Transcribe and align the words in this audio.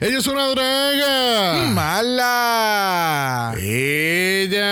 Ella 0.00 0.18
es 0.18 0.28
una 0.28 0.46
draga. 0.46 1.72
¡Mala! 1.72 3.52
Ella. 3.60 4.68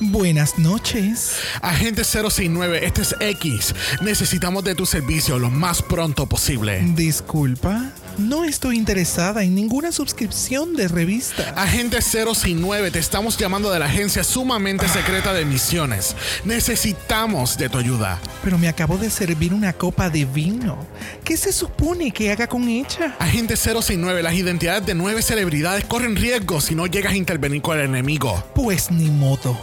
Buenas 0.00 0.58
noches. 0.58 1.36
Agente 1.60 2.04
069, 2.04 2.86
este 2.86 3.02
es 3.02 3.14
X. 3.20 3.74
Necesitamos 4.00 4.64
de 4.64 4.74
tu 4.74 4.86
servicio 4.86 5.38
lo 5.38 5.50
más 5.50 5.82
pronto 5.82 6.26
posible. 6.26 6.80
Disculpa, 6.94 7.92
no 8.18 8.44
estoy 8.44 8.76
interesada 8.76 9.44
en 9.44 9.54
ninguna 9.54 9.92
suscripción 9.92 10.74
de 10.74 10.88
revista. 10.88 11.54
Agente 11.56 12.02
069, 12.02 12.90
te 12.90 12.98
estamos 12.98 13.36
llamando 13.38 13.70
de 13.70 13.78
la 13.78 13.86
agencia 13.86 14.24
sumamente 14.24 14.88
secreta 14.88 15.32
de 15.32 15.44
misiones. 15.44 16.16
Necesitamos 16.44 17.56
de 17.56 17.68
tu 17.68 17.78
ayuda. 17.78 18.20
Pero 18.42 18.58
me 18.58 18.68
acabo 18.68 18.98
de 18.98 19.10
servir 19.10 19.54
una 19.54 19.72
copa 19.72 20.10
de 20.10 20.24
vino. 20.24 20.78
¿Qué 21.24 21.36
se 21.36 21.52
supone 21.52 22.10
que 22.10 22.32
haga 22.32 22.48
con 22.48 22.68
ella? 22.68 23.16
Agente 23.18 23.56
069, 23.56 24.22
las 24.22 24.34
identidades 24.34 24.84
de 24.84 24.94
nueve 24.94 25.22
celebridades 25.22 25.84
corren 25.84 26.16
riesgo 26.16 26.60
si 26.60 26.74
no 26.74 26.86
llegas 26.86 27.12
a 27.12 27.16
intervenir 27.16 27.62
con 27.62 27.78
el 27.78 27.84
enemigo. 27.84 28.42
Pues 28.54 28.90
ni 28.90 29.10
modo. 29.10 29.58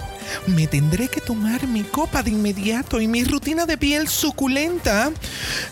Me 0.48 0.66
tendré 0.68 1.08
que 1.08 1.22
tomar 1.22 1.68
mi 1.68 1.84
copa 1.84 2.24
de 2.24 2.32
inmediato 2.32 3.00
y 3.00 3.08
mi 3.08 3.24
rutina 3.24 3.66
de 3.66 3.78
piel 3.78 4.08
suculenta. 4.08 5.12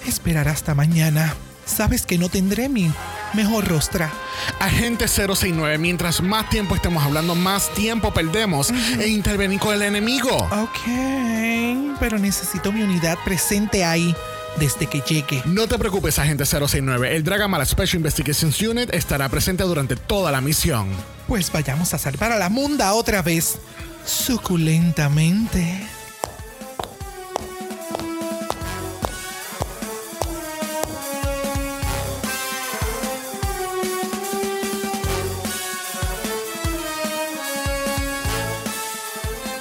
Esperar 0.05 0.47
hasta 0.47 0.75
mañana. 0.75 1.33
Sabes 1.65 2.05
que 2.05 2.17
no 2.17 2.29
tendré 2.29 2.69
mi 2.69 2.91
mejor 3.33 3.67
rostra. 3.67 4.11
Agente 4.59 5.07
069, 5.07 5.77
mientras 5.77 6.21
más 6.21 6.49
tiempo 6.49 6.75
estemos 6.75 7.03
hablando, 7.03 7.35
más 7.35 7.73
tiempo 7.73 8.13
perdemos 8.13 8.69
e 8.99 9.07
intervenir 9.07 9.59
con 9.59 9.73
el 9.73 9.81
enemigo. 9.81 10.35
Ok, 10.35 11.97
pero 11.99 12.19
necesito 12.19 12.71
mi 12.71 12.81
unidad 12.83 13.17
presente 13.23 13.83
ahí 13.83 14.15
desde 14.59 14.87
que 14.87 15.01
llegue. 15.01 15.41
No 15.45 15.67
te 15.67 15.77
preocupes, 15.77 16.19
agente 16.19 16.45
069. 16.45 17.15
El 17.15 17.23
Dragamala 17.23 17.65
Special 17.65 17.97
Investigations 17.97 18.61
Unit 18.61 18.93
estará 18.93 19.29
presente 19.29 19.63
durante 19.63 19.95
toda 19.95 20.31
la 20.31 20.41
misión. 20.41 20.89
Pues 21.27 21.51
vayamos 21.51 21.93
a 21.93 21.97
salvar 21.97 22.31
a 22.31 22.37
la 22.37 22.49
munda 22.49 22.93
otra 22.93 23.21
vez. 23.21 23.57
Suculentamente. 24.05 25.87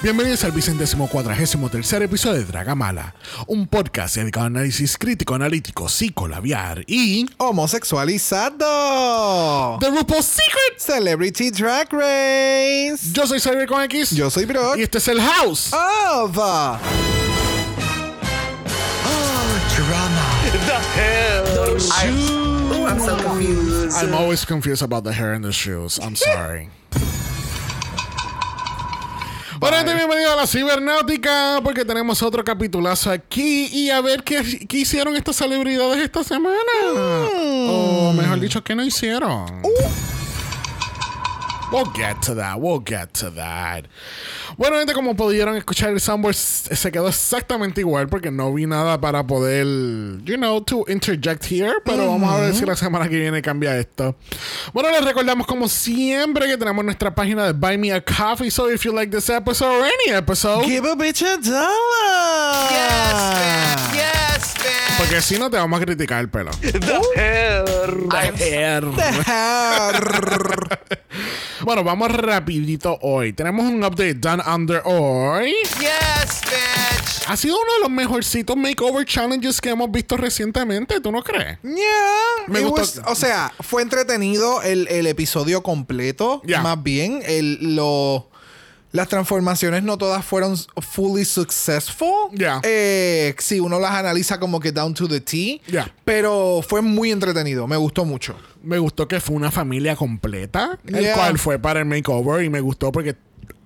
Bienvenidos 0.03 0.43
al 0.43 0.51
vicentésimo 0.51 1.07
cuadragésimo 1.09 1.71
tercer 1.71 2.03
episodio 2.03 2.41
de 2.41 2.45
Dragamala, 2.45 3.15
un 3.47 3.69
podcast 3.69 4.17
dedicado 4.17 4.43
a 4.45 4.47
análisis 4.49 4.99
crítico, 4.99 5.37
analítico, 5.37 5.89
psicolabiar 5.89 6.83
y 6.89 7.25
Homosexualizado. 7.39 9.79
The 9.79 9.91
RuPaul's 9.91 10.27
Secret. 10.27 10.79
Celebrity 10.79 11.53
Drag 11.53 11.87
Race. 11.93 13.13
Yo 13.13 13.29
soy 13.29 13.39
Xavier 13.39 13.69
con 13.69 13.81
X 13.83 14.11
Yo 14.11 14.29
soy 14.29 14.45
Brock. 14.45 14.77
y 14.77 14.83
este 14.83 14.99
es 14.99 15.07
el 15.07 15.21
House. 15.21 15.73
Of. 15.73 16.37
Oh, 16.37 16.79
drama. 19.77 20.33
Ooh, 22.09 22.87
I'm 22.89 22.99
so 22.99 23.17
confused. 23.23 23.97
I'm 24.03 24.15
always 24.15 24.45
confused 24.45 24.83
about 24.83 25.05
the 25.05 25.13
hair 25.13 25.33
and 25.33 25.45
the 25.45 25.53
shoes. 25.53 26.01
I'm 26.03 26.17
sorry. 26.17 26.71
Bueno, 29.63 29.95
bienvenido 29.95 30.33
a 30.33 30.35
la 30.35 30.45
cibernáutica 30.49 31.61
porque 31.63 31.85
tenemos 31.85 32.21
otro 32.21 32.43
capitulazo 32.43 33.13
aquí 33.13 33.69
y 33.73 33.91
a 33.91 34.01
ver 34.01 34.25
qué, 34.25 34.67
qué 34.67 34.79
hicieron 34.79 35.15
estas 35.15 35.37
celebridades 35.37 35.99
esta 36.03 36.25
semana. 36.25 36.57
O 37.71 38.13
mejor 38.13 38.41
dicho, 38.41 38.65
¿qué 38.65 38.75
no 38.75 38.85
hicieron? 38.85 39.63
We'll 41.73 41.91
get 41.95 42.21
to 42.27 42.35
that, 42.35 42.61
we'll 42.61 42.83
get 42.85 43.15
to 43.21 43.31
that. 43.31 43.87
Bueno, 44.59 44.77
gente, 44.77 44.93
como 44.93 45.17
pudieron 45.17 45.57
escuchar, 45.57 45.89
el 45.89 46.01
soundboard 46.01 46.35
se 46.35 46.93
quedó 46.93 47.09
exactamente 47.09 47.81
igual 47.81 48.09
porque 48.09 48.31
no 48.31 48.53
vi 48.53 48.67
nada 48.67 49.01
para 49.01 49.27
poder, 49.27 49.65
you 50.23 50.37
know, 50.37 50.61
to 50.61 50.85
interject 50.87 51.47
here. 51.51 51.77
Pero 51.83 52.09
vamos 52.09 52.31
a 52.31 52.41
ver 52.41 52.55
si 52.55 52.67
la 52.67 52.77
semana 52.77 53.09
que 53.09 53.17
viene 53.17 53.41
cambia 53.41 53.79
esto. 53.79 54.15
Bueno, 54.75 54.91
les 54.91 55.03
recordamos 55.03 55.47
como 55.47 55.67
siempre 55.67 56.47
que 56.47 56.59
tenemos 56.59 56.85
nuestra 56.85 57.15
página 57.15 57.47
de 57.47 57.53
Buy 57.55 57.79
Me 57.79 57.93
a 57.93 58.03
Coffee. 58.03 58.51
So 58.51 58.71
if 58.71 58.85
you 58.85 58.93
like 58.93 59.11
this 59.11 59.31
episode 59.31 59.81
or 59.81 59.85
any 59.85 60.15
episode, 60.15 60.67
Give 60.67 60.85
a 60.85 60.95
bitch 60.95 61.23
a 61.23 61.39
dollar. 61.39 62.69
Yes, 62.71 63.91
bitch. 63.91 63.95
Yes. 63.97 64.32
Porque 64.99 65.21
si 65.23 65.39
no 65.39 65.51
te 65.51 65.57
vamos 65.57 65.81
a 65.81 65.85
criticar 65.85 66.21
el 66.21 66.29
pelo. 66.31 66.51
The 66.61 66.79
hair. 67.17 68.85
Hair. 69.27 70.79
Bueno, 71.63 71.85
vamos 71.85 72.11
rapidito 72.11 72.99
hoy. 73.03 73.33
Tenemos 73.35 73.65
un 73.67 73.85
update 73.85 74.15
done 74.15 74.43
under 74.53 74.83
hoy. 74.85 75.53
Yes, 75.79 76.41
bitch. 76.43 77.29
Ha 77.29 77.37
sido 77.37 77.55
uno 77.57 77.73
de 77.75 77.81
los 77.83 77.91
mejorcitos 77.91 78.57
makeover 78.57 79.07
challenges 79.07 79.61
que 79.61 79.71
hemos 79.71 79.89
visto 79.93 80.17
recientemente, 80.17 81.01
¿tú 81.01 81.13
no 81.13 81.23
crees? 81.23 81.59
Yeah, 81.63 81.77
Me 82.49 82.61
it 82.63 82.67
gustó. 82.67 83.01
was- 83.03 83.13
o 83.13 83.15
sea, 83.15 83.53
fue 83.61 83.83
entretenido 83.83 84.61
el, 84.63 84.89
el 84.89 85.07
episodio 85.07 85.63
completo. 85.63 86.43
Yeah. 86.45 86.63
Más 86.63 86.83
bien, 86.83 87.23
el, 87.25 87.77
lo, 87.77 88.29
las 88.93 89.09
transformaciones 89.09 89.83
no 89.83 89.99
todas 89.99 90.25
fueron 90.25 90.57
fully 90.81 91.25
successful. 91.25 92.31
Yeah. 92.33 92.61
Eh, 92.63 93.35
sí, 93.39 93.59
uno 93.59 93.81
las 93.81 93.93
analiza 93.93 94.39
como 94.39 94.61
que 94.61 94.71
down 94.71 94.95
to 94.95 95.09
the 95.09 95.21
T. 95.21 95.61
Yeah. 95.67 95.93
Pero 96.05 96.61
fue 96.67 96.83
muy 96.83 97.11
entretenido. 97.11 97.67
Me 97.67 97.77
gustó 97.77 98.05
mucho. 98.05 98.37
Me 98.63 98.79
gustó 98.79 99.09
que 99.09 99.21
fue 99.21 99.35
una 99.35 99.51
familia 99.51 99.97
completa, 99.97 100.79
el 100.87 101.13
cual 101.15 101.39
fue 101.39 101.59
para 101.59 101.81
el 101.81 101.87
makeover 101.87 102.45
y 102.45 102.51
me 102.51 102.61
gustó 102.61 102.93
porque 102.93 103.17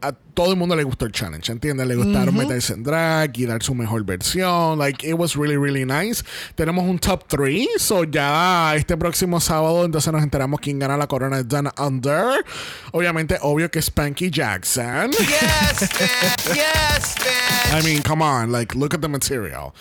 a 0.02 0.12
todo 0.12 0.50
el 0.50 0.56
mundo 0.58 0.76
le 0.76 0.82
gustó 0.84 1.06
el 1.06 1.12
challenge, 1.12 1.50
¿entiendes? 1.50 1.86
Le 1.86 1.94
gustaron 1.96 2.36
meterse 2.36 2.74
en 2.74 2.82
drag 2.84 3.36
y 3.38 3.46
dar 3.46 3.62
su 3.62 3.74
mejor 3.74 4.04
versión. 4.04 4.78
Like, 4.78 5.06
it 5.08 5.14
was 5.14 5.34
really, 5.34 5.56
really 5.56 5.86
nice. 5.86 6.22
Tenemos 6.54 6.84
un 6.84 6.98
top 6.98 7.24
3, 7.26 7.66
so 7.78 8.04
ya 8.04 8.74
este 8.76 8.96
próximo 8.98 9.40
sábado 9.40 9.84
entonces 9.86 10.12
nos 10.12 10.22
enteramos 10.22 10.60
quién 10.60 10.78
gana 10.78 10.96
la 10.98 11.06
corona 11.06 11.38
de 11.38 11.44
Down 11.44 11.70
Under. 11.78 12.44
Obviamente, 12.92 13.38
obvio 13.40 13.70
que 13.70 13.78
es 13.78 13.86
Spanky 13.86 14.30
Jackson. 14.30 15.10
Yes, 15.12 15.80
bitch. 15.80 16.54
Yes, 16.54 17.14
bitch. 17.16 17.80
I 17.80 17.82
mean, 17.82 18.02
come 18.02 18.22
on, 18.22 18.52
like, 18.52 18.74
look 18.76 18.94
at 18.94 19.00
the 19.00 19.08
material. 19.08 19.72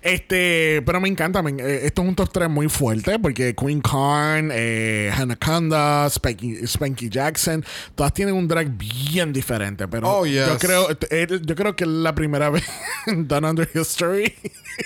Este, 0.00 0.82
pero 0.86 1.00
me 1.00 1.08
encanta, 1.08 1.42
me- 1.42 1.60
eh, 1.60 1.86
esto 1.86 2.02
es 2.02 2.08
un 2.08 2.14
top 2.14 2.30
3 2.32 2.48
muy 2.48 2.68
fuerte 2.68 3.18
porque 3.18 3.54
Queen 3.54 3.80
Khan, 3.80 4.50
eh, 4.52 5.10
Hannah 5.16 5.36
Kanda, 5.36 6.08
Spanky, 6.08 6.66
Spanky 6.66 7.08
Jackson, 7.08 7.64
todas 7.94 8.12
tienen 8.12 8.34
un 8.34 8.46
drag 8.46 8.68
bien 8.68 9.32
diferente, 9.32 9.63
pero 9.90 10.08
Oh, 10.18 10.26
yes. 10.26 10.46
yo 10.46 10.58
creo, 10.58 10.88
eh, 11.10 11.26
yo 11.42 11.54
creo 11.54 11.74
que 11.76 11.84
es 11.84 11.90
la 11.90 12.14
primera 12.14 12.50
vez 12.50 12.64
en 13.06 13.26
Down 13.28 13.44
Under 13.44 13.68
History 13.74 14.34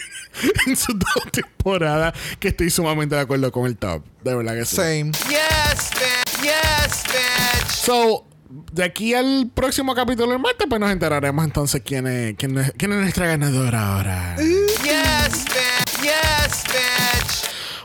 en 0.67 0.77
su 0.77 0.93
dos 0.95 1.33
temporadas 1.33 2.15
que 2.39 2.49
estoy 2.49 2.71
sumamente 2.71 3.15
de 3.15 3.21
acuerdo 3.23 3.51
con 3.53 3.67
el 3.67 3.77
top, 3.77 4.05
de 4.23 4.35
verdad 4.37 4.55
que 4.55 4.65
sí. 4.65 4.77
Same. 4.77 5.13
Yes, 5.29 5.91
bitch. 5.95 6.43
Yes, 6.43 7.03
bitch. 7.09 7.69
So, 7.71 8.25
de 8.73 8.85
aquí 8.85 9.15
al 9.15 9.51
próximo 9.55 9.95
capítulo 9.95 10.31
del 10.33 10.39
martes, 10.41 10.67
pues 10.69 10.81
nos 10.81 10.91
enteraremos 10.91 11.45
entonces 11.45 11.83
quién 11.85 12.07
es, 12.07 12.35
quién 12.37 12.57
es, 12.59 12.73
quién 12.79 12.93
es 12.93 13.01
nuestra 13.01 13.27
ganadora 13.27 13.95
ahora. 13.97 14.37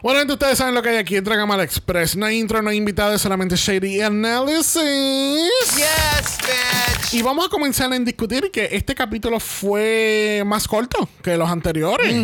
Bueno, 0.03 0.19
gente, 0.19 0.33
ustedes 0.33 0.57
saben 0.57 0.75
lo 0.75 0.81
que 0.81 0.89
hay 0.89 0.97
aquí 0.97 1.15
en 1.15 1.23
Dragamala 1.23 1.63
Express. 1.63 2.17
No 2.17 2.25
hay 2.25 2.37
intro, 2.37 2.61
no 2.61 2.69
hay 2.69 2.75
invitados, 2.75 3.21
solamente 3.21 3.55
Shady 3.55 4.01
Analysis. 4.01 4.75
Yes, 5.77 6.39
bitch. 6.41 7.13
Y 7.13 7.21
vamos 7.21 7.45
a 7.45 7.49
comenzar 7.49 7.93
en 7.93 8.03
discutir 8.03 8.51
que 8.51 8.67
este 8.73 8.95
capítulo 8.95 9.39
fue 9.39 10.43
más 10.45 10.67
corto 10.67 11.07
que 11.21 11.37
los 11.37 11.49
anteriores. 11.49 12.13
y, 12.13 12.19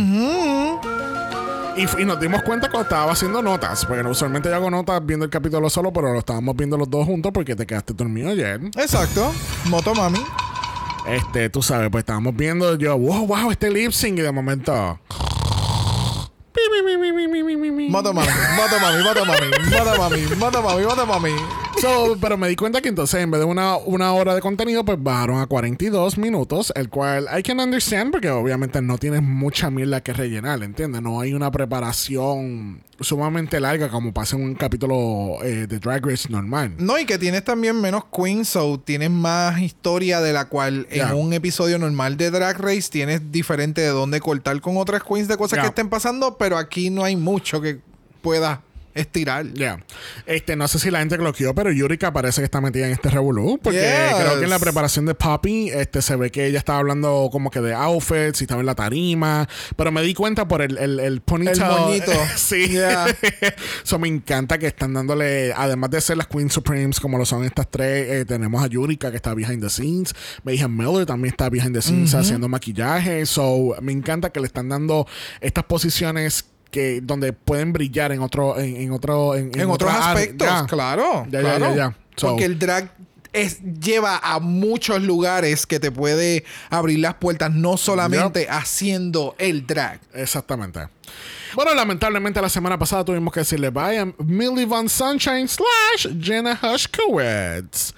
nos 2.03 2.19
dimos 2.19 2.43
cuenta 2.43 2.69
cuando 2.69 2.81
estaba 2.81 3.13
haciendo 3.13 3.41
notas. 3.41 3.85
Porque 3.85 4.05
usualmente 4.05 4.49
yo 4.49 4.55
hago 4.55 4.69
notas 4.69 4.99
viendo 5.05 5.23
el 5.23 5.31
capítulo 5.31 5.69
solo, 5.69 5.93
pero 5.93 6.11
lo 6.11 6.19
estábamos 6.19 6.57
viendo 6.57 6.75
los 6.77 6.89
dos 6.89 7.05
juntos 7.05 7.31
porque 7.33 7.55
te 7.55 7.65
quedaste 7.65 7.93
dormido 7.93 8.31
ayer. 8.31 8.59
Exacto. 8.75 9.33
Motomami. 9.67 10.19
Este, 11.07 11.49
tú 11.49 11.61
sabes, 11.61 11.89
pues 11.89 12.01
estábamos 12.01 12.35
viendo 12.35 12.75
yo, 12.75 12.97
wow, 12.97 13.25
wow, 13.25 13.51
este 13.51 13.69
lip 13.69 13.93
sync 13.93 14.19
y 14.19 14.21
de 14.21 14.33
momento. 14.33 14.99
Motomami. 17.89 18.31
Motomami. 18.55 19.03
Motomami. 19.03 19.03
Motomami. 19.03 19.47
Motomami. 19.69 20.21
Motomami. 20.35 20.83
Motomami. 20.85 21.58
So, 21.81 22.17
pero 22.19 22.37
me 22.37 22.49
di 22.49 22.57
cuenta 22.57 22.81
que 22.81 22.89
entonces 22.89 23.21
en 23.21 23.31
vez 23.31 23.39
de 23.39 23.45
una, 23.45 23.77
una 23.77 24.11
hora 24.11 24.35
de 24.35 24.41
contenido, 24.41 24.83
pues 24.83 25.01
bajaron 25.01 25.39
a 25.39 25.47
42 25.47 26.17
minutos, 26.17 26.73
el 26.75 26.89
cual 26.89 27.27
I 27.37 27.41
can 27.41 27.57
understand 27.61 28.11
porque 28.11 28.29
obviamente 28.29 28.81
no 28.81 28.97
tienes 28.97 29.21
mucha 29.21 29.69
mierda 29.69 30.01
que 30.01 30.11
rellenar, 30.11 30.61
¿entiendes? 30.61 31.01
No 31.01 31.21
hay 31.21 31.33
una 31.33 31.49
preparación 31.51 32.83
sumamente 32.99 33.61
larga 33.61 33.87
como 33.87 34.13
pasa 34.13 34.35
en 34.35 34.43
un 34.43 34.55
capítulo 34.55 35.41
eh, 35.41 35.67
de 35.67 35.79
Drag 35.79 36.05
Race 36.05 36.27
normal. 36.29 36.73
No, 36.77 36.99
y 36.99 37.05
que 37.05 37.17
tienes 37.17 37.45
también 37.45 37.79
menos 37.79 38.03
queens, 38.13 38.49
so 38.49 38.77
tienes 38.81 39.09
más 39.09 39.61
historia 39.61 40.19
de 40.19 40.33
la 40.33 40.49
cual 40.49 40.85
en 40.89 41.13
un 41.13 41.31
episodio 41.31 41.79
normal 41.79 42.17
de 42.17 42.29
Drag 42.29 42.57
Race 42.59 42.89
tienes 42.91 43.31
diferente 43.31 43.79
de 43.79 43.89
dónde 43.89 44.19
cortar 44.19 44.59
con 44.59 44.75
otras 44.75 45.01
queens 45.03 45.29
de 45.29 45.37
cosas 45.37 45.59
que 45.59 45.67
estén 45.67 45.87
pasando, 45.87 46.37
pero 46.37 46.57
aquí 46.57 46.89
no 46.89 47.05
hay 47.05 47.15
mucho 47.15 47.61
que 47.61 47.79
pueda 48.21 48.63
estirar. 48.93 49.45
Ya. 49.53 49.83
Este, 50.25 50.55
no 50.55 50.67
sé 50.67 50.79
si 50.79 50.91
la 50.91 50.99
gente 50.99 51.17
cloqueó, 51.17 51.53
pero 51.55 51.71
Yurika 51.71 52.11
parece 52.13 52.41
que 52.41 52.45
está 52.45 52.61
metida 52.61 52.85
en 52.87 52.93
este 52.93 53.09
revolú. 53.09 53.59
Porque 53.61 53.79
Yes. 53.79 54.15
creo 54.19 54.37
que 54.39 54.43
en 54.43 54.49
la 54.49 54.59
preparación 54.59 55.05
de 55.05 55.15
Poppy, 55.15 55.69
este, 55.69 56.01
se 56.01 56.15
ve 56.15 56.31
que 56.31 56.45
ella 56.45 56.59
estaba 56.59 56.79
hablando 56.79 57.29
como 57.31 57.49
que 57.51 57.61
de 57.61 57.73
outfits 57.73 58.41
y 58.41 58.43
estaba 58.45 58.59
en 58.61 58.65
la 58.65 58.75
tarima. 58.75 59.47
Pero 59.75 59.91
me 59.91 60.01
di 60.01 60.13
cuenta 60.13 60.47
por 60.47 60.61
el, 60.61 60.77
el, 60.77 60.99
el 60.99 61.21
ponytail. 61.21 61.61
El 61.61 61.67
moñito. 61.79 62.11
sí. 62.35 62.69
Yeah. 62.69 63.05
Eso 63.83 63.99
me 63.99 64.07
encanta 64.07 64.57
que 64.57 64.67
están 64.67 64.93
dándole, 64.93 65.53
además 65.53 65.89
de 65.91 66.01
ser 66.01 66.17
las 66.17 66.27
Queen 66.27 66.49
Supremes, 66.49 66.99
como 66.99 67.17
lo 67.17 67.25
son 67.25 67.43
estas 67.43 67.69
tres, 67.69 68.09
eh, 68.09 68.25
tenemos 68.25 68.63
a 68.63 68.67
Yurika 68.67 69.09
que 69.11 69.17
está 69.17 69.33
behind 69.33 69.61
the 69.61 69.69
scenes. 69.69 70.13
Mayhem 70.43 70.75
Miller 70.75 71.05
también 71.05 71.31
está 71.33 71.49
behind 71.49 71.73
the 71.75 71.81
scenes 71.81 72.13
haciendo 72.13 72.47
maquillaje. 72.47 73.25
So, 73.25 73.75
me 73.81 73.91
encanta 73.91 74.29
que 74.31 74.39
le 74.39 74.47
están 74.47 74.69
dando 74.69 75.07
estas 75.41 75.63
posiciones 75.65 76.45
que 76.71 77.01
donde 77.01 77.33
pueden 77.33 77.73
brillar 77.73 78.11
en 78.11 78.21
otro 78.21 78.59
en, 78.59 78.75
en 78.77 78.91
otro 78.91 79.35
en, 79.35 79.51
En, 79.59 79.69
otros 79.69 79.91
aspectos, 79.93 80.47
Ya. 80.47 80.65
claro. 80.67 81.25
Ya, 81.29 81.41
ya, 81.41 81.55
claro. 81.57 81.69
ya, 81.71 81.75
ya. 81.75 81.97
So- 82.15 82.27
Porque 82.29 82.45
el 82.45 82.59
drag 82.59 82.91
es, 83.31 83.59
lleva 83.61 84.17
a 84.23 84.39
muchos 84.39 85.01
lugares 85.03 85.65
que 85.67 85.79
te 85.79 85.91
puede 85.91 86.43
abrir 86.71 86.97
las 86.99 87.13
puertas, 87.15 87.51
no 87.53 87.77
solamente 87.77 88.47
haciendo 88.49 89.35
el 89.37 89.67
drag. 89.67 89.99
Exactamente. 90.13 90.87
Bueno, 91.55 91.73
lamentablemente 91.73 92.39
la 92.41 92.49
semana 92.49 92.77
pasada 92.77 93.03
tuvimos 93.05 93.33
que 93.33 93.39
decirle 93.41 93.69
bye 93.71 93.97
a 93.99 94.05
Millie 94.23 94.65
Von 94.65 94.87
Sunshine 94.89 95.47
slash 95.47 96.07
Jenna 96.21 96.59
Hushkowitz. 96.61 97.93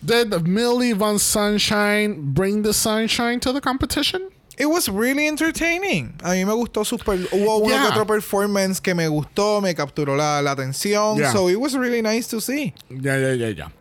Did 0.00 0.42
Millie 0.46 0.94
Von 0.94 1.18
Sunshine 1.18 2.16
bring 2.34 2.62
the 2.62 2.72
sunshine 2.72 3.40
to 3.40 3.52
the 3.52 3.60
competition? 3.60 4.22
It 4.56 4.66
was 4.66 4.88
really 4.88 5.26
entertaining. 5.26 6.14
A 6.22 6.30
mí 6.34 6.44
me 6.46 6.52
gustó 6.52 6.84
super. 6.84 7.16
Hubo 7.32 7.58
uno 7.58 7.68
Yeah. 7.70 7.82
que 7.82 7.88
otro 7.92 8.06
performance 8.06 8.80
que 8.80 8.94
me 8.94 9.08
gustó, 9.08 9.60
me 9.60 9.74
capturó 9.74 10.16
la, 10.16 10.40
la 10.42 10.52
atención. 10.52 11.16
Yeah. 11.18 11.32
So 11.32 11.48
it 11.48 11.56
was 11.58 11.74
really 11.74 12.02
nice 12.02 12.28
to 12.28 12.40
see. 12.40 12.72
Ya, 12.88 13.16
ya, 13.18 13.34
ya, 13.34 13.50
ya. 13.50 13.72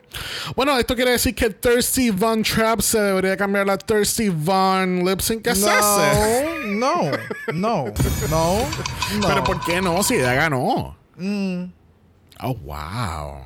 Bueno, 0.56 0.78
esto 0.78 0.96
quiere 0.96 1.10
decir 1.12 1.34
que 1.36 1.50
Thirsty 1.50 2.12
Von 2.12 2.44
Trap 2.44 2.82
se 2.82 3.00
debería 3.00 3.36
cambiar 3.36 3.68
a 3.70 3.78
Thirsty 3.78 4.30
Von 4.30 5.04
Lip 5.06 5.22
Sync. 5.22 5.46
No, 5.48 5.54
no, 6.68 7.12
no, 7.54 7.86
no, 8.30 8.68
no. 9.20 9.28
Pero 9.28 9.44
¿por 9.44 9.60
qué 9.66 9.82
no? 9.82 10.04
Si 10.04 10.16
ella 10.16 10.34
ganó. 10.36 10.96
Oh, 12.40 12.54
wow. 12.64 13.44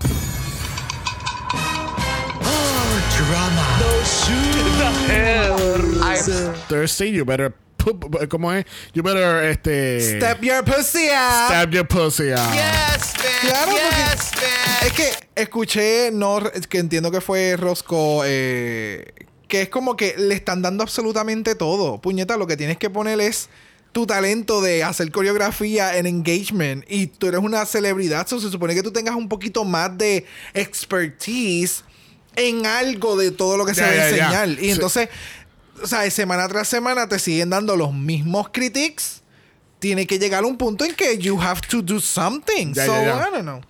Thirsty, 6.67 7.09
you 7.11 7.25
better. 7.25 7.53
put- 7.77 8.27
¿Cómo 8.29 8.51
es? 8.53 8.65
You 8.93 9.03
better, 9.03 9.43
este. 9.49 10.17
Step 10.17 10.41
your 10.43 10.63
pussy 10.63 11.07
out. 11.09 11.47
Stab 11.49 11.71
your 11.73 11.87
pussy 11.87 12.31
out. 12.31 12.53
Yes, 12.53 13.13
bitch. 13.15 13.41
Claro, 13.41 13.71
porque- 13.71 13.81
yes, 13.81 14.31
bitch. 14.31 14.87
Es 14.87 14.93
que 14.93 15.09
escuché, 15.35 16.11
no, 16.11 16.39
que 16.69 16.79
entiendo 16.79 17.11
que 17.11 17.21
fue 17.21 17.55
Rosco, 17.57 18.23
eh, 18.25 19.13
que 19.47 19.61
es 19.63 19.69
como 19.69 19.95
que 19.95 20.15
le 20.17 20.35
están 20.35 20.61
dando 20.61 20.83
absolutamente 20.83 21.55
todo. 21.55 21.99
Puñeta, 22.01 22.37
lo 22.37 22.47
que 22.47 22.57
tienes 22.57 22.77
que 22.77 22.89
poner 22.89 23.19
es 23.21 23.49
tu 23.93 24.05
talento 24.05 24.61
de 24.61 24.83
hacer 24.83 25.11
coreografía 25.11 25.97
en 25.97 26.05
engagement 26.05 26.83
y 26.87 27.07
tú 27.07 27.27
eres 27.27 27.39
una 27.39 27.65
celebridad, 27.65 28.27
so 28.27 28.39
se 28.39 28.51
supone 28.51 28.75
que 28.75 28.83
tú 28.83 28.91
tengas 28.91 29.15
un 29.15 29.27
poquito 29.27 29.63
más 29.63 29.97
de 29.97 30.25
expertise 30.53 31.83
en 32.38 32.66
algo 32.66 33.18
de 33.18 33.31
todo 33.31 33.57
lo 33.57 33.66
que 33.66 33.74
se 33.74 33.81
Ya, 33.81 33.88
va 33.88 33.92
a 33.92 33.95
ya, 33.95 34.01
ya. 34.01 34.07
enseñar. 34.25 34.50
Y 34.51 34.56
Sí. 34.68 34.72
entonces, 34.72 35.10
o 35.84 35.88
sea, 35.88 36.10
semana 36.10 36.48
tras 36.48 36.68
semana 36.69 37.10
te 37.10 37.19
siguen 37.19 37.50
dando 37.50 37.75
los 37.75 37.94
mismos 37.94 38.48
critics. 38.54 39.22
Tiene 39.80 40.07
que 40.07 40.18
llegar 40.18 40.44
a 40.44 40.48
un 40.48 40.57
punto 40.57 40.86
en 40.86 40.95
que 40.95 41.19
you 41.19 41.39
have 41.39 41.62
to 41.69 41.84
do 41.84 42.00
something. 42.00 42.74
Ya, 42.74 42.86
so, 42.88 42.94
ya, 42.94 43.04
ya. 43.04 43.28
I 43.28 43.31
don't 43.31 43.42
know. 43.44 43.62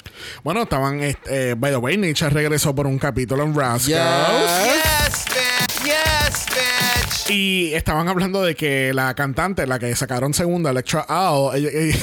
Bueno, 0.41 0.61
estaban. 0.63 1.01
este, 1.03 1.49
eh, 1.49 1.53
by 1.55 1.71
the 1.71 1.77
way, 1.77 1.97
Nietzsche 1.97 2.29
regresó 2.29 2.73
por 2.73 2.87
un 2.87 2.97
capítulo 2.97 3.43
en 3.43 3.53
Rascals. 3.53 3.87
Yes, 3.89 5.25
bitch. 5.25 5.83
Yes, 5.85 6.45
bitch. 6.47 7.29
Y 7.29 7.73
estaban 7.73 8.07
hablando 8.07 8.41
de 8.41 8.55
que 8.55 8.93
la 8.93 9.13
cantante, 9.15 9.67
la 9.67 9.79
que 9.79 9.93
sacaron 9.97 10.33
segunda, 10.33 10.69
Electra 10.71 11.05
Owl, 11.09 11.55
ella- 11.57 11.69
ella- 11.73 11.97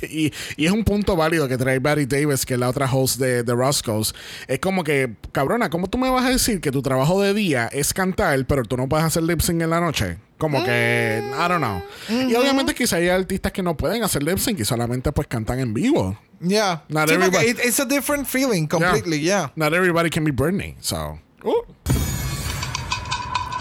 que- 0.00 0.06
y, 0.06 0.32
y 0.56 0.66
es 0.66 0.72
un 0.72 0.84
punto 0.84 1.16
válido 1.16 1.48
que 1.48 1.56
trae 1.56 1.78
Barry 1.78 2.06
Davis, 2.06 2.44
que 2.46 2.54
es 2.54 2.60
la 2.60 2.68
otra 2.68 2.90
host 2.92 3.18
de, 3.18 3.42
de 3.42 3.54
Roscoe's. 3.54 4.14
Es 4.48 4.58
como 4.58 4.84
que, 4.84 5.14
cabrona, 5.32 5.70
¿cómo 5.70 5.88
tú 5.88 5.98
me 5.98 6.08
vas 6.10 6.24
a 6.24 6.30
decir 6.30 6.60
que 6.60 6.70
tu 6.70 6.82
trabajo 6.82 7.20
de 7.22 7.34
día 7.34 7.66
es 7.72 7.92
cantar, 7.94 8.44
pero 8.46 8.62
tú 8.64 8.76
no 8.76 8.88
puedes 8.88 9.04
hacer 9.06 9.22
lip 9.22 9.40
sync 9.40 9.62
en 9.62 9.70
la 9.70 9.80
noche? 9.80 10.18
Como 10.38 10.62
que, 10.64 11.22
I 11.24 11.48
don't 11.48 11.58
know. 11.64 11.82
Y 12.28 12.34
obviamente 12.34 12.74
quizá 12.74 12.96
hay 12.96 13.08
artistas 13.08 13.52
que 13.52 13.62
no 13.62 13.74
pueden 13.76 14.04
hacer 14.04 14.22
lip 14.22 14.36
sync 14.38 14.60
y 14.60 14.64
solamente 14.66 15.10
pues 15.12 15.26
cantan 15.28 15.58
en 15.60 15.72
vivo. 15.72 16.18
Yeah. 16.40 16.82
Not 16.90 17.08
Sí, 17.08 17.14
everybody- 17.14 17.48
it- 17.50 17.60
it's 17.64 17.80
a 17.80 17.86
different 17.86 18.26
feeling 18.26 18.66
completely, 18.66 19.20
yeah. 19.20 19.50
Not 19.56 19.72
everybody 19.72 20.10
can 20.10 20.24
be 20.24 20.32
Britney, 20.32 20.76
so. 20.80 21.18
uh. 21.42 21.52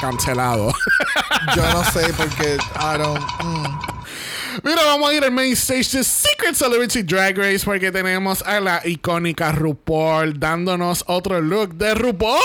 Cancelado. 0.02 0.74
Yo 1.56 1.62
no 1.74 1.84
sé 1.92 2.14
porque 2.18 2.58
I 2.76 2.98
don't. 2.98 3.20
mm. 3.44 3.80
Mira, 4.64 4.86
vamos 4.86 5.10
a 5.10 5.14
ir 5.14 5.24
al 5.24 5.32
main 5.32 5.54
stage 5.54 5.98
de 5.98 6.04
Secret 6.04 6.56
Celebrity 6.56 7.04
Drag 7.04 7.38
Race 7.38 7.66
porque 7.66 7.92
tenemos 7.92 8.42
a 8.44 8.60
la 8.60 8.82
icónica 8.86 9.52
RuPaul 9.52 10.40
dándonos 10.40 11.04
otro 11.08 11.42
look 11.42 11.76
de 11.76 11.94
RuPaul. 11.94 12.40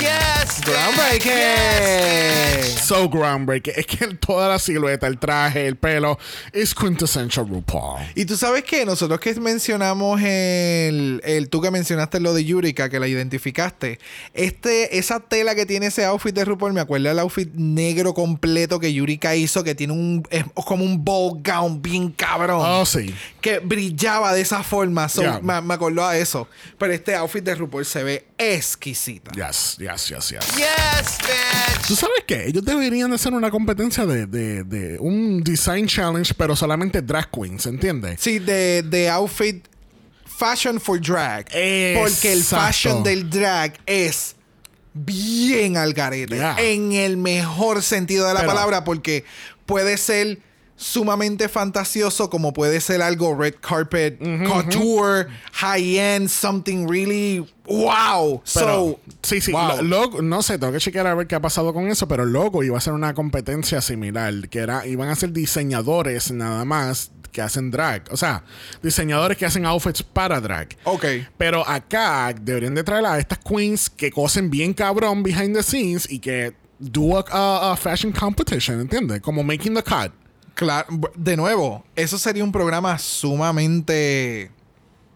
Yes. 0.00 0.60
Groundbreaking. 0.64 1.32
Yes, 1.32 2.80
So 2.86 3.08
groundbreaking. 3.08 3.74
Es 3.76 3.86
que 3.86 4.06
toda 4.14 4.48
la 4.48 4.58
silueta, 4.58 5.06
el 5.06 5.18
traje, 5.18 5.66
el 5.66 5.76
pelo 5.76 6.18
es 6.52 6.74
quintessential 6.74 7.46
RuPaul. 7.48 8.00
Y 8.14 8.24
tú 8.24 8.36
sabes 8.36 8.64
que 8.64 8.86
nosotros 8.86 9.20
que 9.20 9.34
mencionamos 9.38 10.20
el, 10.22 11.20
el 11.24 11.48
tú 11.50 11.60
que 11.60 11.70
mencionaste 11.70 12.20
lo 12.20 12.32
de 12.32 12.44
Yurika, 12.44 12.88
que 12.88 13.00
la 13.00 13.08
identificaste, 13.08 13.98
este, 14.32 14.98
esa 14.98 15.20
tela 15.20 15.54
que 15.54 15.66
tiene 15.66 15.86
ese 15.86 16.04
outfit 16.04 16.34
de 16.34 16.44
RuPaul, 16.44 16.72
me 16.72 16.80
acuerda 16.80 17.10
del 17.10 17.18
outfit 17.18 17.50
negro 17.54 18.14
completo 18.14 18.80
que 18.80 18.92
Yurika 18.92 19.36
hizo, 19.36 19.62
que 19.62 19.74
tiene 19.74 19.92
un 19.92 20.22
es 20.30 20.44
como 20.64 20.84
un 20.84 21.04
ball 21.04 21.17
gown 21.42 21.80
bien 21.82 22.10
cabrón. 22.12 22.60
Oh, 22.64 22.84
sí. 22.86 23.14
que 23.40 23.58
brillaba 23.58 24.32
de 24.32 24.40
esa 24.40 24.62
forma. 24.62 25.08
So, 25.08 25.22
Yeah. 25.22 25.40
me, 25.42 25.60
me 25.60 25.74
acordó 25.74 26.04
a 26.06 26.16
eso. 26.16 26.48
Pero 26.78 26.92
este 26.92 27.14
outfit 27.14 27.44
de 27.44 27.54
RuPaul 27.54 27.84
se 27.84 28.02
ve 28.02 28.26
exquisita. 28.38 29.30
Yes, 29.32 29.76
yes, 29.78 30.08
yes, 30.08 30.28
yes. 30.30 30.46
yes, 30.56 31.18
bitch. 31.22 31.86
¿Tú 31.86 31.96
sabes 31.96 32.24
qué? 32.26 32.46
Ellos 32.46 32.64
deberían 32.64 33.10
de 33.10 33.16
hacer 33.16 33.32
una 33.32 33.50
competencia 33.50 34.04
de, 34.06 34.26
de, 34.26 34.64
de 34.64 34.98
un 34.98 35.42
design 35.42 35.86
challenge, 35.86 36.34
pero 36.34 36.54
solamente 36.56 37.00
drag 37.02 37.30
queens, 37.30 37.66
¿entiendes? 37.66 38.20
Sí, 38.20 38.38
de, 38.38 38.82
de 38.82 39.08
outfit 39.10 39.64
fashion 40.26 40.80
for 40.80 41.00
drag. 41.00 41.44
Porque 41.46 42.32
el 42.32 42.42
fashion 42.44 43.02
del 43.02 43.28
drag 43.28 43.74
es 43.86 44.36
bien 44.94 45.76
al 45.76 45.92
garete. 45.94 46.36
Yeah. 46.36 46.56
En 46.58 46.92
el 46.92 47.16
mejor 47.16 47.82
sentido 47.82 48.26
de 48.26 48.34
la 48.34 48.40
Pero- 48.40 48.52
palabra, 48.52 48.84
porque 48.84 49.24
puede 49.66 49.96
ser 49.96 50.38
sumamente 50.80 51.48
fantasioso 51.48 52.30
como 52.30 52.52
puede 52.52 52.80
ser 52.80 53.02
algo 53.02 53.34
red 53.36 53.54
carpet, 53.60 54.16
couture, 54.46 55.26
high 55.52 55.98
end, 55.98 56.28
something 56.28 56.86
really 56.88 57.44
wow. 57.66 58.40
Pero, 58.54 58.66
so, 58.96 59.00
sí, 59.22 59.40
sí. 59.40 59.50
wow. 59.52 59.82
lo- 59.82 60.22
no 60.22 60.40
sé, 60.40 60.56
tengo 60.56 60.72
que 60.72 60.78
chequear 60.78 61.06
a 61.08 61.14
ver 61.14 61.26
qué 61.26 61.34
ha 61.34 61.40
pasado 61.40 61.74
con 61.74 61.88
eso, 61.88 62.06
pero 62.06 62.24
Logo 62.24 62.62
iba 62.62 62.78
a 62.78 62.80
ser 62.80 62.92
una 62.92 63.12
competencia 63.12 63.80
similar, 63.80 64.48
que 64.48 64.60
era, 64.60 64.86
iban 64.86 65.08
a 65.08 65.16
ser 65.16 65.32
diseñadores 65.32 66.30
nada 66.30 66.64
más 66.64 67.10
que 67.32 67.42
hacen 67.42 67.70
drag. 67.72 68.04
O 68.10 68.16
sea, 68.16 68.44
diseñadores 68.82 69.36
que 69.36 69.44
hacen 69.46 69.66
outfits 69.66 70.02
para 70.02 70.40
drag. 70.40 70.68
Ok. 70.84 71.04
Pero 71.36 71.68
acá 71.68 72.32
deberían 72.40 72.74
de 72.74 72.84
traer 72.84 73.04
a 73.04 73.18
estas 73.18 73.38
queens 73.38 73.90
que 73.90 74.10
cosen 74.12 74.48
bien 74.48 74.72
cabrón 74.72 75.22
behind 75.24 75.54
the 75.56 75.62
scenes 75.62 76.10
y 76.10 76.20
que 76.20 76.54
do 76.78 77.18
a, 77.18 77.24
a- 77.28 77.72
a 77.72 77.76
fashion 77.76 78.12
competition, 78.12 78.80
¿entiendes? 78.80 79.20
Como 79.20 79.42
making 79.42 79.74
the 79.74 79.82
cut. 79.82 80.12
Claro, 80.58 80.88
de 81.14 81.36
nuevo, 81.36 81.84
eso 81.94 82.18
sería 82.18 82.42
un 82.42 82.50
programa 82.50 82.98
sumamente 82.98 84.50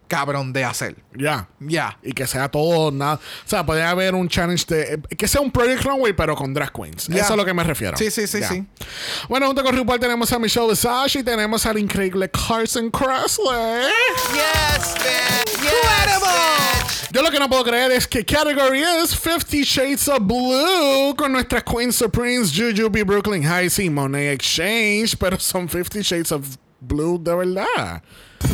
cabrón 0.07 0.53
de 0.53 0.63
hacer. 0.63 0.95
Ya. 1.17 1.49
Ya. 1.59 1.97
Y 2.01 2.13
que 2.13 2.25
sea 2.27 2.47
todo 2.47 2.91
nada. 2.91 3.15
O 3.15 3.49
sea, 3.49 3.65
podría 3.65 3.89
haber 3.89 4.15
un 4.15 4.29
challenge 4.29 4.65
de. 4.67 4.93
eh, 5.09 5.15
Que 5.17 5.27
sea 5.27 5.41
un 5.41 5.51
Project 5.51 5.83
Runway, 5.83 6.13
pero 6.13 6.33
con 6.37 6.53
drag 6.53 6.71
queens. 6.71 7.07
Ya. 7.07 7.23
Eso 7.23 7.33
es 7.33 7.37
lo 7.37 7.43
que 7.43 7.53
me 7.53 7.63
refiero. 7.65 7.97
Sí, 7.97 8.09
sí, 8.09 8.25
sí, 8.25 8.41
sí. 8.41 8.65
Bueno, 9.27 9.47
junto 9.47 9.61
con 9.63 9.75
RuPaul 9.75 9.99
tenemos 9.99 10.31
a 10.31 10.39
Michelle 10.39 10.69
Visage 10.69 11.19
y 11.19 11.23
tenemos 11.23 11.65
al 11.65 11.77
increíble 11.77 12.29
Carson 12.31 12.89
Kressley. 12.89 13.81
Yes. 14.33 14.95
Yes, 15.61 16.21
bitch. 16.21 16.82
Yo 17.13 17.21
lo 17.21 17.29
que 17.29 17.37
no 17.37 17.47
puedo 17.47 17.63
creer 17.63 17.91
es 17.91 18.07
que 18.07 18.25
category 18.25 18.81
es 18.81 19.11
50 19.11 19.57
Shades 19.63 20.07
of 20.07 20.17
Blue 20.21 21.13
con 21.15 21.31
nuestras 21.31 21.63
Queen 21.63 21.93
Supremes, 21.93 22.51
Jujubee, 22.51 23.03
Brooklyn 23.03 23.43
Heights 23.43 23.77
y 23.77 23.87
Monet 23.87 24.33
Exchange, 24.33 25.15
pero 25.19 25.39
son 25.39 25.69
50 25.69 25.99
Shades 26.01 26.31
of 26.31 26.43
Blue 26.79 27.19
de 27.21 27.35
verdad. 27.35 28.01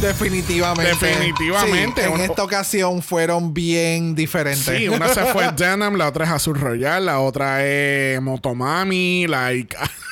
Definitivamente. 0.01 0.89
Definitivamente. 0.89 2.01
Sí, 2.01 2.07
en 2.07 2.13
Uno- 2.13 2.23
esta 2.23 2.43
ocasión 2.43 3.01
fueron 3.01 3.53
bien 3.53 4.13
diferentes. 4.13 4.65
Sí, 4.77 4.89
una 4.89 5.07
se 5.07 5.23
fue 5.27 5.49
Denim, 5.55 5.95
la 5.95 6.09
otra 6.09 6.25
es 6.25 6.31
Azul 6.31 6.59
Royal, 6.59 7.05
la 7.05 7.21
otra 7.21 7.65
es 7.65 8.21
Motomami, 8.21 9.25
like... 9.25 9.73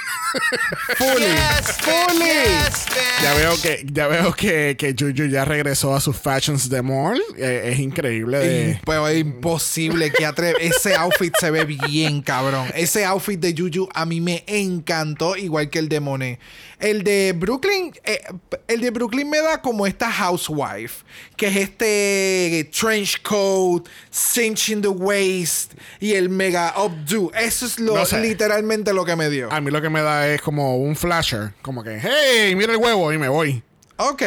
Fully. 0.98 1.26
Yes, 1.26 1.78
Fully. 1.80 2.26
Yes, 2.26 2.86
bitch. 2.88 3.24
Ya 3.24 3.34
veo 3.34 3.56
que, 3.62 3.86
ya 3.92 4.08
veo 4.08 4.34
que, 4.34 4.76
que 4.78 4.94
Juju 4.98 5.26
ya 5.30 5.46
regresó 5.46 5.96
a 5.96 6.02
sus 6.02 6.16
fashions 6.18 6.70
de 6.70 6.82
mall. 6.82 7.22
Eh, 7.38 7.72
es 7.74 7.80
increíble 7.80 8.40
de. 8.40 8.80
Pero 8.86 9.08
es 9.08 9.20
imposible 9.20 10.12
que 10.12 10.26
atreve. 10.26 10.56
Ese 10.66 10.96
outfit 10.96 11.34
se 11.40 11.52
ve 11.52 11.66
bien, 11.66 12.22
cabrón. 12.22 12.68
Ese 12.76 13.06
outfit 13.06 13.40
de 13.40 13.54
Juju 13.58 13.88
a 13.94 14.06
mí 14.06 14.22
me 14.22 14.44
encantó, 14.48 15.36
igual 15.36 15.70
que 15.70 15.80
el 15.80 15.90
de 15.90 16.00
Monet. 16.00 16.40
El 16.80 17.04
de 17.04 17.34
Brooklyn, 17.36 17.92
eh, 18.04 18.22
el 18.68 18.82
de 18.82 18.92
Brooklyn 18.92 19.28
me 19.28 19.42
da 19.42 19.60
como 19.64 19.88
esta 19.88 20.12
housewife, 20.12 21.04
que 21.36 21.48
es 21.48 21.56
este 21.56 22.70
trench 22.72 23.20
coat, 23.24 23.88
cinch 24.12 24.70
in 24.70 24.82
the 24.84 24.88
waist 24.88 25.74
y 26.00 26.14
el 26.14 26.30
mega 26.30 26.76
updo. 26.78 27.32
Eso 27.34 27.66
es 27.66 27.80
lo, 27.80 27.96
No 27.96 28.06
sé. 28.06 28.20
literalmente 28.22 28.94
lo 28.94 29.06
que 29.06 29.16
me 29.16 29.28
dio. 29.32 29.52
A 29.52 29.60
mí 29.60 29.72
lo 29.72 29.82
que 29.82 29.90
me 29.90 30.02
da 30.04 30.17
es 30.26 30.42
como 30.42 30.78
un 30.78 30.96
flasher. 30.96 31.54
Como 31.62 31.84
que, 31.84 32.00
hey, 32.02 32.56
mira 32.56 32.72
el 32.74 32.78
huevo 32.80 33.12
y 33.14 33.18
me 33.18 33.28
voy. 33.30 33.62
Ok, 34.00 34.22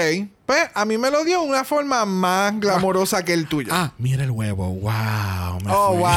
pues 0.46 0.68
a 0.74 0.84
mí 0.84 0.98
me 0.98 1.10
lo 1.10 1.24
dio 1.24 1.42
de 1.42 1.46
una 1.48 1.64
forma 1.64 2.04
más 2.04 2.58
glamorosa 2.58 3.24
que 3.24 3.32
el 3.32 3.46
tuyo. 3.46 3.68
Ah, 3.72 3.92
mira 3.98 4.24
el 4.24 4.30
huevo. 4.32 4.66
Wow. 4.68 5.60
me 5.64 5.70
Oh, 5.72 5.90
fui. 5.92 5.98
wow. 5.98 6.10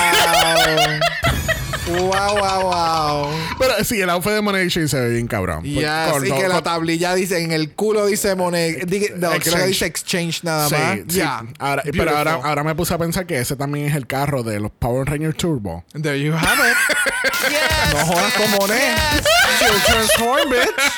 wow, 2.10 2.38
wow, 2.40 2.62
wow. 2.64 3.30
Pero 3.60 3.84
sí, 3.84 4.02
el 4.02 4.10
outfit 4.10 4.32
de 4.34 4.42
Money 4.42 4.64
Exchange 4.64 4.90
se 4.90 5.00
ve 5.00 5.10
bien 5.12 5.28
cabrón. 5.28 5.64
Yes, 5.64 5.86
Con- 6.12 6.26
y 6.26 6.32
que 6.32 6.48
la 6.48 6.62
tablilla 6.64 7.14
dice 7.14 7.44
en 7.44 7.52
el 7.52 7.72
culo 7.74 8.06
dice 8.08 8.34
Monet. 8.36 8.86
di- 8.86 9.10
No, 9.18 9.30
creo 9.30 9.32
que 9.32 9.38
Exchange. 9.38 9.68
dice 9.68 9.86
exchange 9.86 10.44
nada 10.44 10.68
Sí, 10.70 10.76
más. 10.76 10.96
sí. 11.08 11.18
Ya. 11.18 11.44
Ahora- 11.60 11.84
pero 11.92 12.18
ahora, 12.18 12.34
ahora 12.44 12.64
me 12.64 12.74
puse 12.74 12.94
a 12.94 12.98
pensar 12.98 13.28
que 13.28 13.38
ese 13.40 13.56
también 13.56 13.86
es 13.88 13.96
el 13.96 14.08
carro 14.08 14.42
de 14.44 14.60
los 14.60 14.72
Power 14.72 15.08
Rangers 15.08 15.38
Turbo. 15.38 15.84
There 15.94 16.20
you 16.20 16.34
have 16.34 16.70
it. 16.70 16.76
Yes, 17.44 17.94
No 17.94 18.06
jodas 18.06 18.34
con 18.34 18.52
Monet. 18.52 18.96
Yes, 19.16 19.26
She'll 19.64 19.80
transform, 19.80 20.50
bitch. 20.52 20.92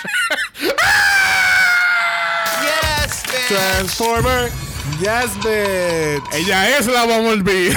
yes, 2.65 3.23
bitch. 3.23 3.47
Transformer. 3.47 4.49
Yes, 4.99 5.29
bitch. 5.37 6.23
Ella 6.33 6.77
es 6.77 6.87
la 6.87 7.05
Bumblebee. 7.05 7.73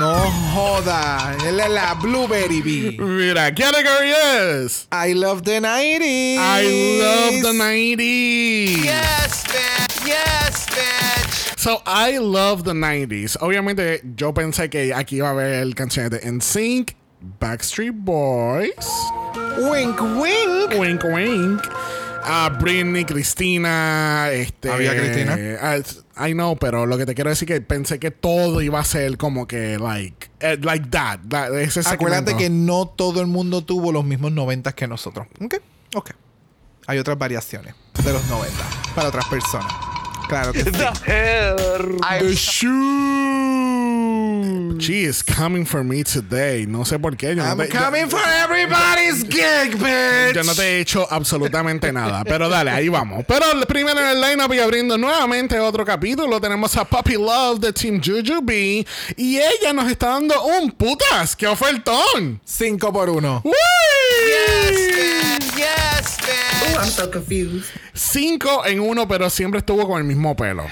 No 0.00 0.30
joda. 0.54 1.36
Él 1.46 1.60
es 1.60 1.68
la 1.70 1.94
Blueberry 1.94 2.62
Bee. 2.62 2.96
mira, 2.98 3.54
category 3.54 4.12
es. 4.12 4.88
I 4.90 5.12
love 5.12 5.42
the 5.44 5.60
90s. 5.60 6.36
I 6.38 6.98
love 6.98 7.42
the 7.42 7.52
90s. 7.52 8.84
Yes, 8.84 9.44
bitch. 9.44 10.06
Yes, 10.06 10.66
bitch. 10.66 11.58
So, 11.58 11.80
I 11.86 12.18
love 12.18 12.64
the 12.64 12.72
90s. 12.72 13.36
Obviamente, 13.40 14.00
yo 14.16 14.32
pensé 14.32 14.68
que 14.70 14.92
aquí 14.94 15.16
iba 15.18 15.28
a 15.28 15.32
haber 15.32 15.74
canciones 15.74 16.10
de 16.10 16.20
NSYNC, 16.32 16.96
Backstreet 17.40 17.94
Boys, 17.94 18.74
Wink, 19.58 20.00
wink. 20.00 20.78
Wink 20.78 21.04
Wink, 21.04 21.60
ah, 22.24 22.56
Britney, 22.60 23.04
Cristina, 23.04 24.30
este... 24.32 24.70
¿Había 24.70 24.96
Cristina? 24.96 25.36
ah, 25.60 25.78
I 26.28 26.32
know, 26.32 26.56
pero 26.56 26.86
lo 26.86 26.96
que 26.98 27.06
te 27.06 27.14
quiero 27.14 27.30
decir 27.30 27.48
que 27.48 27.60
pensé 27.60 27.98
que 27.98 28.10
todo 28.10 28.60
iba 28.60 28.78
a 28.80 28.84
ser 28.84 29.16
como 29.16 29.46
que, 29.46 29.78
like, 29.78 30.28
eh, 30.40 30.58
like 30.62 30.88
that. 30.90 31.20
that- 31.28 31.54
ese 31.54 31.80
Acuérdate 31.80 32.32
segmento. 32.32 32.38
que 32.38 32.50
no 32.50 32.86
todo 32.86 33.20
el 33.20 33.26
mundo 33.26 33.62
tuvo 33.64 33.92
los 33.92 34.04
mismos 34.04 34.32
90 34.32 34.72
que 34.72 34.86
nosotros. 34.86 35.26
¿Ok? 35.40 35.54
Ok. 35.94 36.10
Hay 36.86 36.98
otras 36.98 37.16
variaciones 37.18 37.74
de 38.04 38.12
los 38.12 38.24
90 38.28 38.56
para 38.94 39.08
otras 39.08 39.26
personas. 39.26 39.72
Claro 40.28 40.52
que 40.52 40.64
sí. 40.64 40.70
The 40.70 42.36
shoe. 44.42 44.80
She 44.80 45.04
is 45.04 45.22
coming 45.22 45.64
for 45.64 45.82
me 45.84 46.02
today. 46.04 46.66
No 46.66 46.84
sé 46.84 46.98
por 46.98 47.16
qué. 47.16 47.34
Yo 47.36 47.42
I'm 47.42 47.58
no 47.58 47.64
te- 47.64 47.72
yo- 47.72 47.78
coming 47.80 48.08
for 48.08 48.20
everybody's 48.42 49.22
gig, 49.24 49.76
bitch. 49.78 50.34
Yo 50.34 50.42
no 50.42 50.54
te 50.54 50.62
he 50.62 50.80
hecho 50.80 51.06
absolutamente 51.10 51.92
nada. 51.92 52.24
Pero 52.24 52.48
dale, 52.48 52.70
ahí 52.70 52.88
vamos. 52.88 53.24
Pero 53.26 53.44
primero 53.66 54.00
en 54.00 54.06
el 54.08 54.20
lineup 54.20 54.52
y 54.54 54.58
abriendo 54.58 54.98
nuevamente 54.98 55.58
otro 55.58 55.84
capítulo, 55.84 56.40
tenemos 56.40 56.76
a 56.76 56.84
Puppy 56.84 57.14
Love 57.14 57.60
de 57.60 57.72
Team 57.72 58.00
Jujubee. 58.04 58.86
Y 59.16 59.36
ella 59.38 59.72
nos 59.72 59.90
está 59.90 60.08
dando 60.10 60.42
un 60.44 60.70
putas. 60.72 61.36
¡Qué 61.36 61.46
ofertón! 61.46 62.40
5 62.44 62.92
por 62.92 63.08
1. 63.10 63.42
¡Uy! 63.44 63.52
Yes, 64.26 64.88
bitch. 64.96 65.56
Yes, 65.56 66.16
Oh, 66.22 66.66
bitch. 66.66 66.78
I'm 66.78 66.88
so 66.90 67.10
confused. 67.10 67.64
Cinco 67.94 68.64
en 68.66 68.80
uno, 68.80 69.06
pero 69.06 69.28
siempre 69.30 69.58
estuvo 69.60 69.86
con 69.86 69.98
el 69.98 70.04
mismo 70.04 70.34
pelo. 70.36 70.64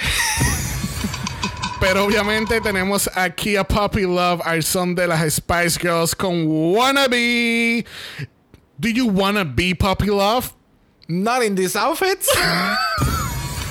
Pero 1.80 2.04
obviamente 2.04 2.60
tenemos 2.60 3.10
aquí 3.14 3.56
a 3.56 3.64
Puppy 3.64 4.02
Love, 4.02 4.42
al 4.44 4.62
son 4.62 4.94
de 4.94 5.06
las 5.06 5.34
Spice 5.34 5.78
Girls 5.80 6.14
con 6.14 6.44
Wannabe. 6.46 7.84
Do 8.78 8.88
you 8.88 9.06
wanna 9.06 9.44
be 9.44 9.74
Puppy 9.74 10.06
Love? 10.06 10.52
Not 11.08 11.42
in 11.42 11.54
these 11.54 11.76
outfits. 11.76 12.28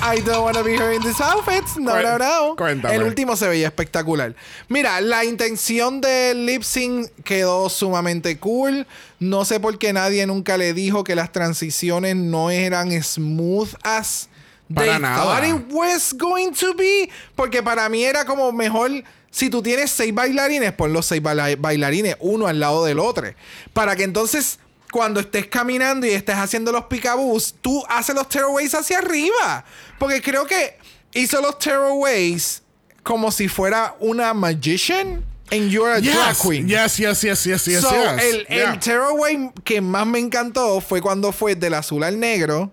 I 0.02 0.20
don't 0.20 0.42
want 0.42 0.56
to 0.56 0.64
be 0.64 0.76
her 0.76 0.92
in 0.92 1.02
these 1.02 1.20
outfits. 1.20 1.76
No, 1.76 2.00
no, 2.00 2.16
no. 2.16 2.56
cuéntame. 2.56 2.94
El 2.94 3.02
último 3.02 3.36
se 3.36 3.46
veía 3.46 3.68
espectacular. 3.68 4.34
Mira, 4.68 5.00
la 5.02 5.24
intención 5.24 6.00
del 6.00 6.46
lip 6.46 6.62
sync 6.62 7.10
quedó 7.22 7.68
sumamente 7.68 8.38
cool. 8.38 8.86
No 9.18 9.44
sé 9.44 9.60
por 9.60 9.78
qué 9.78 9.92
nadie 9.92 10.26
nunca 10.26 10.56
le 10.56 10.72
dijo 10.72 11.04
que 11.04 11.14
las 11.14 11.32
transiciones 11.32 12.16
no 12.16 12.50
eran 12.50 12.90
smooth 13.02 13.74
as 13.82 14.30
Para 14.74 14.92
they 14.92 15.00
nada. 15.00 15.22
thought 15.24 15.44
it 15.44 15.72
was 15.72 16.12
going 16.16 16.52
to 16.52 16.74
be. 16.74 17.10
Porque 17.34 17.62
para 17.62 17.88
mí 17.88 18.04
era 18.04 18.24
como 18.24 18.52
mejor. 18.52 18.90
Si 19.32 19.48
tú 19.48 19.62
tienes 19.62 19.90
seis 19.90 20.12
bailarines, 20.12 20.72
pon 20.72 20.92
los 20.92 21.06
seis 21.06 21.22
baila- 21.22 21.56
bailarines 21.56 22.16
uno 22.20 22.46
al 22.48 22.58
lado 22.58 22.84
del 22.84 22.98
otro. 22.98 23.32
Para 23.72 23.94
que 23.94 24.02
entonces, 24.02 24.58
cuando 24.92 25.20
estés 25.20 25.46
caminando 25.46 26.04
y 26.06 26.10
estés 26.10 26.34
haciendo 26.36 26.72
los 26.72 26.84
picabús, 26.86 27.54
tú 27.62 27.84
haces 27.88 28.14
los 28.14 28.28
tearaways 28.28 28.74
hacia 28.74 28.98
arriba. 28.98 29.64
Porque 30.00 30.20
creo 30.20 30.46
que 30.46 30.76
hizo 31.14 31.40
los 31.40 31.58
tearaways 31.60 32.62
como 33.04 33.30
si 33.30 33.48
fuera 33.48 33.94
una 34.00 34.34
magician 34.34 35.24
and 35.52 35.70
you're 35.70 35.90
a 35.92 36.00
drag 36.00 36.36
queen. 36.36 36.68
yes, 36.68 36.96
yes, 36.98 37.22
yes, 37.22 37.44
yes, 37.44 37.64
yes, 37.66 37.80
So, 37.82 37.90
yes. 37.92 38.22
el, 38.24 38.46
Yeah. 38.48 38.72
el 38.72 38.78
tearaway 38.80 39.50
que 39.64 39.80
más 39.80 40.06
me 40.06 40.18
encantó 40.18 40.80
fue 40.80 41.00
cuando 41.00 41.32
fue 41.32 41.54
del 41.54 41.74
azul 41.74 42.02
al 42.04 42.18
negro. 42.18 42.70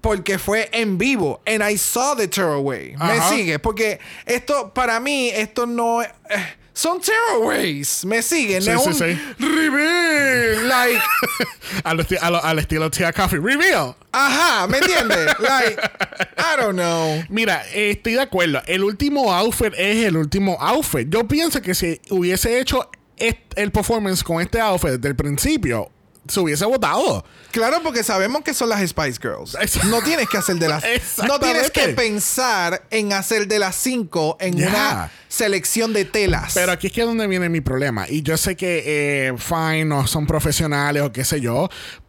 Porque 0.00 0.38
fue 0.38 0.68
en 0.72 0.96
vivo. 0.96 1.40
And 1.46 1.62
I 1.62 1.76
saw 1.76 2.14
the 2.16 2.28
tearaway. 2.28 2.94
¿Me 2.96 3.20
sigue? 3.28 3.58
Porque 3.58 3.98
esto, 4.26 4.72
para 4.72 5.00
mí, 5.00 5.28
esto 5.30 5.66
no 5.66 6.02
es... 6.02 6.08
eh, 6.30 6.36
son 6.72 7.00
tearaways. 7.00 8.04
¿Me 8.04 8.22
siguen? 8.22 8.62
Sí, 8.62 8.70
sí, 8.84 8.92
sí. 8.94 9.20
reveal. 9.40 10.68
Like... 10.68 11.00
al, 11.84 11.98
esti- 11.98 12.18
al 12.20 12.58
estilo 12.60 12.88
Tia 12.90 13.12
Coffee. 13.12 13.40
Reveal. 13.40 13.96
Ajá, 14.12 14.68
¿me 14.68 14.78
entiendes? 14.78 15.26
Like... 15.40 15.76
I 16.38 16.56
don't 16.60 16.74
know. 16.76 17.24
Mira, 17.28 17.64
eh, 17.72 17.90
estoy 17.90 18.12
de 18.14 18.20
acuerdo. 18.20 18.62
El 18.66 18.84
último 18.84 19.34
outfit 19.34 19.74
es 19.76 20.04
el 20.04 20.16
último 20.16 20.56
outfit. 20.60 21.08
Yo 21.08 21.26
pienso 21.26 21.60
que 21.60 21.74
si 21.74 22.00
hubiese 22.10 22.60
hecho 22.60 22.88
el 23.16 23.72
performance 23.72 24.22
con 24.22 24.40
este 24.40 24.60
outfit 24.60 24.90
desde 24.92 25.08
el 25.08 25.16
principio, 25.16 25.90
se 26.28 26.40
hubiese 26.40 26.64
votado. 26.64 27.24
Claro, 27.50 27.78
porque 27.82 28.02
sabemos 28.04 28.42
que 28.42 28.52
son 28.54 28.68
las 28.68 28.86
Spice 28.88 29.18
Girls. 29.20 29.56
No 29.86 30.02
tienes 30.02 30.28
que 30.28 30.36
hacer 30.38 30.56
de 30.56 30.68
las. 30.68 30.84
no 31.26 31.38
tienes 31.40 31.70
que 31.70 31.88
pensar 31.88 32.82
en 32.90 33.12
hacer 33.12 33.48
de 33.48 33.58
las 33.58 33.74
cinco 33.76 34.36
en 34.40 34.56
Ya. 34.56 34.68
una 34.68 35.10
selección 35.28 35.92
de 35.92 36.04
telas. 36.04 36.52
Pero 36.54 36.72
aquí 36.72 36.88
es 36.88 36.92
que 36.92 37.00
es 37.02 37.06
donde 37.06 37.26
viene 37.26 37.48
mi 37.48 37.60
problema. 37.60 38.06
Y 38.08 38.22
yo 38.22 38.36
sé 38.36 38.56
que, 38.56 38.82
eh, 39.28 39.34
fine, 39.38 39.84
no 39.86 40.06
son 40.06 40.26
profesionales 40.26 41.02
o 41.02 41.12
qué 41.12 41.24
sé 41.24 41.40
yo. 41.40 41.68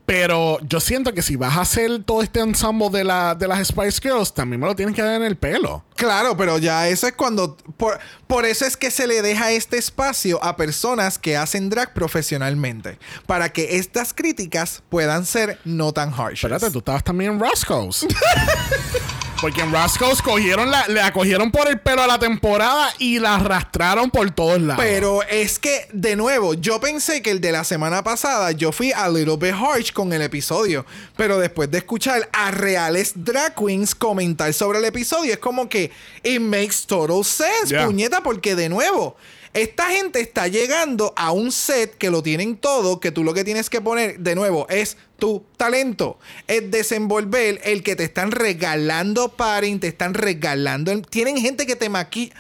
Pero 0.10 0.58
yo 0.62 0.80
siento 0.80 1.14
que 1.14 1.22
si 1.22 1.36
vas 1.36 1.56
a 1.56 1.62
hacer 1.62 2.04
todo 2.04 2.24
este 2.24 2.40
ensemble 2.40 2.90
de, 2.90 3.04
la, 3.04 3.36
de 3.36 3.48
las 3.48 3.68
Spice 3.68 4.00
Girls, 4.02 4.34
también 4.34 4.60
me 4.60 4.66
lo 4.66 4.76
tienes 4.76 4.96
que 4.96 5.04
dar 5.04 5.14
en 5.14 5.24
el 5.24 5.38
pelo. 5.38 5.84
Claro, 5.96 6.36
pero 6.36 6.58
ya 6.58 6.88
eso 6.88 7.06
es 7.06 7.14
cuando. 7.14 7.56
Por, 7.78 8.00
por 8.26 8.44
eso 8.48 8.66
es 8.66 8.76
que 8.76 8.90
se 8.90 9.06
le 9.06 9.22
deja 9.22 9.52
este 9.52 9.78
espacio 9.78 10.44
a 10.44 10.58
personas 10.58 11.20
que 11.20 11.38
hacen 11.38 11.70
drag 11.70 11.94
profesionalmente. 11.94 12.98
Para 13.28 13.54
que 13.54 13.78
estas 13.78 14.16
críticas 14.16 14.82
puedan 14.90 15.28
ser 15.28 15.60
no 15.64 15.94
tan 15.94 16.12
harsh. 16.12 16.44
Espérate, 16.44 16.72
tú 16.72 16.80
estabas 16.80 17.04
también 17.04 17.34
en 17.34 17.40
Roscoe's. 17.40 18.08
Porque 19.42 19.62
en 19.62 19.72
Roscoe's 19.72 20.22
cogieron 20.22 20.70
la, 20.70 20.86
le 20.90 21.00
cogieron 21.14 21.50
por 21.50 21.70
el 21.70 21.80
pelo 21.80 22.02
a 22.02 22.08
la 22.08 22.20
temporada 22.20 22.94
y 23.00 23.20
la 23.20 23.36
arrastraron 23.36 24.12
por 24.12 24.30
todos 24.32 24.60
lados. 24.60 24.84
Pero 24.84 25.24
es 25.24 25.58
que, 25.60 25.88
de 25.94 26.18
nuevo, 26.18 26.56
yo 26.56 26.82
pensé 26.82 27.22
que 27.22 27.32
el 27.32 27.40
de 27.40 27.54
la 27.54 27.64
semana 27.64 28.04
pasada 28.04 28.52
yo 28.52 28.74
fui 28.74 28.92
a 28.92 29.08
little 29.08 29.38
bit 29.38 29.54
harsh 29.54 29.94
con 29.94 30.12
el 30.12 30.22
episodio. 30.24 30.86
Pero 31.16 31.40
después 31.40 31.72
de 31.72 31.78
escuchar 31.78 32.28
a 32.34 32.52
reales 32.52 33.14
drag 33.16 33.56
queens 33.56 33.96
comentar 33.96 34.54
sobre 34.54 34.80
el 34.80 34.86
episodio, 34.86 35.32
es 35.32 35.40
como 35.40 35.70
que 35.70 35.90
it 36.24 36.42
makes 36.42 36.86
total 36.86 37.24
sense, 37.24 37.70
Yeah. 37.70 37.86
puñeta, 37.86 38.22
porque 38.22 38.56
de 38.56 38.68
nuevo. 38.68 39.16
Esta 39.62 39.88
gente 39.90 40.20
está 40.22 40.48
llegando 40.48 41.14
a 41.18 41.32
un 41.32 41.52
set 41.52 41.98
que 41.98 42.10
lo 42.10 42.24
tienen 42.24 42.56
todo, 42.58 43.00
que 43.00 43.12
tú 43.12 43.24
lo 43.24 43.34
que 43.34 43.44
tienes 43.44 43.70
que 43.70 43.82
poner, 43.82 44.20
de 44.20 44.36
nuevo, 44.36 44.68
es 44.70 44.98
tu 45.18 45.44
talento. 45.58 46.18
Es 46.48 46.70
desenvolver 46.72 47.60
el 47.64 47.84
que 47.84 47.96
te 47.96 48.04
están 48.06 48.32
regalando 48.32 49.30
paring, 49.30 49.80
te 49.80 49.88
están 49.88 50.14
regalando. 50.14 50.92
el- 50.92 51.06
Tienen 51.06 51.38
gente 51.38 51.66
que 51.66 51.76
te 51.76 51.90
maquilla. 51.90 52.34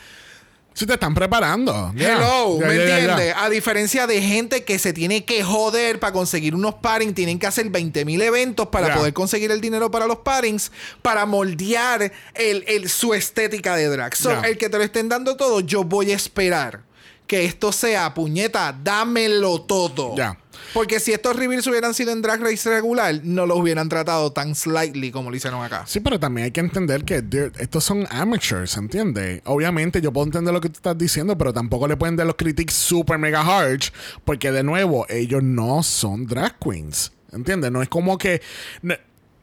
Si 0.73 0.85
te 0.85 0.93
están 0.93 1.13
preparando. 1.13 1.91
Yeah. 1.93 2.15
Hello, 2.15 2.57
Yeah, 2.59 2.67
¿me 2.67 2.75
yeah, 2.75 2.99
entiendes? 2.99 3.33
A 3.37 3.49
diferencia 3.49 4.07
de 4.07 4.21
gente 4.21 4.63
que 4.63 4.79
se 4.79 4.93
tiene 4.93 5.25
que 5.25 5.43
joder 5.43 5.99
para 5.99 6.13
conseguir 6.13 6.55
unos 6.55 6.75
parings, 6.75 7.15
tienen 7.15 7.37
que 7.37 7.47
hacer 7.47 7.69
20 7.69 8.05
mil 8.05 8.21
eventos 8.21 8.67
para 8.67 8.95
poder 8.95 9.11
conseguir 9.13 9.51
el 9.51 9.59
dinero 9.59 9.91
para 9.91 10.07
los 10.07 10.19
parings, 10.19 10.71
para 11.01 11.25
moldear 11.25 12.13
el, 12.33 12.63
el- 12.67 12.87
su 12.89 13.13
estética 13.13 13.75
de 13.75 13.87
drag. 13.89 14.15
So, 14.15 14.41
el 14.43 14.57
que 14.57 14.69
te 14.69 14.77
lo 14.77 14.83
estén 14.85 15.09
dando 15.09 15.35
todo, 15.35 15.59
yo 15.59 15.83
voy 15.83 16.13
a 16.13 16.15
esperar 16.15 16.87
que 17.29 17.45
esto 17.45 17.71
sea, 17.71 18.11
puñeta, 18.15 18.75
dámelo 18.83 19.61
todo. 19.61 20.15
Yeah. 20.15 20.35
Porque 20.73 20.99
si 20.99 21.13
estos 21.13 21.35
reveals 21.35 21.65
hubieran 21.67 21.93
sido 21.93 22.11
en 22.11 22.23
Drag 22.23 22.41
Race 22.41 22.67
regular, 22.67 23.21
no 23.23 23.45
los 23.45 23.57
hubieran 23.59 23.87
tratado 23.87 24.31
tan 24.33 24.55
slightly 24.55 25.11
como 25.11 25.29
lo 25.29 25.35
hicieron 25.37 25.63
acá. 25.63 25.83
Sí, 25.85 25.99
pero 25.99 26.19
también 26.19 26.45
hay 26.45 26.51
que 26.51 26.59
entender 26.59 27.05
que 27.05 27.23
estos 27.59 27.83
son 27.83 28.07
amateurs, 28.09 28.75
¿entiendes? 28.77 29.41
Obviamente 29.45 30.01
yo 30.01 30.11
puedo 30.11 30.25
entender 30.25 30.53
lo 30.53 30.59
que 30.59 30.69
tú 30.69 30.77
estás 30.77 30.97
diciendo, 30.97 31.37
pero 31.37 31.53
tampoco 31.53 31.87
le 31.87 31.95
pueden 31.97 32.15
dar 32.15 32.25
los 32.25 32.35
critics 32.35 32.73
super 32.73 33.19
mega 33.19 33.41
harsh, 33.41 33.91
porque 34.25 34.51
de 34.51 34.63
nuevo, 34.63 35.05
ellos 35.07 35.43
no 35.43 35.83
son 35.83 36.25
drag 36.25 36.57
queens, 36.59 37.11
¿entiendes? 37.31 37.71
No 37.71 37.81
es 37.83 37.89
como 37.89 38.17
que... 38.17 38.41
no- 38.81 38.95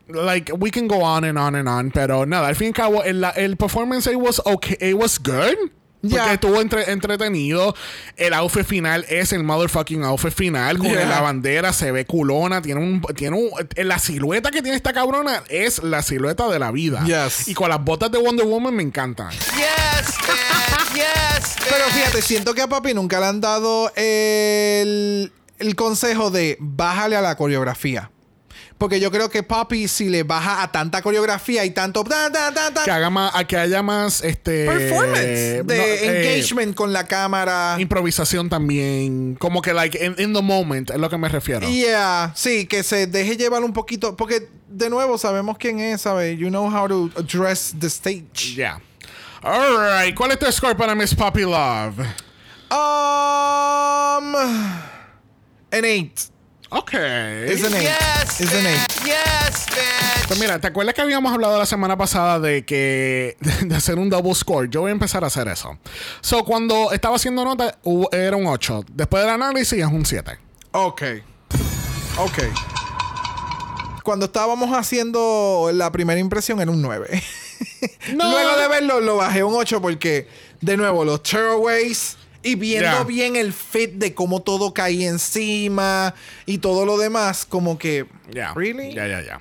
Like, 0.09 0.52
we 0.52 0.71
can 0.71 0.87
go 0.87 0.99
on 1.02 1.25
and 1.25 1.37
on 1.37 1.57
and 1.57 1.69
on, 1.69 1.90
pero 1.90 2.26
nada, 2.26 2.47
al 2.47 2.55
fin 2.55 2.66
y 2.66 2.69
al 2.69 2.75
cabo, 2.75 3.02
el, 3.02 3.25
el 3.35 3.57
performance 3.57 4.07
it 4.09 4.14
was 4.16 4.40
okay, 4.45 4.76
it 4.81 4.95
was 4.95 5.19
good. 5.21 5.57
Porque 6.09 6.25
Yeah. 6.25 6.33
estuvo 6.35 6.61
entre- 6.61 6.91
entretenido. 6.91 7.75
El 8.17 8.33
outfit 8.35 8.65
final 8.67 9.05
es 9.09 9.33
el 9.33 9.43
motherfucking 9.45 10.05
outfit 10.05 10.33
final. 10.33 10.79
Con 10.79 10.89
Yeah. 10.89 11.07
la 11.07 11.21
bandera 11.21 11.73
se 11.73 11.93
ve 11.93 12.05
culona. 12.07 12.63
Tiene 12.63 12.81
un, 12.81 13.03
tiene 13.15 13.37
un. 13.37 13.51
La 13.77 13.99
silueta 13.99 14.51
que 14.51 14.63
tiene 14.63 14.77
esta 14.77 14.93
cabrona 14.93 15.43
es 15.49 15.83
la 15.83 16.03
silueta 16.03 16.49
de 16.49 16.59
la 16.59 16.71
vida. 16.71 17.05
Yes. 17.05 17.49
Y 17.49 17.55
con 17.55 17.69
las 17.69 17.83
botas 17.83 18.11
de 18.11 18.19
Wonder 18.19 18.47
Woman 18.47 18.75
me 18.75 18.83
encantan. 18.83 19.31
Yes. 19.31 20.17
Yes. 20.95 21.57
Pero 21.69 21.85
fíjate, 21.93 22.23
siento 22.23 22.55
que 22.55 22.63
a 22.63 22.69
papi 22.69 22.95
nunca 22.95 23.21
le 23.21 23.27
han 23.27 23.41
dado 23.41 23.93
el, 23.97 25.33
el 25.59 25.75
consejo 25.77 26.31
de 26.31 26.57
bájale 26.61 27.17
a 27.17 27.21
la 27.21 27.37
coreografía. 27.37 28.11
Porque 28.78 29.00
yo 29.00 29.11
creo 29.11 29.30
que 29.30 29.42
papi, 29.42 29.88
si 29.88 30.11
le 30.11 30.23
baja 30.23 30.62
a 30.62 30.71
tanta 30.71 31.00
coreografía 31.00 31.64
y 31.64 31.71
tanto 31.71 32.04
ta, 32.04 32.30
ta, 32.30 32.52
ta, 32.52 32.71
ta, 32.75 32.85
Que 32.85 32.90
haga 32.90 33.09
más, 33.09 33.35
a 33.35 33.45
que 33.45 33.56
haya 33.56 33.83
más 33.83 34.23
este 34.23 34.66
performance, 34.66 35.25
de 35.25 35.64
no, 35.64 35.73
eh, 35.73 36.35
engagement 36.35 36.75
con 36.75 36.92
la 36.92 37.06
cámara. 37.06 37.76
improvisación 37.78 38.50
también. 38.50 39.37
Como 39.37 39.62
que 39.62 39.73
like 39.73 39.99
in, 40.04 40.14
in 40.18 40.35
the 40.35 40.42
moment 40.42 40.90
es 40.90 40.99
lo 40.99 41.09
que 41.09 41.16
me 41.16 41.28
refiero. 41.30 41.66
Yeah, 41.66 42.33
sí, 42.35 42.66
que 42.66 42.83
se 42.83 43.06
deje 43.06 43.38
llevar 43.38 43.64
un 43.64 43.73
poquito. 43.73 44.14
Porque, 44.14 44.49
de 44.68 44.90
nuevo, 44.90 45.16
sabemos 45.16 45.56
quién 45.56 45.80
es, 45.80 46.02
¿sabes? 46.02 46.38
You 46.38 46.49
know 46.49 46.68
how 46.68 46.87
to 46.87 47.11
address 47.18 47.75
the 47.78 47.87
stage. 47.87 48.56
Yeah. 48.56 48.80
Alright. 49.42 50.14
¿Cuál 50.14 50.33
es 50.33 50.38
tu 50.38 50.52
score 50.52 50.76
para 50.76 50.95
Miss 50.95 51.14
Poppy 51.14 51.42
Love? 51.42 51.99
Um. 52.71 54.35
An 55.73 55.85
eight. 55.85 56.36
Okay. 56.70 57.46
It's 57.52 57.62
an 57.64 57.75
eight. 57.75 57.82
Yes, 57.85 58.40
It's 58.40 58.52
an 58.54 58.66
eight. 58.66 59.06
Yes, 59.06 59.66
bitch. 59.66 60.26
Pues 60.26 60.40
mira, 60.40 60.58
¿te 60.58 60.66
acuerdas 60.66 60.94
que 60.94 61.00
habíamos 61.02 61.32
hablado 61.32 61.56
la 61.58 61.66
semana 61.66 61.96
pasada 61.96 62.40
de 62.40 62.64
que 62.64 63.37
de 63.62 63.75
hacer 63.76 63.99
un 63.99 64.11
double 64.11 64.35
score? 64.35 64.68
Yo 64.68 64.80
voy 64.80 64.88
a 64.90 64.92
empezar 64.92 65.23
a 65.23 65.28
hacer 65.28 65.46
eso. 65.49 65.78
So, 66.20 66.44
cuando 66.44 66.90
estaba 66.92 67.16
haciendo 67.16 67.44
nota, 67.44 67.78
hubo- 67.85 68.11
era 68.12 68.37
un 68.37 68.46
8. 68.46 68.85
Después 68.92 69.23
del 69.23 69.32
análisis 69.32 69.78
es 69.78 69.87
un 69.87 70.04
7. 70.04 70.38
Ok. 70.73 71.02
Ok. 72.18 72.38
Cuando 74.02 74.26
estábamos 74.26 74.70
haciendo 74.76 75.70
la 75.73 75.90
primera 75.92 76.18
impresión 76.20 76.61
era 76.61 76.70
un 76.70 76.82
9. 76.82 77.23
No. 78.14 78.30
Luego 78.30 78.56
de 78.56 78.68
verlo 78.68 79.00
lo 79.00 79.16
bajé 79.16 79.40
a 79.40 79.46
un 79.46 79.54
8 79.54 79.80
porque, 79.80 80.28
de 80.61 80.76
nuevo, 80.76 81.04
los 81.04 81.23
tearaways 81.23 82.16
y 82.47 82.55
viendo 82.55 83.05
bien 83.05 83.35
el 83.35 83.53
fit 83.53 83.95
de 83.95 84.15
cómo 84.15 84.41
todo 84.41 84.73
caía 84.73 85.09
encima 85.09 86.15
y 86.47 86.59
todo 86.59 86.87
lo 86.87 86.97
demás, 86.97 87.45
como 87.45 87.76
que... 87.76 88.07
Ya. 88.33 88.55
¿Really? 88.55 88.94
Ya, 88.94 89.09
ya, 89.09 89.20
ya. 89.20 89.40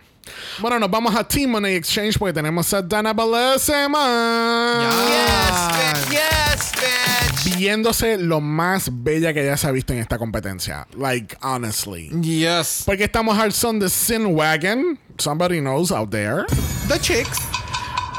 Bueno, 0.59 0.79
nos 0.79 0.89
vamos 0.89 1.15
a 1.15 1.23
Team 1.23 1.51
Money 1.51 1.75
Exchange 1.75 2.17
porque 2.17 2.33
tenemos 2.33 2.73
a 2.73 2.81
Dana 2.81 3.13
Bellezema. 3.13 4.89
Yes, 5.07 5.67
bitch. 5.77 6.19
Yes, 6.19 6.71
bitch. 6.73 7.57
Viéndose 7.57 8.17
lo 8.17 8.41
más 8.41 8.89
bella 8.91 9.35
que 9.35 9.45
ya 9.45 9.55
se 9.55 9.67
ha 9.67 9.71
visto 9.71 9.93
en 9.93 9.99
esta 9.99 10.17
competencia. 10.17 10.87
Like, 10.97 11.37
honestly. 11.43 12.09
Yes. 12.21 12.81
Porque 12.87 13.03
estamos 13.03 13.37
al 13.37 13.53
son 13.53 13.77
de 13.79 13.87
Sin 13.87 14.25
Wagon. 14.35 14.97
Somebody 15.19 15.59
knows 15.59 15.91
out 15.91 16.09
there. 16.09 16.45
The 16.87 16.99
chicks. 16.99 17.44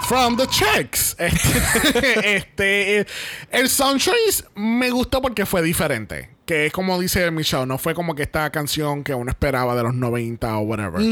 From 0.07 0.37
the 0.37 0.47
checks. 0.47 1.17
Este, 1.19 2.37
este, 2.37 3.07
el 3.51 3.69
sound 3.69 4.01
choice 4.01 4.45
me 4.55 4.91
gustó 4.91 5.21
porque 5.21 5.47
fue 5.47 5.63
diferente. 5.63 6.31
Que 6.45 6.67
es 6.67 6.73
como 6.73 7.01
dice 7.01 7.29
Michelle, 7.33 7.67
no 7.67 7.77
fue 7.77 7.93
como 7.95 8.15
que 8.15 8.23
esta 8.23 8.49
canción 8.51 9.03
que 9.03 9.13
uno 9.15 9.31
esperaba 9.31 9.75
de 9.75 9.83
los 9.83 9.95
90 9.95 10.59
o 10.59 10.61
whatever. 10.61 11.03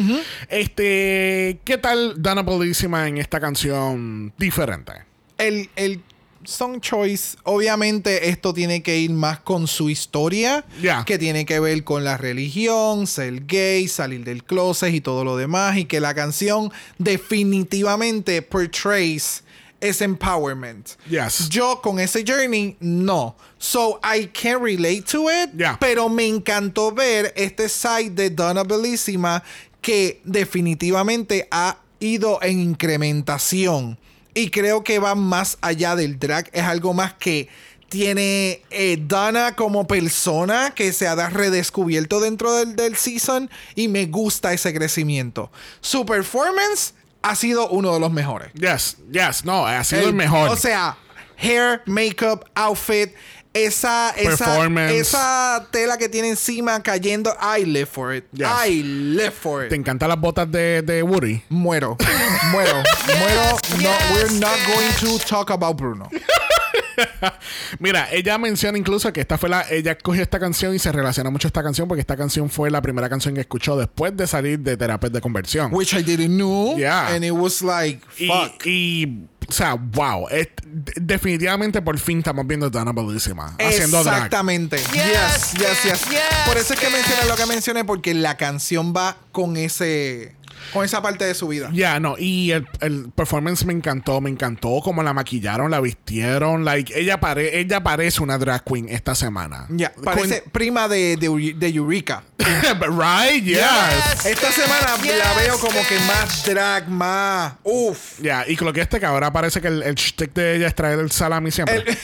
Este, 0.49 1.59
¿qué 1.65 1.79
tal 1.79 2.23
Dana 2.23 2.43
Bellissima 2.43 3.09
en 3.09 3.19
esta 3.19 3.41
canción 3.41 4.33
diferente? 4.39 4.93
el, 5.39 5.69
el 5.77 6.01
song 6.47 6.81
choice, 6.81 7.37
obviamente 7.45 8.29
esto 8.29 8.53
tiene 8.55 8.83
que 8.83 8.99
ir 8.99 9.11
más 9.11 9.41
con 9.41 9.67
su 9.67 9.91
historia, 9.91 10.65
Ya. 10.81 11.05
que 11.05 11.19
tiene 11.19 11.45
que 11.47 11.61
ver 11.61 11.85
con 11.85 12.05
la 12.05 12.17
religión, 12.17 13.07
ser 13.07 13.47
gay, 13.47 13.89
salir 13.89 14.25
del 14.25 14.45
closet 14.45 14.93
y 14.95 15.01
todo 15.01 15.25
lo 15.25 15.37
demás, 15.37 15.77
y 15.77 15.85
que 15.85 16.01
la 16.01 16.15
canción 16.15 16.71
definitivamente 16.99 18.43
portrays 18.43 19.43
ese 19.81 20.05
empowerment. 20.05 20.91
Yes. 21.11 21.49
Yo 21.51 21.81
con 21.83 21.99
ese 22.01 22.25
journey, 22.27 22.77
no. 22.81 23.37
So 23.59 24.01
I 24.03 24.27
can 24.29 24.63
relate 24.63 25.03
to 25.13 25.29
it, 25.31 25.51
Ya. 25.57 25.77
pero 25.79 26.09
me 26.09 26.27
encantó 26.27 26.91
ver 26.93 27.33
este 27.37 27.69
side 27.69 28.11
de 28.11 28.31
Donna 28.31 28.63
Bellissima 28.65 29.43
que 29.83 30.21
definitivamente 30.25 31.47
ha 31.51 31.77
ido 32.01 32.39
en 32.43 32.61
incrementación. 32.61 33.99
Y 34.35 34.51
creo 34.51 34.83
que 34.83 34.99
va 34.99 35.15
más 35.15 35.59
allá 35.61 35.97
del 35.97 36.19
drag. 36.19 36.51
Es 36.53 36.65
algo 36.65 36.93
más 36.93 37.15
que 37.15 37.49
tiene 37.89 38.63
eh, 38.71 38.99
Donna 39.01 39.55
como 39.55 39.87
persona 39.87 40.73
que 40.75 40.93
se 40.93 41.07
ha 41.07 41.15
redescubierto 41.31 42.21
dentro 42.21 42.53
del, 42.55 42.75
del 42.75 42.97
season. 42.97 43.49
Y 43.77 43.89
me 43.89 44.07
gusta 44.07 44.53
ese 44.53 44.75
crecimiento. 44.75 45.53
Su 45.81 46.05
performance 46.05 46.95
ha 47.23 47.35
sido 47.35 47.69
uno 47.69 47.95
de 47.95 48.01
los 48.01 48.13
mejores. 48.13 48.53
Yes, 48.53 48.99
yes, 49.11 49.45
no, 49.45 49.67
ha 49.67 49.83
sido 49.83 50.09
el, 50.09 50.15
mejor. 50.15 50.51
O 50.51 50.57
sea, 50.57 50.99
hair, 51.37 51.83
makeup, 51.87 52.45
outfit, 52.55 53.13
esa, 53.55 54.11
esa, 54.11 54.67
esa 54.91 55.67
tela 55.71 55.97
que 55.97 56.09
tiene 56.09 56.29
encima 56.29 56.83
cayendo. 56.83 57.35
I 57.41 57.65
live 57.65 57.87
for 57.87 58.13
it. 58.13 58.25
Yes. 58.33 58.49
I 58.67 58.83
live 58.83 59.31
for 59.31 59.65
it. 59.65 59.71
¿Te 59.71 59.77
encantan 59.77 60.09
las 60.09 60.21
botas 60.21 60.51
de, 60.51 60.83
de 60.83 61.03
Woody? 61.03 61.43
Muero. 61.49 61.97
Muero. 62.51 62.83
Muero. 63.19 63.59
No, 63.81 63.91
we're 64.13 64.39
not 64.41 64.59
going 64.67 64.93
to 64.99 65.25
talk 65.25 65.51
about 65.51 65.77
Bruno. 65.77 66.11
Mira, 67.79 68.09
ella 68.13 68.39
menciona 68.39 68.79
incluso 68.79 69.13
que 69.13 69.21
esta 69.21 69.39
fue 69.39 69.49
la. 69.49 69.63
Ella 69.71 69.97
cogió 69.99 70.23
esta 70.23 70.39
canción 70.39 70.75
y 70.75 70.79
se 70.79 70.93
relaciona 70.93 71.31
mucho 71.31 71.49
a 71.49 71.51
esta 71.51 71.63
canción 71.63 71.89
porque 71.89 72.01
esta 72.01 72.17
canción 72.17 72.51
fue 72.51 72.71
la 72.71 72.83
primera 72.83 73.09
canción 73.09 73.35
que 73.35 73.41
escuchó 73.41 73.77
después 73.77 74.17
de 74.17 74.27
salir 74.27 74.61
de 74.61 74.77
terapia 74.77 75.11
de 75.11 75.21
conversión. 75.21 75.73
Which 75.73 75.95
I 75.95 76.03
didn't 76.03 76.37
know. 76.37 76.77
Yeah. 76.77 77.15
And 77.15 77.25
it 77.25 77.33
was 77.33 77.63
like, 77.63 78.01
y, 78.19 78.27
fuck. 78.27 78.67
y, 78.67 79.27
o 79.49 79.53
sea, 79.53 79.75
wow. 79.75 80.29
es- 80.31 80.49
definitivamente 80.97 81.81
por 81.83 81.99
fin 81.99 82.19
estamos 82.19 82.47
viendo 82.47 82.67
a 82.67 82.71
Dana 82.71 82.93
Bellissima 82.93 83.55
haciendo 83.59 84.03
drag. 84.03 84.17
Exactamente. 84.17 84.77
Yes, 84.79 85.53
yes, 85.59 85.83
yes. 85.85 86.09
yes, 86.11 86.21
Por 86.47 86.57
eso 86.57 86.75
es 86.75 86.81
que 86.81 86.87
yes. 86.87 86.95
mencioné 86.95 87.29
lo 87.29 87.37
que 87.37 87.47
mencioné, 87.47 87.85
porque 87.85 88.15
la 88.15 88.37
canción 88.37 88.93
va 88.97 89.17
con 89.33 89.57
ese 89.57 90.35
con 90.73 90.85
esa 90.85 91.03
parte 91.03 91.25
de 91.25 91.35
su 91.35 91.49
vida. 91.49 91.71
Ya, 91.73 92.01
no, 92.01 92.17
y 92.19 92.51
el, 92.51 92.67
el 92.81 93.11
performance 93.15 93.65
me 93.65 93.73
encantó, 93.73 94.21
me 94.21 94.31
encantó 94.31 94.81
como 94.83 95.03
la 95.03 95.13
maquillaron, 95.13 95.71
la 95.71 95.81
vistieron, 95.81 96.65
like, 96.65 96.99
ella, 96.99 97.21
pare, 97.21 97.59
ella 97.61 97.83
parece 97.83 98.23
una 98.23 98.39
drag 98.39 98.65
queen 98.65 98.89
esta 98.89 99.15
semana. 99.15 99.67
Ya, 99.71 99.93
parece 100.03 100.43
prima 100.53 100.89
de, 100.89 101.17
de, 101.17 101.55
de 101.57 101.69
Eureka. 101.69 102.25
right, 102.39 103.45
yes. 103.45 103.59
Yes. 103.59 104.27
Esta 104.27 104.51
semana 104.53 104.95
Yes, 105.05 105.19
la 105.19 105.35
veo 105.35 105.59
como 105.59 105.81
que 105.87 105.99
más 106.01 106.45
drag, 106.45 106.89
más. 106.89 107.55
Uf. 107.63 108.21
Ya, 108.21 108.45
y 108.47 108.57
con 108.57 108.67
lo 108.67 108.73
que 108.73 108.81
este 108.81 108.99
que 109.01 109.07
ahora 109.07 109.33
parece 109.33 109.61
que 109.61 109.69
el, 109.69 109.83
el 109.83 109.95
shtick 109.95 110.33
de 110.33 110.57
ella 110.57 110.69
es 110.69 110.75
traer 110.75 110.99
el 110.99 111.11
salami 111.11 111.51
siempre. 111.51 111.85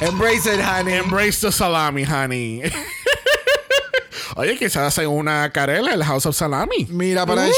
Embrace 0.00 0.54
it, 0.54 0.60
honey. 0.60 0.94
Embrace 0.94 1.40
the 1.40 1.52
salami, 1.52 2.04
honey. 2.04 2.62
Oye, 4.36 4.56
quizás 4.58 4.82
hace 4.88 5.06
una 5.06 5.48
carela 5.50 5.92
el 5.92 6.02
House 6.02 6.26
of 6.26 6.36
Salami. 6.36 6.86
Mira 6.90 7.24
para 7.24 7.44
allá. 7.44 7.52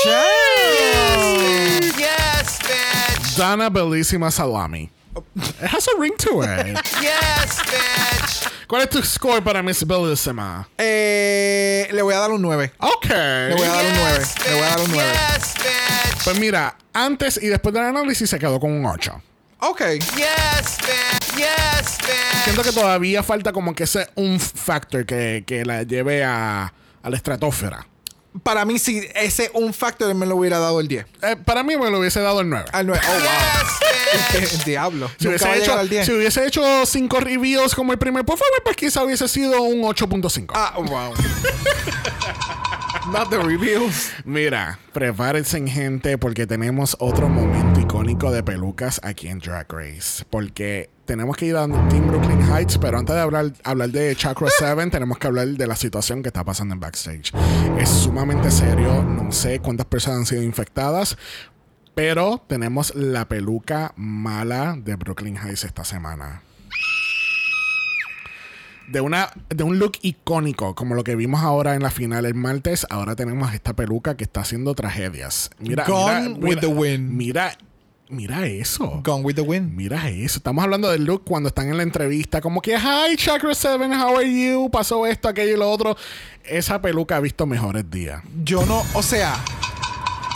Yes, 1.80 2.58
bitch. 2.60 3.36
Dana 3.38 3.70
Bellísima 3.70 4.30
Salami. 4.30 4.90
It 5.36 5.68
has 5.72 5.88
a 5.88 5.98
ring 5.98 6.12
to 6.18 6.42
it. 6.42 6.76
Yes, 7.00 7.60
bitch. 7.64 8.52
¿Cuál 8.66 8.82
es 8.82 8.90
tu 8.90 9.02
score 9.02 9.42
para 9.42 9.62
Miss 9.62 9.86
Bellísima? 9.86 10.68
Eh, 10.76 11.88
le 11.92 12.02
voy 12.02 12.12
a 12.12 12.18
dar 12.18 12.30
un 12.32 12.42
9. 12.42 12.72
Ok. 12.78 13.06
Le 13.08 13.54
voy 13.54 13.64
a 13.66 13.72
dar 13.72 13.84
un 13.86 13.92
9. 13.94 14.24
Le 14.46 14.54
voy 14.54 14.62
a 14.62 14.68
dar 14.68 14.80
un 14.80 14.90
9. 14.90 15.12
Yes, 15.12 15.54
bitch. 15.54 16.24
Pues 16.24 16.38
mira, 16.38 16.76
antes 16.92 17.38
y 17.42 17.46
después 17.46 17.72
del 17.74 17.84
análisis 17.84 18.28
se 18.28 18.38
quedó 18.38 18.60
con 18.60 18.72
un 18.72 18.84
8. 18.84 19.22
Ok. 19.68 19.81
Yes, 19.81 20.79
bitch. 20.79 21.37
Yes, 21.37 21.98
bitch. 21.98 22.44
Siento 22.44 22.62
que 22.62 22.72
todavía 22.72 23.22
falta 23.22 23.52
como 23.52 23.74
que 23.74 23.85
ese 23.85 24.09
un 24.14 24.38
factor 24.38 25.05
que, 25.05 25.42
que 25.46 25.64
la 25.64 25.83
lleve 25.83 26.22
a, 26.24 26.72
a 27.02 27.11
la 27.11 27.16
estratosfera. 27.16 27.87
Para 28.42 28.64
mí, 28.64 28.79
si 28.79 29.02
ese 29.14 29.50
un 29.55 29.72
factor 29.72 30.14
me 30.14 30.26
lo 30.26 30.37
hubiera 30.37 30.59
dado 30.59 30.79
el 30.81 30.88
10. 30.88 31.07
Eh, 31.22 31.37
para 31.44 31.62
mí 31.62 31.76
me 31.76 31.90
lo 31.90 31.98
hubiese 31.98 32.20
dado 32.20 32.42
el 32.42 32.48
9. 32.50 32.66
Al 32.70 32.87
9. 32.87 33.02
Oh, 33.09 33.12
wow. 33.12 34.40
Yes, 34.40 34.64
diablo. 34.66 35.11
Si 35.18 35.26
Nunca 35.26 35.44
hubiese, 35.48 35.62
hecho, 35.62 35.79
al 35.79 35.88
10. 35.88 36.07
si 36.07 36.12
hubiese 36.12 36.46
hecho 36.46 36.87
5 36.87 37.20
reviews 37.20 37.74
como 37.74 37.92
el 37.92 37.98
primer 37.98 38.24
performance, 38.24 38.61
pues 38.62 38.76
quizá 38.76 39.02
hubiese 39.02 39.26
sido 39.26 39.62
un 39.62 39.83
8.5. 39.83 40.52
Ah, 40.55 40.74
wow. 40.76 41.14
Not 43.12 43.30
the 43.30 43.38
reviews. 43.38 44.10
Mira, 44.24 44.80
prepárense 44.92 45.64
gente 45.68 46.18
porque 46.18 46.44
tenemos 46.46 46.96
otro 46.98 47.28
momento 47.28 47.78
icónico 47.78 48.32
de 48.32 48.42
pelucas 48.42 49.00
aquí 49.04 49.28
en 49.28 49.38
Drag 49.38 49.72
Race. 49.72 50.24
Porque 50.28 50.90
tenemos 51.04 51.36
que 51.36 51.46
ir 51.46 51.56
a 51.56 51.66
Team 51.66 52.08
Brooklyn 52.08 52.42
Heights, 52.42 52.78
pero 52.78 52.98
antes 52.98 53.14
de 53.14 53.20
hablar, 53.20 53.52
hablar 53.62 53.90
de 53.90 54.14
Chakra 54.16 54.48
7, 54.58 54.90
tenemos 54.90 55.18
que 55.18 55.26
hablar 55.28 55.46
de 55.46 55.66
la 55.68 55.76
situación 55.76 56.20
que 56.20 56.30
está 56.30 56.42
pasando 56.42 56.74
en 56.74 56.80
backstage. 56.80 57.32
Es 57.78 57.88
sumamente 57.88 58.50
serio, 58.50 59.04
no 59.04 59.30
sé 59.30 59.60
cuántas 59.60 59.86
personas 59.86 60.18
han 60.18 60.26
sido 60.26 60.42
infectadas, 60.42 61.16
pero 61.94 62.42
tenemos 62.48 62.92
la 62.96 63.28
peluca 63.28 63.92
mala 63.96 64.76
de 64.76 64.96
Brooklyn 64.96 65.36
Heights 65.36 65.64
esta 65.64 65.84
semana. 65.84 66.42
De, 68.88 69.01
una, 69.01 69.31
de 69.49 69.64
un 69.64 69.79
look 69.79 69.92
icónico, 70.03 70.75
como 70.75 70.94
lo 70.94 71.03
que 71.05 71.16
vimos 71.16 71.42
ahora 71.42 71.75
en 71.75 71.83
la 71.83 71.90
final 71.90 72.25
el 72.25 72.35
martes, 72.35 72.87
ahora 72.88 73.16
tenemos 73.16 73.53
esta 73.53 73.75
peluca 73.75 74.16
que 74.16 74.25
está 74.25 74.42
haciendo 74.42 74.75
tragedias. 74.75 75.51
Mira, 75.59 75.85
Gone 75.85 76.20
mira, 76.29 76.35
with 76.38 76.42
mira- 76.57 76.61
the 76.61 76.66
wind. 76.68 77.11
Mira, 77.11 77.59
mira 78.09 78.46
eso. 78.46 79.01
Gone 79.05 79.25
with 79.25 79.35
the 79.35 79.40
wind. 79.42 79.72
Mira 79.72 80.09
eso. 80.09 80.38
Estamos 80.38 80.62
hablando 80.62 80.88
del 80.90 81.05
look 81.05 81.25
cuando 81.25 81.49
están 81.49 81.68
en 81.68 81.77
la 81.79 81.83
entrevista. 81.83 82.40
Como 82.40 82.62
que, 82.62 82.77
hi, 82.77 83.16
Chakra 83.16 83.55
7, 83.55 83.87
how 83.96 84.18
are 84.18 84.25
you? 84.53 84.70
Pasó 84.70 85.05
esto, 85.07 85.29
aquello 85.29 85.55
y 85.55 85.59
lo 85.59 85.68
otro. 85.70 85.96
Esa 86.44 86.81
peluca 86.81 87.16
ha 87.16 87.20
visto 87.20 87.44
mejores 87.46 87.90
días. 87.90 88.22
Yo 88.44 88.64
no, 88.66 88.85
o 88.94 89.03
sea, 89.03 89.35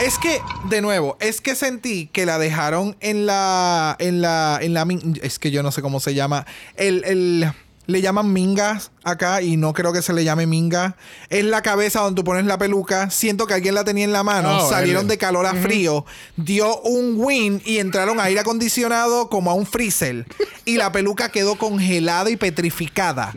es 0.05 0.19
que, 0.19 0.41
de 0.69 0.81
nuevo, 0.81 1.17
es 1.21 1.41
que 1.41 1.55
sentí 1.55 2.07
que 2.09 2.27
la 2.27 2.39
dejaron 2.41 2.97
en 3.01 3.27
la, 3.27 3.95
en 4.01 4.21
la, 4.23 4.59
en 4.61 4.75
la, 4.75 4.85
min- 4.85 5.21
es 5.23 5.39
que 5.39 5.53
yo 5.53 5.63
no 5.63 5.71
sé 5.71 5.83
cómo 5.83 6.01
se 6.01 6.15
llama, 6.15 6.47
el, 6.75 7.05
el, 7.05 7.53
le 7.91 8.01
llaman 8.01 8.33
mingas 8.33 8.93
acá 9.05 9.43
y 9.43 9.57
no 9.57 9.73
creo 9.73 9.93
que 9.93 10.03
se 10.03 10.13
le 10.13 10.25
llame 10.25 10.47
minga. 10.47 10.97
Es 11.29 11.45
la 11.45 11.63
cabeza 11.63 12.01
donde 12.01 12.21
tú 12.21 12.25
pones 12.25 12.45
la 12.47 12.59
peluca. 12.59 13.11
Siento 13.11 13.47
que 13.47 13.55
alguien 13.55 13.75
la 13.75 13.85
tenía 13.85 14.05
en 14.05 14.13
la 14.13 14.23
mano. 14.23 14.59
Oh, 14.65 14.71
salieron 14.71 15.09
de 15.09 15.19
calor 15.19 15.47
a 15.47 15.55
frío. 15.55 16.05
Dio 16.37 16.81
un 16.83 17.15
win 17.17 17.61
y 17.65 17.79
entraron 17.79 18.21
a 18.21 18.25
aire 18.25 18.41
acondicionado 18.41 19.29
como 19.29 19.51
a 19.51 19.55
un 19.55 19.67
freezer. 19.67 20.27
Y 20.65 20.77
la 20.77 20.93
peluca 20.93 21.31
quedó 21.31 21.57
congelada 21.57 22.31
y 22.31 22.37
petrificada. 22.37 23.35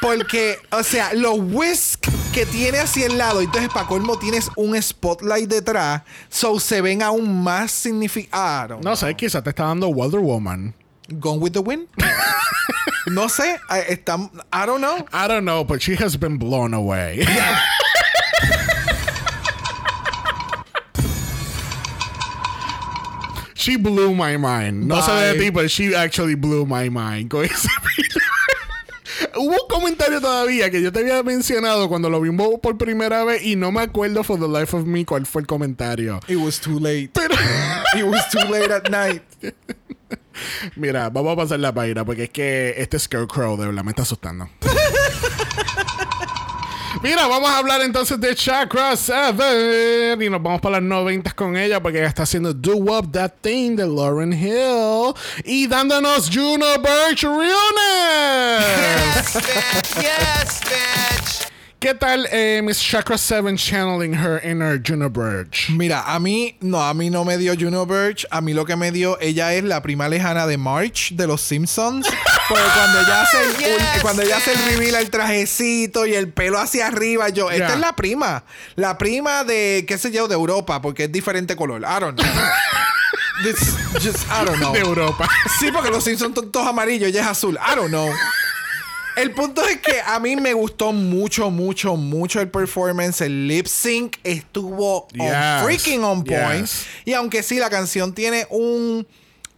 Porque, 0.00 0.58
o 0.70 0.82
sea, 0.82 1.14
los 1.14 1.36
whisk 1.38 2.06
que 2.32 2.44
tiene 2.44 2.78
hacia 2.78 3.06
el 3.06 3.16
lado, 3.16 3.40
entonces 3.40 3.70
para 3.72 3.86
colmo 3.86 4.18
tienes 4.18 4.50
un 4.54 4.80
spotlight 4.80 5.48
detrás, 5.48 6.02
so 6.28 6.60
se 6.60 6.82
ven 6.82 7.02
aún 7.02 7.42
más 7.42 7.70
significados. 7.70 8.84
No 8.84 8.96
sé, 8.96 9.14
quizás 9.14 9.42
te 9.42 9.50
está 9.50 9.64
dando 9.64 9.90
Wonder 9.90 10.20
Woman. 10.20 10.74
Gone 11.20 11.40
with 11.40 11.52
the 11.52 11.60
wind. 11.60 11.88
no 13.08 13.28
sé, 13.28 13.58
eh, 13.70 13.84
está, 13.94 14.30
I 14.52 14.64
don't 14.64 14.80
know. 14.80 15.06
I 15.12 15.28
don't 15.28 15.44
know, 15.44 15.62
but 15.62 15.82
she 15.82 15.96
has 15.96 16.16
been 16.16 16.38
blown 16.38 16.72
away. 16.72 17.26
she 23.54 23.76
blew 23.76 24.14
my 24.14 24.38
mind. 24.38 24.88
No 24.88 25.02
sé 25.02 25.32
de 25.34 25.38
ti, 25.38 25.50
but 25.50 25.70
she 25.70 25.94
actually 25.94 26.36
blew 26.36 26.64
my 26.64 26.88
mind. 26.88 27.30
video. 27.34 27.83
Hubo 29.36 29.52
un 29.52 29.68
comentario 29.68 30.20
todavía 30.20 30.70
que 30.70 30.80
yo 30.82 30.92
te 30.92 31.00
había 31.00 31.22
mencionado 31.22 31.88
cuando 31.88 32.10
lo 32.10 32.20
vimos 32.20 32.60
por 32.62 32.76
primera 32.78 33.24
vez 33.24 33.42
y 33.44 33.56
no 33.56 33.72
me 33.72 33.80
acuerdo 33.82 34.22
for 34.22 34.38
the 34.38 34.48
life 34.48 34.76
of 34.76 34.84
me 34.84 35.04
cuál 35.04 35.26
fue 35.26 35.42
el 35.42 35.46
comentario. 35.46 36.20
It 36.28 36.36
was 36.36 36.60
too 36.60 36.78
late. 36.78 37.10
Pero 37.12 37.34
It 37.96 38.04
was 38.04 38.28
too 38.30 38.44
late 38.50 38.72
at 38.72 38.90
night. 38.90 39.22
mira, 40.76 41.10
vamos 41.10 41.32
a 41.32 41.36
pasar 41.36 41.60
la 41.60 41.72
página 41.72 42.04
porque 42.04 42.24
es 42.24 42.30
que 42.30 42.74
este 42.78 42.98
Scarecrow 42.98 43.56
de 43.56 43.66
verdad 43.66 43.84
me 43.84 43.90
está 43.90 44.02
asustando. 44.02 44.48
Mira, 47.02 47.26
vamos 47.26 47.50
a 47.50 47.58
hablar 47.58 47.80
entonces 47.82 48.20
de 48.20 48.34
Chakra 48.34 48.96
7 48.96 50.16
y 50.20 50.30
nos 50.30 50.42
vamos 50.42 50.60
para 50.60 50.80
las 50.80 50.82
90 50.88 51.32
con 51.32 51.56
ella 51.56 51.82
porque 51.82 51.98
ella 51.98 52.08
está 52.08 52.22
haciendo 52.22 52.54
Do 52.54 52.76
Up 52.76 53.10
That 53.12 53.32
Thing 53.40 53.76
de 53.76 53.86
Lauren 53.86 54.32
Hill 54.32 55.14
y 55.44 55.66
dándonos 55.66 56.30
Juno 56.32 56.66
Birch 56.78 57.22
Realness. 57.24 58.64
Yes, 59.14 59.34
bitch. 59.34 60.02
Yes, 60.02 60.60
bitch. 60.62 61.43
¿Qué 61.84 61.92
tal 61.92 62.26
eh, 62.32 62.62
Miss 62.64 62.80
Chakra 62.80 63.18
7 63.18 63.56
channeling 63.58 64.14
her 64.14 64.40
inner 64.42 64.80
Juno 64.82 65.10
Birch? 65.10 65.68
Mira, 65.68 66.02
a 66.06 66.18
mí, 66.18 66.56
no, 66.62 66.82
a 66.82 66.94
mí 66.94 67.10
no 67.10 67.26
me 67.26 67.36
dio 67.36 67.52
Juno 67.54 67.84
Birch. 67.84 68.26
A 68.30 68.40
mí 68.40 68.54
lo 68.54 68.64
que 68.64 68.74
me 68.74 68.90
dio, 68.90 69.20
ella 69.20 69.52
es 69.52 69.64
la 69.64 69.82
prima 69.82 70.08
lejana 70.08 70.46
de 70.46 70.56
March 70.56 71.10
de 71.12 71.26
los 71.26 71.42
Simpsons. 71.42 72.06
Porque 72.48 72.64
cuando 72.72 73.00
ella 73.00 73.20
hace 73.20 73.36
el, 73.38 73.56
Yes, 73.58 73.68
un- 73.96 74.00
cuando 74.00 74.22
ella 74.22 74.38
hace 74.38 74.52
el 74.54 74.64
reveal, 74.64 74.94
el 74.94 75.10
trajecito 75.10 76.06
y 76.06 76.14
el 76.14 76.32
pelo 76.32 76.58
hacia 76.58 76.86
arriba, 76.86 77.28
yo, 77.28 77.50
esta 77.50 77.66
Yeah. 77.66 77.74
es 77.74 77.80
la 77.80 77.94
prima. 77.94 78.44
La 78.76 78.96
prima 78.96 79.44
de, 79.44 79.84
qué 79.86 79.98
sé 79.98 80.10
yo, 80.10 80.26
de 80.26 80.34
Europa, 80.36 80.80
porque 80.80 81.04
es 81.04 81.12
diferente 81.12 81.54
color. 81.54 81.82
I 81.82 82.00
don't 82.00 82.18
know. 82.18 82.26
This, 83.42 83.76
just, 84.02 84.24
I 84.30 84.42
don't 84.46 84.56
know. 84.56 84.72
De 84.72 84.80
Europa. 84.80 85.28
Sí, 85.60 85.70
porque 85.70 85.90
los 85.90 86.02
Simpsons 86.02 86.34
son 86.34 86.50
todos 86.50 86.66
amarillos, 86.66 87.10
ella 87.10 87.20
es 87.20 87.26
azul. 87.26 87.58
I 87.60 87.74
don't 87.76 87.88
know. 87.90 88.08
El 89.16 89.30
punto 89.32 89.62
es 89.64 89.78
que 89.78 90.00
a 90.04 90.18
mí 90.18 90.34
me 90.36 90.52
gustó 90.54 90.92
mucho, 90.92 91.50
mucho, 91.50 91.96
mucho 91.96 92.40
el 92.40 92.48
performance. 92.48 93.20
El 93.20 93.46
lip 93.46 93.66
sync 93.66 94.16
estuvo 94.24 95.06
Yes. 95.12 95.22
on 95.22 95.64
freaking 95.64 96.02
on 96.02 96.24
point. 96.24 96.62
Yes. 96.66 96.86
Y 97.04 97.12
aunque 97.12 97.42
sí, 97.42 97.58
la 97.58 97.70
canción 97.70 98.12
tiene 98.12 98.46
un 98.50 99.06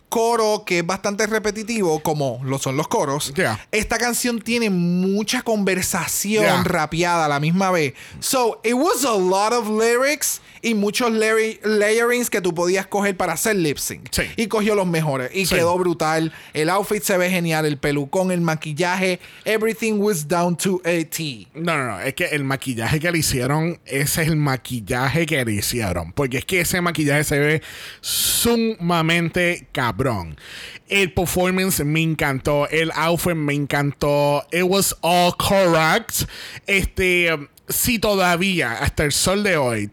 coro 0.08 0.64
que 0.64 0.78
es 0.78 0.86
bastante 0.86 1.26
repetitivo, 1.26 2.00
como 2.00 2.40
lo 2.44 2.58
son 2.58 2.76
los 2.76 2.88
coros, 2.88 3.32
Yeah. 3.36 3.58
esta 3.72 3.98
canción 3.98 4.40
tiene 4.40 4.70
mucha 4.70 5.42
conversación 5.42 6.44
Yeah. 6.44 6.62
rapeada 6.64 7.24
a 7.26 7.28
la 7.28 7.40
misma 7.40 7.70
vez. 7.70 7.94
So, 8.20 8.60
it 8.64 8.74
was 8.74 9.04
a 9.04 9.14
lot 9.16 9.52
of 9.52 9.68
lyrics 9.68 10.40
y 10.62 10.74
muchos 10.74 11.10
layeri- 11.12 11.60
layerings 11.64 12.30
que 12.30 12.40
tú 12.40 12.54
podías 12.54 12.86
coger 12.86 13.16
para 13.16 13.34
hacer 13.34 13.56
lip 13.56 13.78
sync. 13.78 14.08
Sí. 14.10 14.22
Y 14.36 14.46
cogió 14.48 14.74
los 14.74 14.86
mejores. 14.86 15.30
Y 15.34 15.46
Sí. 15.46 15.54
quedó 15.54 15.76
brutal. 15.78 16.32
El 16.54 16.70
outfit 16.70 17.02
se 17.02 17.16
ve 17.18 17.30
genial. 17.30 17.66
El 17.66 17.78
pelucón, 17.78 18.30
el 18.32 18.40
maquillaje. 18.40 19.20
Everything 19.44 19.94
was 20.00 20.26
down 20.26 20.56
to 20.56 20.80
a 20.84 21.04
T. 21.04 21.46
No, 21.54 21.76
no, 21.76 21.86
no. 21.86 22.00
Es 22.00 22.14
que 22.14 22.24
el 22.26 22.42
maquillaje 22.44 22.98
que 22.98 23.12
le 23.12 23.18
hicieron, 23.18 23.78
ese 23.84 24.22
es 24.22 24.28
el 24.28 24.36
maquillaje 24.36 25.26
que 25.26 25.44
le 25.44 25.52
hicieron. 25.52 26.12
Porque 26.12 26.38
es 26.38 26.44
que 26.44 26.60
ese 26.60 26.80
maquillaje 26.80 27.24
se 27.24 27.38
ve 27.38 27.62
sumamente 28.00 29.66
cabrón. 29.96 30.36
El 30.88 31.12
performance 31.12 31.84
me 31.84 32.02
encantó. 32.02 32.68
El 32.68 32.92
outfit 32.92 33.34
me 33.34 33.54
encantó. 33.54 34.44
It 34.52 34.62
was 34.62 34.96
all 35.00 35.32
correct. 35.36 36.28
Este, 36.66 37.30
si 37.68 37.98
todavía, 37.98 38.72
hasta 38.72 39.04
el 39.04 39.12
sol 39.12 39.42
de 39.42 39.56
hoy, 39.56 39.90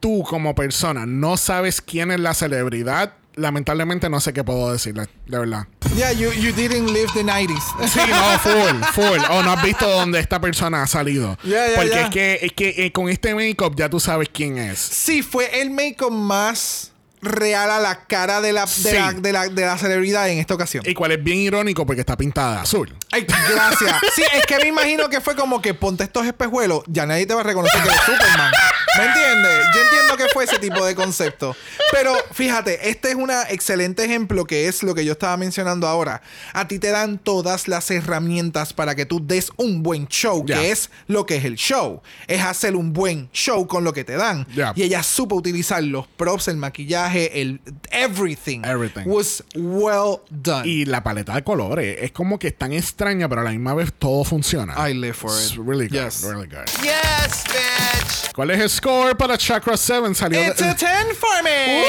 tú 0.00 0.22
como 0.28 0.54
persona 0.54 1.06
no 1.06 1.36
sabes 1.36 1.80
quién 1.80 2.10
es 2.10 2.20
la 2.20 2.34
celebridad, 2.34 3.14
lamentablemente 3.34 4.08
no 4.08 4.20
sé 4.20 4.32
qué 4.32 4.44
puedo 4.44 4.72
decirle, 4.72 5.08
de 5.26 5.38
verdad. 5.38 5.66
Yeah, 5.96 6.12
you, 6.12 6.30
you 6.32 6.52
didn't 6.52 6.90
live 6.90 7.08
the 7.14 7.22
90s. 7.22 7.62
Sí, 7.88 8.00
no, 8.08 8.38
full, 8.38 8.82
full. 8.92 9.20
O 9.30 9.42
no 9.42 9.52
has 9.52 9.62
visto 9.62 9.88
dónde 9.88 10.20
esta 10.20 10.40
persona 10.40 10.82
ha 10.82 10.86
salido. 10.86 11.38
Ya, 11.42 11.68
ya, 11.68 11.76
Porque 11.76 12.00
es 12.00 12.10
que, 12.10 12.38
es 12.42 12.52
que 12.52 12.86
eh, 12.86 12.92
con 12.92 13.08
este 13.08 13.34
make-up 13.34 13.74
ya 13.76 13.88
tú 13.88 14.00
sabes 14.00 14.28
quién 14.32 14.58
es. 14.58 14.78
Sí, 14.78 15.22
fue 15.22 15.60
el 15.60 15.70
make-up 15.70 16.12
más 16.12 16.92
real 17.22 17.70
a 17.70 17.80
la 17.80 18.04
cara 18.06 18.40
de 18.40 18.52
la, 18.52 18.62
de, 18.62 18.66
Sí. 18.70 18.92
la, 18.92 19.12
de, 19.12 19.32
la, 19.32 19.48
de 19.48 19.64
la 19.66 19.78
celebridad 19.78 20.28
en 20.28 20.38
esta 20.38 20.54
ocasión. 20.54 20.84
Y 20.86 20.94
cual 20.94 21.12
es 21.12 21.22
bien 21.22 21.38
irónico 21.38 21.84
porque 21.86 22.00
está 22.00 22.16
pintada 22.16 22.62
azul. 22.62 22.94
Ay, 23.12 23.26
gracias. 23.52 23.94
Sí, 24.14 24.22
es 24.34 24.46
que 24.46 24.58
me 24.58 24.68
imagino 24.68 25.08
que 25.08 25.20
fue 25.20 25.34
como 25.36 25.60
que 25.62 25.74
ponte 25.74 26.04
estos 26.04 26.26
espejuelos, 26.26 26.82
ya 26.86 27.06
nadie 27.06 27.26
te 27.26 27.34
va 27.34 27.40
a 27.40 27.44
reconocer 27.44 27.80
que 27.82 27.88
eres 27.88 28.00
Superman. 28.02 28.52
¿Me 28.98 29.04
entiendes? 29.04 29.62
Yo 29.74 29.80
entiendo 29.82 30.16
que 30.16 30.24
fue 30.32 30.44
ese 30.44 30.58
tipo 30.58 30.84
de 30.84 30.94
concepto. 30.94 31.54
Pero 31.92 32.14
fíjate, 32.32 32.88
este 32.90 33.10
es 33.10 33.14
un 33.14 33.30
excelente 33.48 34.04
ejemplo 34.04 34.44
que 34.44 34.68
es 34.68 34.82
lo 34.82 34.94
que 34.94 35.04
yo 35.04 35.12
estaba 35.12 35.36
mencionando 35.36 35.86
ahora. 35.86 36.22
A 36.52 36.66
ti 36.68 36.78
te 36.78 36.90
dan 36.90 37.18
todas 37.18 37.68
las 37.68 37.90
herramientas 37.90 38.72
para 38.72 38.94
que 38.94 39.06
tú 39.06 39.24
des 39.24 39.50
un 39.56 39.82
buen 39.82 40.06
show, 40.08 40.44
que 40.44 40.70
es 40.70 40.90
lo 41.06 41.26
que 41.26 41.36
es 41.36 41.44
el 41.44 41.56
show. 41.56 42.02
Es 42.26 42.42
hacer 42.42 42.74
un 42.76 42.92
buen 42.92 43.28
show 43.32 43.66
con 43.66 43.84
lo 43.84 43.92
que 43.92 44.04
te 44.04 44.16
dan. 44.16 44.46
Ya. 44.54 44.72
Y 44.76 44.82
ella 44.82 45.02
supo 45.02 45.36
utilizar 45.36 45.82
los 45.82 46.06
props, 46.06 46.48
el 46.48 46.56
maquillaje, 46.56 47.40
el 47.40 47.60
everything. 47.90 48.62
Everything. 48.64 49.02
Was 49.06 49.42
well 49.54 50.20
done. 50.30 50.66
Y 50.68 50.84
la 50.86 51.02
paleta 51.02 51.34
de 51.34 51.44
colores 51.44 51.98
es 52.00 52.12
como 52.12 52.38
que 52.38 52.48
es 52.48 52.56
tan 52.58 52.72
extraña, 52.72 53.28
pero 53.28 53.42
a 53.42 53.44
la 53.44 53.50
misma 53.50 53.74
vez 53.74 53.92
todo 53.92 54.24
funciona. 54.24 54.74
I 54.88 54.94
live 54.94 55.14
for 55.14 55.30
It's 55.30 55.52
it. 55.52 55.58
really 55.58 55.86
good, 55.88 55.96
Yes. 55.96 56.22
really 56.22 56.46
good. 56.48 56.66
Yes, 56.82 57.44
bitch. 57.46 58.25
¿Cuál 58.36 58.50
es 58.50 58.60
el 58.60 58.68
score 58.68 59.16
para 59.16 59.38
Chakra 59.38 59.78
7? 59.78 60.14
Salió 60.14 60.38
de- 60.38 60.48
It's 60.48 60.60
a 60.60 60.74
10 60.74 61.16
for 61.18 61.42
me. 61.42 61.80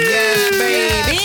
Yes, 0.00 0.50
baby. 0.58 1.20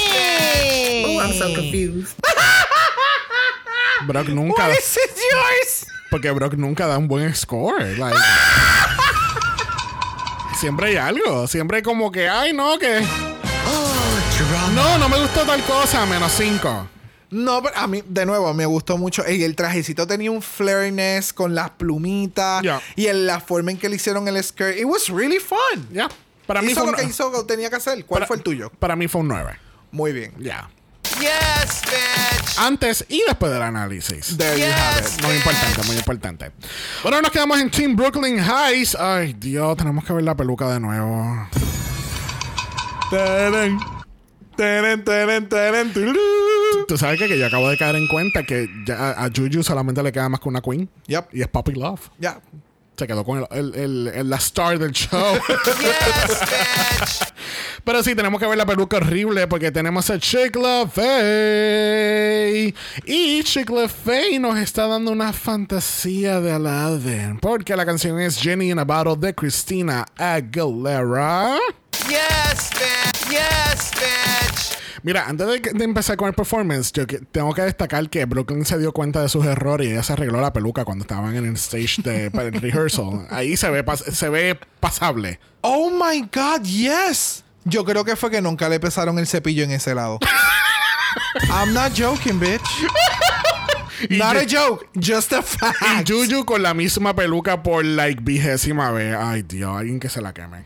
Oh, 1.06 1.22
I'm 1.22 1.32
so 1.34 1.54
confused. 1.56 2.18
Brock 4.06 4.28
nunca 4.28 4.68
Why 4.68 4.74
is 4.74 4.98
it 4.98 5.16
yours? 5.16 5.86
porque 6.10 6.30
Brock 6.32 6.56
nunca 6.56 6.86
da 6.86 6.98
un 6.98 7.08
buen 7.08 7.34
score. 7.34 7.82
like. 7.98 8.18
siempre 10.60 10.88
hay 10.90 10.98
algo, 10.98 11.48
siempre 11.48 11.78
hay 11.78 11.84
como 11.84 12.12
que 12.12 12.28
ay 12.28 12.52
no 12.52 12.78
que 12.78 13.00
no 14.76 14.98
no 14.98 15.08
me 15.08 15.18
gustó 15.18 15.46
tal 15.46 15.64
cosa 15.64 16.06
menos 16.08 16.30
5. 16.34 16.90
No, 17.32 17.64
pero 17.64 17.78
a 17.78 17.88
mí, 17.88 18.04
de 18.06 18.26
nuevo, 18.26 18.54
me 18.54 18.66
gustó 18.66 18.98
mucho. 18.98 19.24
Y 19.28 19.44
el 19.44 19.56
trajecito 19.56 20.06
tenía 20.06 20.30
un 20.32 20.42
flairness 20.42 21.32
con 21.34 21.56
las 21.56 21.70
plumitas. 21.72 22.62
Y 22.96 23.08
en 23.08 23.26
la 23.26 23.40
forma 23.40 23.72
en 23.72 23.78
que 23.78 23.88
le 23.90 23.96
hicieron 23.96 24.28
el 24.28 24.44
skirt. 24.44 24.78
It 24.78 24.86
was 24.86 25.08
really 25.08 25.40
fun. 25.40 25.88
Ya. 25.92 26.10
Para 26.46 26.62
mí 26.62 26.72
hizo 26.72 26.82
fue 26.82 26.92
lo 26.92 26.98
un, 26.98 27.04
que 27.04 27.10
hizo, 27.10 27.32
que 27.32 27.44
tenía 27.44 27.70
que 27.70 27.78
hacer. 27.78 28.06
¿Cuál 28.06 28.20
para- 28.20 28.28
fue 28.28 28.36
el 28.36 28.44
tuyo? 28.44 28.70
Para 28.80 28.96
mí 28.98 29.08
fue 29.08 29.22
un 29.22 29.30
9. 29.30 29.58
Muy 29.92 30.12
bien. 30.12 30.34
Ya. 30.40 30.70
Yes, 31.20 31.82
bitch. 31.86 32.58
Antes 32.60 33.06
y 33.08 33.22
después 33.28 33.52
del 33.52 33.62
análisis. 33.62 34.36
There 34.38 34.60
you 34.60 34.66
have 34.66 35.00
it. 35.00 35.24
Muy 35.24 35.36
importante, 35.36 35.84
muy 35.88 35.96
importante. 35.98 36.52
Bueno, 37.04 37.22
nos 37.22 37.32
quedamos 37.32 37.60
en 37.60 37.70
Team 37.70 37.96
Brooklyn 37.96 38.40
Heights. 38.40 38.96
Ay, 39.00 39.34
Dios, 39.38 39.78
tenemos 39.78 40.04
que 40.04 40.14
ver 40.14 40.24
la 40.24 40.36
peluca 40.36 40.68
de 40.74 40.80
nuevo. 40.80 41.48
Tú 46.88 46.98
sabes 46.98 47.20
que, 47.20 47.28
que 47.28 47.38
yo 47.40 47.46
acabo 47.48 47.70
de 47.70 47.78
caer 47.78 47.96
en 47.96 48.08
cuenta 48.08 48.44
que 48.44 48.68
ya 48.86 49.12
a, 49.12 49.30
Juju 49.36 49.64
solamente 49.64 50.02
le 50.04 50.12
queda 50.12 50.28
más 50.30 50.40
que 50.40 50.50
una 50.50 50.62
queen. 50.62 50.90
Yep. 51.08 51.30
Y 51.34 51.42
es 51.42 51.48
Poppy 51.48 51.74
Love. 51.74 52.02
Ya. 52.20 52.40
Se 52.98 53.08
quedó 53.08 53.24
con 53.24 53.40
el, 53.40 53.48
el- 53.52 53.76
el- 53.76 54.08
el- 54.14 54.30
la 54.30 54.36
star 54.38 54.78
del 54.78 54.92
show. 54.92 55.36
Yes, 55.48 56.40
bitch. 56.42 57.34
Pero 57.84 58.04
sí, 58.04 58.14
tenemos 58.14 58.40
que 58.40 58.46
ver 58.46 58.58
la 58.58 58.66
peluca 58.66 58.98
horrible 58.98 59.48
porque 59.48 59.72
tenemos 59.72 60.08
a 60.12 60.20
Chick 60.20 60.56
Faye. 60.92 62.76
Y 63.06 63.44
Chick 63.44 63.72
Faye 63.88 64.38
nos 64.40 64.58
está 64.60 64.86
dando 64.88 65.12
una 65.12 65.34
fantasía 65.34 66.40
de 66.42 66.52
Aladdin. 66.52 67.40
Porque 67.40 67.76
la 67.76 67.86
canción 67.86 68.20
es 68.20 68.38
Jenny 68.38 68.70
in 68.72 68.78
a 68.80 68.84
Bottle 68.84 69.16
de 69.18 69.34
Christina 69.34 70.06
Aguilera. 70.18 71.58
Yes, 72.08 72.70
bitch. 72.72 73.30
Yes, 73.32 73.92
bitch. 73.96 74.81
Mira, 75.04 75.26
antes 75.28 75.48
de, 75.48 75.60
de 75.74 75.84
empezar 75.84 76.16
con 76.18 76.28
el 76.28 76.34
performance, 76.36 76.92
yo 76.92 77.08
que- 77.08 77.20
tengo 77.20 77.54
que 77.54 77.64
destacar 77.64 78.08
que 78.10 78.26
Brooklyn 78.26 78.66
se 78.66 78.78
dio 78.78 78.92
cuenta 78.92 79.22
de 79.22 79.30
sus 79.30 79.46
errores 79.46 79.88
y 79.88 79.92
ella 79.92 80.04
se 80.04 80.14
arregló 80.14 80.40
la 80.42 80.54
peluca 80.54 80.86
cuando 80.86 81.04
estaban 81.04 81.36
en 81.36 81.46
el 81.46 81.56
stage 81.56 82.02
de, 82.04 82.30
para 82.32 82.50
el 82.50 82.54
rehearsal. 82.62 83.26
Ahí 83.32 83.58
se 83.58 83.70
ve, 83.70 83.84
se 84.12 84.30
ve 84.30 84.60
pasable. 84.80 85.40
Oh 85.62 85.90
my 85.90 86.22
God, 86.34 86.62
yes. 86.64 87.44
Yo 87.64 87.84
creo 87.86 88.04
que 88.06 88.16
fue 88.16 88.30
que 88.32 88.42
nunca 88.42 88.70
le 88.70 88.80
pesaron 88.80 89.18
el 89.20 89.28
cepillo 89.28 89.64
en 89.64 89.72
ese 89.72 89.94
lado. 89.96 90.20
I'm 91.52 91.74
not 91.74 91.94
joking, 91.98 92.40
bitch. 92.40 92.62
Not 94.10 94.36
a 94.36 94.46
joke, 94.50 94.88
just 95.00 95.32
a 95.34 95.40
Y 95.40 95.44
fact. 95.44 96.10
Juju 96.10 96.44
con 96.46 96.64
la 96.64 96.74
misma 96.74 97.16
peluca 97.16 97.62
por 97.62 97.86
like 97.86 98.20
vigésima 98.24 98.92
vez. 98.92 99.16
Ay, 99.20 99.44
Dios, 99.44 99.78
alguien 99.78 100.00
que 100.00 100.10
se 100.10 100.22
la 100.22 100.34
queme. 100.34 100.64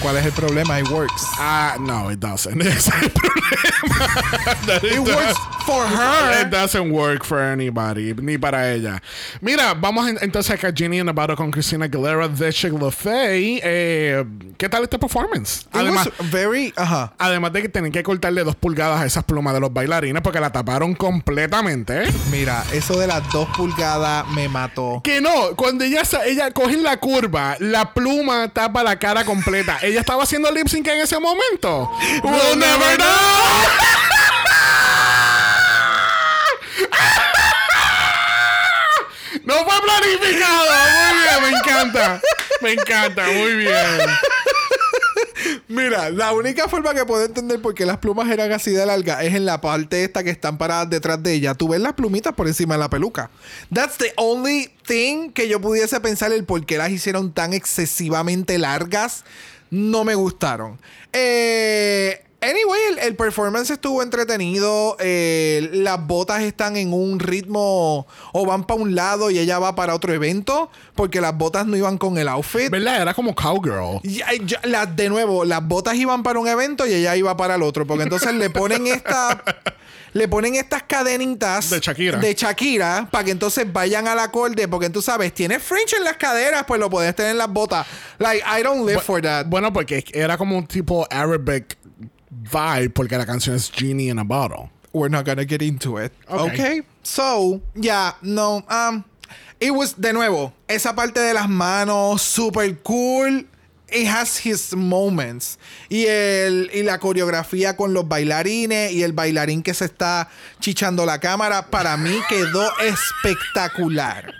¿Cuál 0.00 0.16
es 0.16 0.24
el 0.26 0.32
problema? 0.32 0.80
It 0.80 0.88
works. 0.88 1.26
Ah, 1.38 1.76
no, 1.78 2.10
it 2.10 2.18
doesn't. 2.18 2.60
Ese 2.62 2.88
es 2.88 3.02
el 3.02 3.10
problema. 3.10 4.80
It 4.82 4.98
works 5.00 5.38
for 5.66 5.84
It 5.86 5.92
her. 5.92 6.50
doesn't 6.50 6.90
work 6.90 7.24
for 7.24 7.38
anybody, 7.38 8.14
ni 8.14 8.38
para 8.38 8.72
ella. 8.72 9.02
Mira, 9.42 9.74
vamos 9.74 10.08
en- 10.08 10.18
entonces 10.22 10.62
a 10.64 10.72
Jenny 10.74 11.00
and 11.00 11.10
About 11.10 11.36
con 11.36 11.50
Christina 11.50 11.84
Aguilera 11.84 12.28
de 12.28 12.52
Chick 12.52 12.72
Faye. 12.90 13.60
Eh, 13.62 14.24
¿Qué 14.56 14.68
tal 14.70 14.84
este 14.84 14.98
performance? 14.98 15.62
It 15.66 15.76
Además, 15.76 16.08
very, 16.30 16.72
ajá. 16.76 17.12
además 17.18 17.52
de 17.52 17.62
que 17.62 17.68
tienen 17.68 17.92
que 17.92 18.02
cortarle 18.02 18.42
dos 18.42 18.56
pulgadas 18.56 19.00
a 19.02 19.06
esas 19.06 19.24
plumas 19.24 19.52
de 19.54 19.60
los 19.60 19.72
bailarines 19.72 20.22
porque 20.22 20.40
la 20.40 20.50
taparon 20.50 20.94
completamente. 20.94 22.04
Mira, 22.30 22.64
eso 22.72 22.98
de 22.98 23.06
las 23.06 23.22
dos 23.32 23.48
pulgadas 23.56 24.26
me 24.28 24.48
mató. 24.48 25.00
Que 25.04 25.20
no, 25.20 25.54
cuando 25.56 25.84
ella, 25.84 26.02
ella 26.26 26.50
coge 26.52 26.78
la 26.78 26.96
curva, 26.96 27.56
la 27.58 27.92
pluma 27.92 28.48
tapa 28.48 28.82
la 28.82 28.98
cara 28.98 29.24
completa. 29.24 29.78
Ella 29.90 30.00
estaba 30.00 30.22
haciendo 30.22 30.50
lip 30.52 30.68
sync 30.68 30.86
en 30.86 31.00
ese 31.00 31.18
momento. 31.18 31.90
We'll 32.22 32.56
never 32.56 32.96
know. 32.96 33.06
No 39.42 39.54
fue 39.64 39.74
planificado. 39.82 40.66
Muy 41.10 41.18
bien, 41.22 41.42
me 41.42 41.58
encanta. 41.58 42.20
Me 42.60 42.72
encanta, 42.72 43.26
muy 43.26 43.54
bien. 43.54 44.00
Mira, 45.66 46.10
la 46.10 46.32
única 46.32 46.68
forma 46.68 46.94
que 46.94 47.04
puedo 47.04 47.24
entender 47.24 47.60
por 47.60 47.74
qué 47.74 47.84
las 47.86 47.98
plumas 47.98 48.28
eran 48.30 48.52
así 48.52 48.70
de 48.70 48.86
largas 48.86 49.24
es 49.24 49.34
en 49.34 49.46
la 49.46 49.60
parte 49.60 50.04
esta 50.04 50.22
que 50.22 50.30
están 50.30 50.58
paradas 50.58 50.90
detrás 50.90 51.22
de 51.22 51.32
ella. 51.32 51.54
Tú 51.54 51.68
ves 51.68 51.80
las 51.80 51.94
plumitas 51.94 52.34
por 52.34 52.46
encima 52.46 52.74
de 52.74 52.80
la 52.80 52.90
peluca. 52.90 53.30
That's 53.72 53.96
the 53.96 54.12
only 54.16 54.70
thing 54.86 55.30
que 55.30 55.48
yo 55.48 55.60
pudiese 55.60 55.98
pensar 56.00 56.32
el 56.32 56.44
por 56.44 56.64
qué 56.66 56.78
las 56.78 56.90
hicieron 56.90 57.32
tan 57.32 57.52
excesivamente 57.52 58.58
largas. 58.58 59.24
No 59.70 60.04
me 60.04 60.14
gustaron. 60.14 60.78
Eh, 61.12 62.22
anyway, 62.40 62.80
el, 62.92 62.98
el 62.98 63.16
performance 63.16 63.70
estuvo 63.70 64.02
entretenido. 64.02 64.96
Eh, 64.98 65.70
las 65.74 66.04
botas 66.06 66.42
están 66.42 66.76
en 66.76 66.92
un 66.92 67.20
ritmo 67.20 68.06
o 68.32 68.46
van 68.46 68.64
para 68.64 68.80
un 68.80 68.94
lado 68.94 69.30
y 69.30 69.38
ella 69.38 69.58
va 69.58 69.74
para 69.74 69.94
otro 69.94 70.12
evento 70.12 70.70
porque 70.94 71.20
las 71.20 71.36
botas 71.36 71.66
no 71.66 71.76
iban 71.76 71.98
con 71.98 72.18
el 72.18 72.28
outfit. 72.28 72.70
¿Verdad? 72.70 73.00
Era 73.02 73.14
como 73.14 73.34
cowgirl. 73.34 74.00
Y- 74.02 74.20
las- 74.64 74.96
de 74.96 75.08
nuevo, 75.08 75.44
las 75.44 75.66
botas 75.66 75.94
iban 75.94 76.22
para 76.22 76.38
un 76.40 76.48
evento 76.48 76.86
y 76.86 76.94
ella 76.94 77.14
iba 77.16 77.36
para 77.36 77.54
el 77.54 77.62
otro. 77.62 77.86
Porque 77.86 78.04
entonces 78.04 78.34
le 78.34 78.50
ponen 78.50 78.86
esta. 78.86 79.42
Le 80.12 80.26
ponen 80.28 80.56
estas 80.56 80.82
cadenitas 80.84 81.70
De 81.70 81.80
Shakira. 81.80 82.18
de 82.18 82.34
Shakira 82.34 83.08
para 83.10 83.24
que 83.24 83.30
entonces 83.30 83.70
vayan 83.72 84.08
al 84.08 84.18
acorde. 84.18 84.66
Porque 84.68 84.90
tú 84.90 85.00
sabes, 85.02 85.32
tiene 85.32 85.58
fringe 85.60 85.96
en 85.96 86.04
las 86.04 86.16
caderas, 86.16 86.64
pues 86.66 86.80
lo 86.80 86.90
puedes 86.90 87.14
tener 87.14 87.32
en 87.32 87.38
las 87.38 87.48
botas. 87.48 87.86
Like, 88.18 88.42
I 88.44 88.62
don't 88.62 88.86
live 88.86 89.00
for 89.00 89.22
that. 89.22 89.46
Bueno, 89.46 89.72
porque 89.72 90.04
era 90.12 90.36
como 90.36 90.56
un 90.58 90.66
tipo 90.66 91.06
Arabic 91.10 91.78
vibe 92.30 92.90
porque 92.90 93.16
la 93.16 93.26
canción 93.26 93.56
es 93.56 93.70
Genie 93.70 94.10
in 94.10 94.18
a 94.18 94.24
Bottle. 94.24 94.70
We're 94.92 95.10
not 95.10 95.24
gonna 95.24 95.44
get 95.44 95.62
into 95.62 95.98
it. 95.98 96.12
Okay. 96.28 96.52
Okay. 96.52 96.82
So, 97.02 97.60
yeah, 97.76 98.14
no. 98.22 98.64
Um, 98.68 99.04
it 99.60 99.70
was, 99.70 99.94
de 99.96 100.12
nuevo, 100.12 100.52
esa 100.66 100.94
parte 100.94 101.20
de 101.20 101.32
las 101.32 101.48
manos, 101.48 102.20
super 102.22 102.76
cool. 102.82 103.46
It 103.92 104.08
has 104.08 104.38
his 104.44 104.74
moments. 104.74 105.58
Y, 105.88 106.06
el, 106.06 106.70
y 106.72 106.82
la 106.82 106.98
coreografía 106.98 107.76
con 107.76 107.92
los 107.92 108.06
bailarines 108.08 108.92
y 108.92 109.02
el 109.02 109.12
bailarín 109.12 109.62
que 109.62 109.74
se 109.74 109.86
está 109.86 110.28
chichando 110.60 111.04
la 111.06 111.18
cámara, 111.20 111.66
para 111.66 111.96
mí 111.96 112.20
quedó 112.28 112.70
espectacular. 112.80 114.34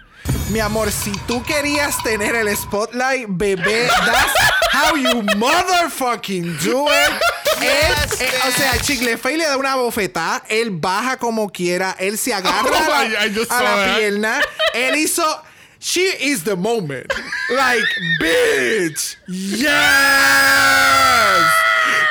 Mi 0.50 0.60
amor, 0.60 0.90
si 0.90 1.12
tú 1.26 1.42
querías 1.44 2.02
tener 2.02 2.34
el 2.34 2.54
spotlight, 2.56 3.26
bebé, 3.28 3.86
that's 3.86 4.34
how 4.72 4.96
you 4.96 5.22
motherfucking 5.36 6.58
do 6.64 6.86
it. 6.86 7.12
Él, 7.62 7.94
eh, 8.20 8.30
o 8.48 8.50
sea, 8.52 8.78
Chicle 8.80 9.16
Fey 9.18 9.36
le 9.36 9.44
da 9.44 9.56
una 9.56 9.76
bofetada, 9.76 10.42
él 10.48 10.70
baja 10.70 11.18
como 11.18 11.50
quiera, 11.50 11.94
él 11.98 12.16
se 12.18 12.32
agarra 12.32 12.70
Oh, 12.70 12.92
a 12.92 13.04
la, 13.04 13.26
I 13.26 13.46
a 13.48 13.62
la 13.62 13.96
pierna. 13.96 14.40
Él 14.74 14.96
hizo. 14.96 15.22
She 15.80 16.00
is 16.20 16.44
the 16.44 16.56
moment. 16.56 17.06
Like, 17.50 17.82
bitch. 18.20 19.16
Yes. 19.28 19.66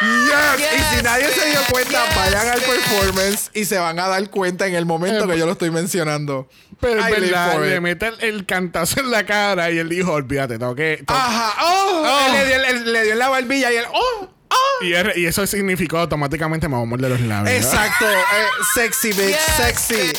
Yes. 0.02 0.58
Yes, 0.58 0.74
y 0.78 0.96
si 0.98 1.04
nadie 1.04 1.28
se 1.30 1.50
dio 1.50 1.60
cuenta, 1.72 2.06
Yes, 2.06 2.16
vayan 2.16 2.48
al 2.48 2.62
performance 2.62 3.52
y 3.54 3.66
se 3.66 3.78
van 3.78 4.00
a 4.00 4.08
dar 4.08 4.30
cuenta 4.30 4.66
en 4.66 4.76
el 4.76 4.86
momento 4.86 5.28
que 5.28 5.38
yo 5.38 5.46
lo 5.46 5.52
estoy 5.54 5.72
mencionando. 5.72 6.48
Pero 6.80 7.02
es 7.02 7.10
verdad, 7.12 7.60
le 7.62 7.82
mete 7.82 8.08
el, 8.08 8.16
el 8.24 8.46
cantazo 8.46 9.02
en 9.02 9.12
la 9.12 9.26
cara 9.26 9.70
y 9.72 9.78
él 9.78 9.90
dijo, 9.90 10.14
olvídate, 10.14 10.58
tengo 10.58 10.74
que... 10.74 11.04
tengo- 11.06 11.20
Ajá. 11.20 11.54
Oh, 11.62 12.04
Oh. 12.06 12.28
Él 12.34 12.34
Le, 12.34 12.46
dio, 12.80 12.86
le 12.94 13.04
dio 13.04 13.12
en 13.14 13.20
la 13.20 13.28
barbilla 13.30 13.72
y 13.74 13.76
él. 13.76 13.86
Oh, 13.92 14.30
oh. 14.50 14.84
Y, 14.84 14.94
er- 14.94 15.14
y 15.18 15.26
eso 15.26 15.46
significó 15.46 15.98
automáticamente 16.00 16.70
me 16.70 16.76
voy 16.76 16.84
a 16.84 16.90
morder 16.90 17.10
los 17.12 17.20
labios. 17.22 17.54
Exacto. 17.58 18.10
eh, 18.10 18.46
sexy, 18.74 19.10
bitch. 19.10 19.28
Yes, 19.32 19.56
sexy. 19.58 19.96
I- 19.96 20.14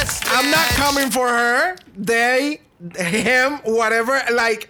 Yes, 0.00 0.20
I'm 0.34 0.50
not 0.50 0.66
coming 0.78 1.10
for 1.12 1.28
her. 1.28 1.76
They, 1.94 2.60
him, 2.96 3.60
whatever. 3.64 4.20
Like, 4.32 4.68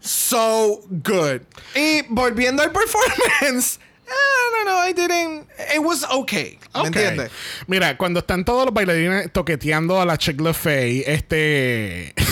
so 0.00 0.80
good. 1.02 1.42
Y 1.74 2.02
volviendo 2.08 2.62
al 2.62 2.70
performance. 2.70 3.78
I 4.10 4.50
don't 4.54 4.64
know. 4.66 4.78
I 4.78 4.92
didn't. 4.92 5.46
It 5.74 5.82
was 5.82 6.04
okay. 6.10 6.58
¿Me 6.74 6.80
Ok. 6.80 6.86
entiendes? 6.86 7.30
Mira, 7.66 7.96
cuando 7.98 8.20
están 8.20 8.44
todos 8.44 8.64
los 8.66 8.74
bailarines 8.74 9.30
toqueteando 9.32 10.00
a 10.00 10.06
la 10.06 10.16
Chick 10.16 10.40
Fey, 10.54 11.04
este... 11.06 12.14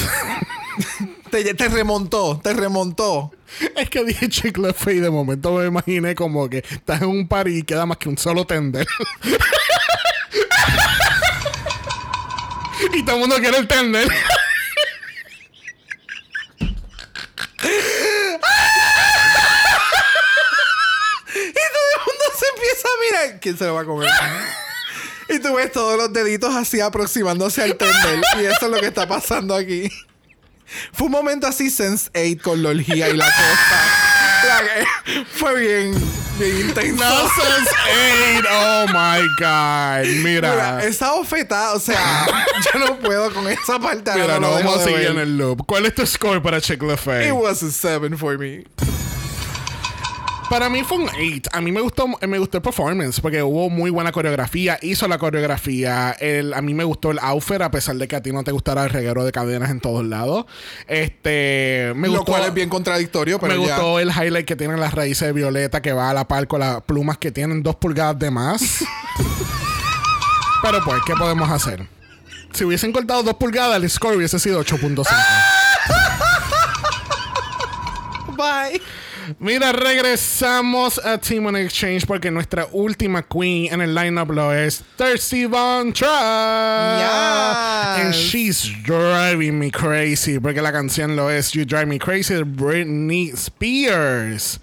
Te, 1.31 1.55
te 1.55 1.69
remontó. 1.69 2.41
Te 2.43 2.55
remontó. 2.55 3.33
es 3.77 3.91
que 3.91 4.05
dije 4.05 4.29
Chick 4.29 4.59
Fey 4.75 4.99
y 4.99 5.01
de 5.01 5.11
momento 5.11 5.53
me 5.53 5.67
imaginé 5.67 6.15
como 6.15 6.49
que 6.49 6.59
estás 6.59 7.03
en 7.03 7.09
un 7.09 7.27
party 7.29 7.59
y 7.59 7.63
queda 7.63 7.85
más 7.87 7.99
que 7.99 8.09
un 8.09 8.17
solo 8.19 8.47
tender. 8.47 8.87
y 12.95 13.03
todo 13.05 13.17
el 13.17 13.21
mundo 13.21 13.37
quiere 13.37 13.59
el 13.59 13.67
tender. 13.69 14.09
Y 21.35 21.53
todo 21.53 21.89
el 21.93 22.01
mundo 22.07 22.25
se 22.39 22.47
empieza 23.07 23.25
a 23.25 23.27
mirar. 23.29 23.41
¿Quién 23.41 23.59
se 23.59 23.65
lo 23.65 23.75
va 23.75 23.81
a 23.81 23.85
comer? 23.85 24.09
y 25.29 25.39
tú 25.39 25.55
ves 25.55 25.73
todos 25.73 25.97
los 25.97 26.13
deditos 26.13 26.55
así 26.55 26.81
aproximándose 26.81 27.63
al 27.63 27.77
tender. 27.77 28.21
y 28.41 28.47
eso 28.47 28.67
es 28.67 28.71
lo 28.71 28.81
que 28.81 28.87
está 28.87 29.07
pasando 29.07 29.55
aquí. 29.55 29.91
Fue 30.93 31.07
un 31.07 31.13
momento 31.13 31.47
así 31.47 31.71
Sense 31.71 32.11
8 32.15 32.43
con 32.43 32.63
la 32.63 32.71
orgía 32.71 33.09
y 33.09 33.17
la 33.17 33.25
costa. 33.27 34.07
Like, 34.47 35.25
fue 35.35 35.61
bien, 35.61 35.95
bien 36.39 36.69
intenso. 36.69 37.05
Nonsense 37.05 37.71
8. 38.39 38.49
Oh 38.51 38.87
my 38.89 39.27
God. 39.39 40.07
Mira. 40.23 40.51
Mira, 40.51 40.85
esa 40.85 41.15
ofeta, 41.15 41.73
o 41.73 41.81
sea, 41.81 42.27
yo 42.75 42.81
no 42.81 42.99
puedo 42.99 43.33
con 43.33 43.49
esa 43.49 43.79
parte. 43.79 44.13
Mira, 44.15 44.39
no 44.39 44.41
no 44.41 44.51
vamos 44.51 44.81
a 44.81 44.85
seguir 44.85 45.07
en 45.07 45.19
el 45.19 45.37
loop. 45.37 45.65
¿Cuál 45.67 45.87
es 45.87 45.95
tu 45.95 46.07
score 46.07 46.43
para 46.43 46.61
Chick? 46.61 46.83
It 46.83 47.33
was 47.33 47.63
a 47.63 47.71
7 47.71 48.17
for 48.17 48.39
me. 48.39 48.65
Para 50.49 50.69
mí 50.69 50.85
fue 50.85 50.99
un 50.99 51.09
8. 51.09 51.51
A 51.53 51.61
mí 51.61 51.73
me 51.73 51.81
gustó, 51.81 52.07
me 52.07 52.39
gustó 52.39 52.59
el 52.59 52.63
performance 52.63 53.21
porque 53.21 53.43
hubo 53.43 53.69
muy 53.69 53.91
buena 53.91 54.13
coreografía. 54.13 54.79
Hizo 54.81 55.09
la 55.09 55.19
coreografía. 55.19 56.13
El, 56.21 56.55
a 56.55 56.63
mí 56.63 56.73
me 56.73 56.85
gustó 56.85 57.11
el 57.11 57.19
outfit, 57.21 57.61
a 57.61 57.71
pesar 57.73 57.97
de 57.97 58.07
que 58.07 58.15
a 58.15 58.23
ti 58.23 58.31
no 58.33 58.45
te 58.45 58.53
gustara 58.53 58.85
el 58.85 58.91
reguero 58.91 59.25
de 59.25 59.33
cadenas 59.33 59.71
en 59.71 59.81
todos 59.81 60.05
lados. 60.05 60.47
Este. 60.87 61.93
Me 61.97 62.07
Lo 62.09 62.19
gustó. 62.19 62.33
cual 62.33 62.45
es 62.45 62.55
bien 62.55 62.69
contradictorio, 62.69 63.41
pero 63.41 63.55
me 63.61 63.67
ya. 63.67 63.75
gustó 63.77 63.99
el 63.99 64.11
highlight 64.11 64.47
que 64.47 64.55
tienen 64.55 64.79
las 64.79 64.95
raíces 64.95 65.27
de 65.27 65.33
violeta 65.33 65.83
que 65.83 65.93
va 65.93 66.11
a 66.11 66.15
la 66.15 66.29
par 66.29 66.47
con 66.47 66.61
las 66.61 66.81
plumas 66.83 67.19
que 67.19 67.33
tienen 67.33 67.63
dos 67.65 67.75
pulgadas 67.77 68.19
de 68.19 68.31
más. 68.31 68.61
Pero 70.63 70.83
pues, 70.85 71.01
¿qué 71.07 71.15
podemos 71.15 71.49
hacer? 71.51 71.87
Si 72.53 72.65
hubiesen 72.65 72.93
cortado 72.93 73.23
dos 73.23 73.35
pulgadas, 73.35 73.77
el 73.77 73.89
score 73.91 74.17
hubiese 74.17 74.39
sido 74.39 74.65
8.5. 74.65 75.07
Bye. 78.37 78.81
Mira, 79.39 79.73
regresamos 79.73 80.99
a 81.05 81.19
Team 81.19 81.47
on 81.47 81.57
Exchange 81.57 82.07
porque 82.07 82.31
nuestra 82.31 82.67
última 82.73 83.23
queen 83.23 83.73
en 83.73 83.81
el 83.81 83.95
lineup 83.95 84.31
lo 84.31 84.53
es 84.53 84.85
Thirsty 84.97 85.47
Von 85.47 85.93
Trapp. 85.93 87.99
And 87.99 88.15
Yes. 88.15 88.17
she's 88.17 88.69
driving 88.85 89.59
me 89.59 89.71
crazy 89.71 90.39
porque 90.39 90.61
la 90.63 90.73
canción 90.73 91.17
lo 91.17 91.31
es 91.31 91.53
You 91.53 91.65
Drive 91.65 91.87
Me 91.87 91.99
Crazy 91.99 92.35
de 92.35 92.45
Britney 92.45 93.31
Spears. 93.31 94.61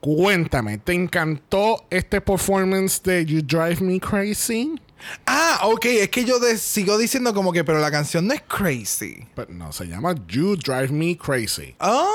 Cuéntame, 0.00 0.78
¿te 0.78 0.94
encantó 0.94 1.84
este 1.90 2.20
performance 2.20 3.00
de 3.02 3.24
You 3.24 3.40
Drive 3.42 3.80
Me 3.80 4.00
Crazy? 4.00 4.74
Ah, 5.26 5.60
ok, 5.64 5.84
es 5.86 6.08
que 6.10 6.24
yo 6.24 6.38
de- 6.38 6.58
sigo 6.58 6.96
diciendo 6.98 7.34
como 7.34 7.52
que, 7.52 7.64
pero 7.64 7.78
la 7.80 7.90
canción 7.90 8.26
no 8.26 8.34
es 8.34 8.42
crazy. 8.42 9.26
Pero 9.34 9.52
no, 9.52 9.72
se 9.72 9.86
llama 9.86 10.14
You 10.28 10.56
Drive 10.56 10.88
Me 10.90 11.16
Crazy. 11.16 11.74
Oh, 11.80 12.08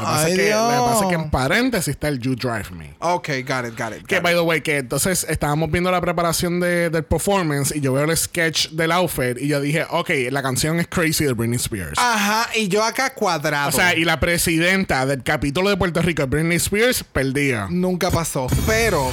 Lo 0.00 0.06
ay 0.08 0.34
que, 0.36 0.50
lo 0.50 0.68
que 0.68 0.76
pasa 0.78 0.94
es 0.94 1.00
que 1.02 1.08
Dios. 1.08 1.22
en 1.24 1.30
paréntesis 1.30 1.88
está 1.88 2.08
el 2.08 2.18
You 2.18 2.34
Drive 2.34 2.70
Me. 2.72 2.94
Ok, 3.00 3.28
got 3.46 3.66
it, 3.66 3.78
got 3.78 3.92
it. 3.96 4.06
Que, 4.06 4.16
got 4.16 4.22
by 4.24 4.32
it. 4.32 4.38
the 4.38 4.42
way, 4.44 4.60
que 4.60 4.78
entonces 4.78 5.24
estábamos 5.28 5.70
viendo 5.70 5.90
la 5.90 6.00
preparación 6.00 6.60
de, 6.60 6.90
del 6.90 7.04
performance 7.04 7.74
y 7.74 7.80
yo 7.80 7.92
veo 7.92 8.04
el 8.04 8.16
sketch 8.16 8.70
del 8.70 8.92
outfit 8.92 9.38
y 9.40 9.48
yo 9.48 9.60
dije, 9.60 9.86
ok, 9.90 10.10
la 10.30 10.42
canción 10.42 10.80
es 10.80 10.88
Crazy 10.88 11.24
de 11.24 11.32
Britney 11.34 11.56
Spears. 11.58 11.98
Ajá, 11.98 12.48
y 12.56 12.68
yo 12.68 12.82
acá 12.84 13.14
cuadrado. 13.14 13.68
o 13.68 13.72
sea, 13.72 13.94
y 13.96 14.04
la 14.04 14.18
presidenta 14.20 15.06
del 15.06 15.22
capítulo 15.22 15.70
de 15.70 15.76
Puerto 15.76 16.02
Rico, 16.02 16.26
Britney 16.26 16.56
Spears, 16.56 17.04
perdía. 17.04 17.66
Nunca 17.70 18.10
pasó. 18.10 18.46
Pero. 18.66 19.10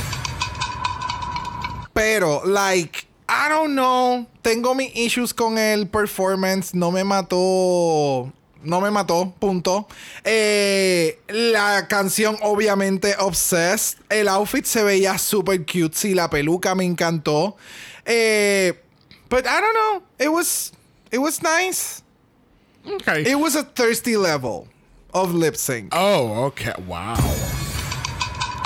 Pero, 1.94 2.44
like, 2.46 3.02
I 3.32 3.48
don't 3.48 3.76
know. 3.76 4.26
Tengo 4.42 4.74
mis 4.74 4.92
issues 4.96 5.34
con 5.34 5.58
el 5.60 5.88
performance. 5.88 6.74
No 6.74 6.90
me 6.92 7.04
mató. 7.04 8.32
No 8.64 8.82
me 8.82 8.90
mató, 8.90 9.32
punto. 9.40 9.88
Eh, 10.26 11.18
la 11.30 11.88
canción, 11.88 12.38
obviamente, 12.42 13.16
Obsessed. 13.20 14.00
El 14.10 14.28
outfit 14.28 14.66
se 14.66 14.84
veía 14.84 15.18
super 15.18 15.64
cutesy. 15.66 16.14
La 16.16 16.30
peluca 16.30 16.74
me 16.76 16.84
encantó. 16.86 17.56
Eh, 18.06 18.74
but 19.30 19.46
I 19.46 19.62
don't 19.62 19.74
know. 19.76 20.04
It 20.18 20.30
was. 20.30 20.74
It 21.12 21.20
was 21.20 21.42
nice. 21.44 22.02
Ok. 22.86 23.08
It 23.26 23.36
was 23.40 23.56
a 23.56 23.64
thirsty 23.64 24.18
level 24.18 24.68
of 25.14 25.34
lip 25.34 25.56
sync. 25.56 25.94
oh, 25.96 26.46
ok. 26.48 26.62
Wow. 26.88 27.16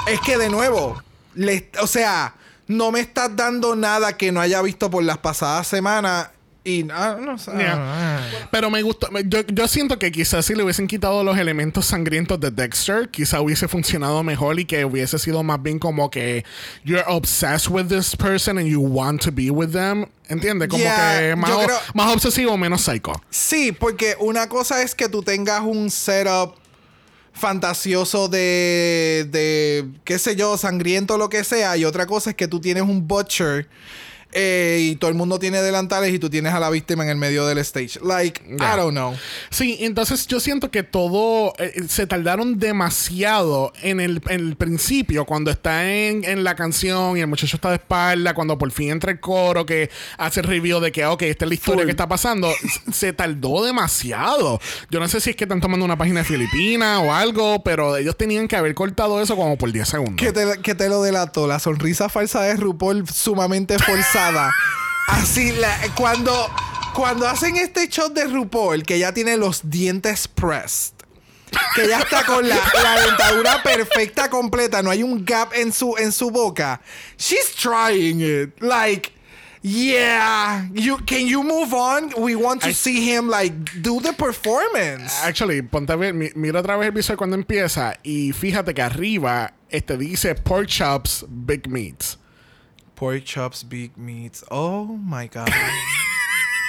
Es 0.07 0.19
que 0.21 0.37
de 0.37 0.49
nuevo, 0.49 1.01
le- 1.35 1.69
o 1.81 1.85
sea, 1.87 2.33
no 2.67 2.91
me 2.91 2.99
estás 2.99 3.35
dando 3.35 3.75
nada 3.75 4.17
que 4.17 4.31
no 4.31 4.39
haya 4.41 4.61
visto 4.61 4.89
por 4.89 5.03
las 5.03 5.17
pasadas 5.19 5.67
semanas 5.67 6.29
y 6.65 6.87
ah, 6.93 7.17
no 7.19 7.37
sé. 7.37 7.51
Yeah. 7.57 8.47
Pero 8.49 8.69
me 8.69 8.81
gustó. 8.83 9.09
Yo, 9.25 9.41
yo 9.47 9.67
siento 9.67 9.99
que 9.99 10.13
quizás 10.13 10.45
si 10.45 10.55
le 10.55 10.63
hubiesen 10.63 10.87
quitado 10.87 11.21
los 11.21 11.37
elementos 11.37 11.85
sangrientos 11.87 12.39
de 12.39 12.51
Dexter, 12.51 13.09
quizás 13.09 13.41
hubiese 13.41 13.67
funcionado 13.67 14.23
mejor 14.23 14.57
y 14.61 14.63
que 14.63 14.85
hubiese 14.85 15.19
sido 15.19 15.43
más 15.43 15.61
bien 15.61 15.77
como 15.77 16.09
que 16.09 16.45
you're 16.85 17.03
obsessed 17.07 17.69
with 17.69 17.87
this 17.87 18.15
person 18.15 18.57
and 18.57 18.67
you 18.67 18.79
want 18.79 19.21
to 19.21 19.29
be 19.29 19.51
with 19.51 19.71
them. 19.71 20.05
¿Entiendes? 20.29 20.69
Como 20.69 20.81
Yeah, 20.81 21.19
que 21.19 21.35
más, 21.35 21.51
creo- 21.51 21.77
más 21.95 22.13
obsesivo, 22.13 22.57
menos 22.57 22.81
psycho. 22.81 23.11
Sí, 23.29 23.73
porque 23.73 24.15
una 24.19 24.47
cosa 24.47 24.81
es 24.83 24.95
que 24.95 25.09
tú 25.09 25.21
tengas 25.21 25.59
un 25.63 25.91
setup 25.91 26.55
fantasioso 27.33 28.27
de, 28.29 29.27
de, 29.29 29.89
qué 30.05 30.17
sé 30.19 30.35
yo, 30.35 30.57
sangriento, 30.57 31.17
lo 31.17 31.29
que 31.29 31.43
sea, 31.43 31.75
y 31.77 31.85
otra 31.85 32.05
cosa 32.05 32.29
es 32.29 32.35
que 32.35 32.47
tú 32.47 32.59
tienes 32.59 32.83
un 32.83 33.07
butcher 33.07 33.67
eh, 34.33 34.79
y 34.81 34.95
todo 34.95 35.09
el 35.09 35.15
mundo 35.15 35.39
tiene 35.39 35.61
delantales 35.61 36.13
y 36.13 36.19
tú 36.19 36.29
tienes 36.29 36.53
a 36.53 36.59
la 36.59 36.69
víctima 36.69 37.03
en 37.03 37.09
el 37.09 37.17
medio 37.17 37.45
del 37.45 37.57
stage. 37.59 37.99
Like, 38.03 38.41
Yeah. 38.43 38.73
I 38.73 38.77
don't 38.77 38.91
know. 38.91 39.15
Sí, 39.49 39.77
entonces 39.81 40.27
yo 40.27 40.39
siento 40.39 40.69
que 40.69 40.83
todo 40.83 41.53
eh, 41.57 41.83
se 41.87 42.05
tardaron 42.07 42.59
demasiado 42.59 43.71
en 43.81 43.99
el, 43.99 44.21
en 44.27 44.39
el 44.47 44.55
principio, 44.55 45.25
cuando 45.25 45.49
está 45.51 45.91
en, 45.91 46.23
en 46.23 46.43
la 46.43 46.55
canción 46.55 47.17
y 47.17 47.21
el 47.21 47.27
muchacho 47.27 47.55
está 47.57 47.69
de 47.69 47.75
espalda, 47.75 48.33
cuando 48.33 48.57
por 48.57 48.71
fin 48.71 48.91
entra 48.91 49.11
el 49.11 49.19
coro 49.19 49.65
que 49.65 49.89
hace 50.17 50.41
el 50.41 50.47
review 50.47 50.79
de 50.79 50.91
que, 50.91 51.05
ok, 51.05 51.21
esta 51.23 51.45
es 51.45 51.49
la 51.49 51.55
historia 51.55 51.81
Full. 51.81 51.85
que 51.85 51.91
está 51.91 52.07
pasando, 52.07 52.51
se 52.91 53.13
tardó 53.13 53.63
demasiado. 53.63 54.59
Yo 54.89 54.99
no 54.99 55.07
sé 55.07 55.19
si 55.21 55.31
es 55.31 55.35
que 55.35 55.45
están 55.45 55.61
tomando 55.61 55.85
una 55.85 55.97
página 55.97 56.19
de 56.21 56.25
Filipina 56.25 56.99
o 56.99 57.13
algo, 57.13 57.63
pero 57.63 57.95
ellos 57.97 58.17
tenían 58.17 58.47
que 58.47 58.55
haber 58.55 58.73
cortado 58.73 59.21
eso 59.21 59.35
como 59.35 59.57
por 59.57 59.71
10 59.71 59.87
segundos. 59.87 60.15
Que 60.17 60.31
te, 60.31 60.61
que 60.61 60.75
te 60.75 60.89
lo 60.89 61.01
delató. 61.01 61.47
La 61.47 61.59
sonrisa 61.59 62.09
falsa 62.09 62.41
de 62.43 62.55
RuPaul 62.55 63.07
sumamente 63.07 63.77
forzada. 63.79 64.22
Así, 65.07 65.51
la- 65.51 65.77
cuando, 65.95 66.49
cuando 66.93 67.27
hacen 67.27 67.55
este 67.57 67.87
shot 67.87 68.13
de 68.13 68.25
RuPaul, 68.25 68.83
que 68.83 68.97
ya 68.99 69.13
tiene 69.13 69.37
los 69.37 69.69
dientes 69.69 70.27
pressed. 70.27 70.93
Que 71.75 71.87
ya 71.87 71.99
está 71.99 72.25
con 72.25 72.47
la, 72.49 72.55
la 72.81 72.99
dentadura 73.05 73.61
perfecta 73.61 74.27
completa. 74.29 74.81
No 74.81 74.89
hay 74.89 75.03
un 75.03 75.23
gap 75.23 75.53
en 75.53 75.71
su, 75.71 75.95
en 75.97 76.11
su 76.11 76.31
boca. 76.31 76.81
She's 77.17 77.53
trying 77.55 78.21
it. 78.21 78.59
Like, 78.59 79.11
yeah. 79.61 80.67
You, 80.73 80.97
can 81.05 81.27
you 81.27 81.43
move 81.43 81.73
on? 81.73 82.11
We 82.17 82.35
want 82.35 82.61
to 82.63 82.69
I- 82.69 82.73
see 82.73 83.01
him, 83.13 83.27
like, 83.29 83.53
do 83.83 83.99
the 83.99 84.13
performance. 84.13 85.13
Actually, 85.23 85.61
ponte 85.61 85.91
a 85.91 85.95
ver, 85.95 86.13
mi- 86.13 86.31
mira 86.35 86.59
otra 86.61 86.75
vez 86.77 86.87
el 86.87 86.91
visual 86.91 87.17
cuando 87.17 87.35
empieza 87.35 87.97
y 88.03 88.31
fíjate 88.31 88.73
que 88.73 88.81
arriba 88.81 89.53
este 89.69 89.95
dice 89.97 90.33
pork 90.35 90.67
chops, 90.67 91.23
big 91.29 91.67
meats. 91.69 92.17
Pork 93.03 93.25
chops, 93.25 93.63
big 93.63 93.97
meats. 93.97 94.45
Oh 94.49 94.85
my 94.85 95.27
God. 95.27 95.51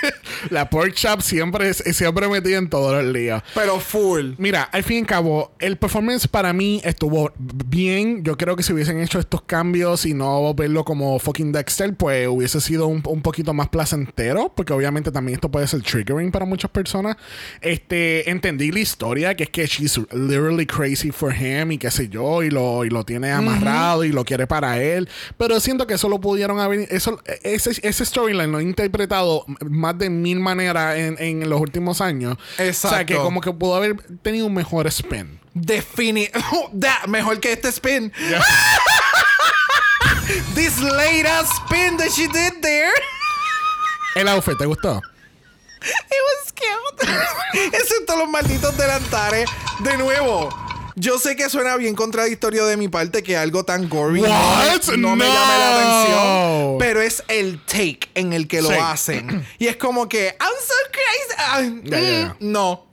La 0.51 0.69
pork 0.71 0.93
chop 0.95 1.21
siempre, 1.21 1.69
es- 1.71 1.83
siempre 1.97 2.29
metida 2.29 2.59
en 2.59 2.69
todos 2.69 3.03
los 3.03 3.13
líos. 3.13 3.43
Pero 3.55 3.79
full. 3.81 4.33
Mira, 4.39 4.63
al 4.65 4.83
fin 4.83 4.99
y 4.99 5.01
al 5.01 5.07
cabo, 5.07 5.53
el 5.59 5.77
performance 5.77 6.29
para 6.29 6.53
mí 6.53 6.81
estuvo 6.85 7.33
bien. 7.39 8.23
Yo 8.25 8.37
creo 8.37 8.57
que 8.57 8.63
si 8.63 8.73
hubiesen 8.73 9.01
hecho 9.01 9.19
estos 9.19 9.43
cambios 9.43 10.05
y 10.07 10.15
no 10.15 10.53
verlo 10.55 10.85
como 10.85 11.19
fucking 11.19 11.53
Dexter, 11.53 11.95
pues 11.95 12.29
hubiese 12.29 12.61
sido 12.61 12.87
un, 12.87 13.03
un 13.07 13.23
poquito 13.23 13.53
más 13.55 13.69
placentero. 13.69 14.53
Porque 14.55 14.73
obviamente 14.73 15.11
también 15.11 15.37
esto 15.37 15.51
puede 15.51 15.67
ser 15.67 15.83
triggering 15.83 16.31
para 16.31 16.45
muchas 16.45 16.71
personas. 16.71 17.17
Este, 17.61 18.31
entendí 18.31 18.71
la 18.73 18.81
historia, 18.81 19.35
que 19.35 19.45
es 19.45 19.51
que 19.51 19.67
she's 19.67 19.99
literally 20.13 20.67
crazy 20.67 21.11
for 21.11 21.33
him 21.35 21.73
y 21.73 21.79
qué 21.79 21.91
sé 21.91 22.09
yo, 22.09 22.43
y 22.43 22.51
lo, 22.51 22.85
y 22.85 22.91
lo 22.91 23.05
tiene 23.05 23.31
amarrado 23.33 24.05
y 24.05 24.11
lo 24.13 24.25
quiere 24.25 24.47
para 24.47 24.81
él. 24.83 25.09
Pero 25.39 25.59
siento 25.61 25.87
que 25.87 25.95
eso 25.95 26.09
lo 26.09 26.21
pudieron 26.21 26.61
haber. 26.61 26.87
Eso, 26.91 27.21
ese, 27.43 27.73
ese 27.83 28.05
storyline 28.05 28.51
lo 28.51 28.59
he 28.61 28.63
interpretado 28.63 29.45
más 29.69 29.94
de 29.95 30.11
mil 30.11 30.41
maneras 30.41 30.97
en, 30.97 31.17
en 31.19 31.49
los 31.49 31.61
últimos 31.61 32.01
años. 32.01 32.37
O 32.39 32.57
sea, 32.57 32.67
Exacto. 32.67 33.07
que 33.07 33.15
como 33.17 33.41
que 33.41 33.53
pudo 33.53 33.75
haber 33.77 33.97
tenido 34.23 34.47
un 34.47 34.55
mejor 34.55 34.87
spin. 34.89 35.41
Defini 35.55 36.29
Da, 36.73 37.01
mejor 37.07 37.41
que 37.41 37.53
este 37.53 37.69
spin. 37.69 38.13
This 40.55 40.81
late 40.81 41.27
ass 41.27 41.51
spin 41.67 41.97
that 41.99 42.11
she 42.11 42.27
did 42.29 42.61
there. 42.63 42.93
El 44.17 44.29
outfit, 44.29 44.57
¿te 44.57 44.65
gustó? 44.65 45.01
It 45.83 46.23
was 46.25 46.53
cute. 46.53 47.09
Excepto 47.77 48.17
los 48.17 48.29
malditos 48.29 48.77
delantares. 48.77 49.49
De 49.81 49.97
nuevo. 49.99 50.49
Yo 50.97 51.19
sé 51.19 51.35
que 51.35 51.51
suena 51.51 51.77
bien 51.77 51.95
contradictorio 51.97 52.67
de 52.67 52.77
mi 52.77 52.87
parte 52.89 53.23
que 53.25 53.37
algo 53.37 53.65
tan 53.65 53.89
gory 53.89 54.21
no, 54.21 54.29
What? 54.29 54.95
no 54.97 55.17
me 55.17 55.25
No. 55.27 55.33
llame 55.35 55.59
la 55.59 55.79
atención. 55.79 56.79
Pero 56.79 57.01
es 57.03 57.25
el 57.29 57.61
take 57.65 58.09
en 58.15 58.33
el 58.33 58.47
que 58.47 58.63
lo 58.63 58.69
Sí. 58.69 58.77
hacen. 58.81 59.45
Y 59.59 59.67
es 59.67 59.77
como 59.77 60.09
que, 60.09 60.37
I'm 60.41 60.53
so 60.65 60.75
crazy. 60.93 61.81
Ya. 61.85 62.37
mm, 62.41 62.53
No. 62.53 62.87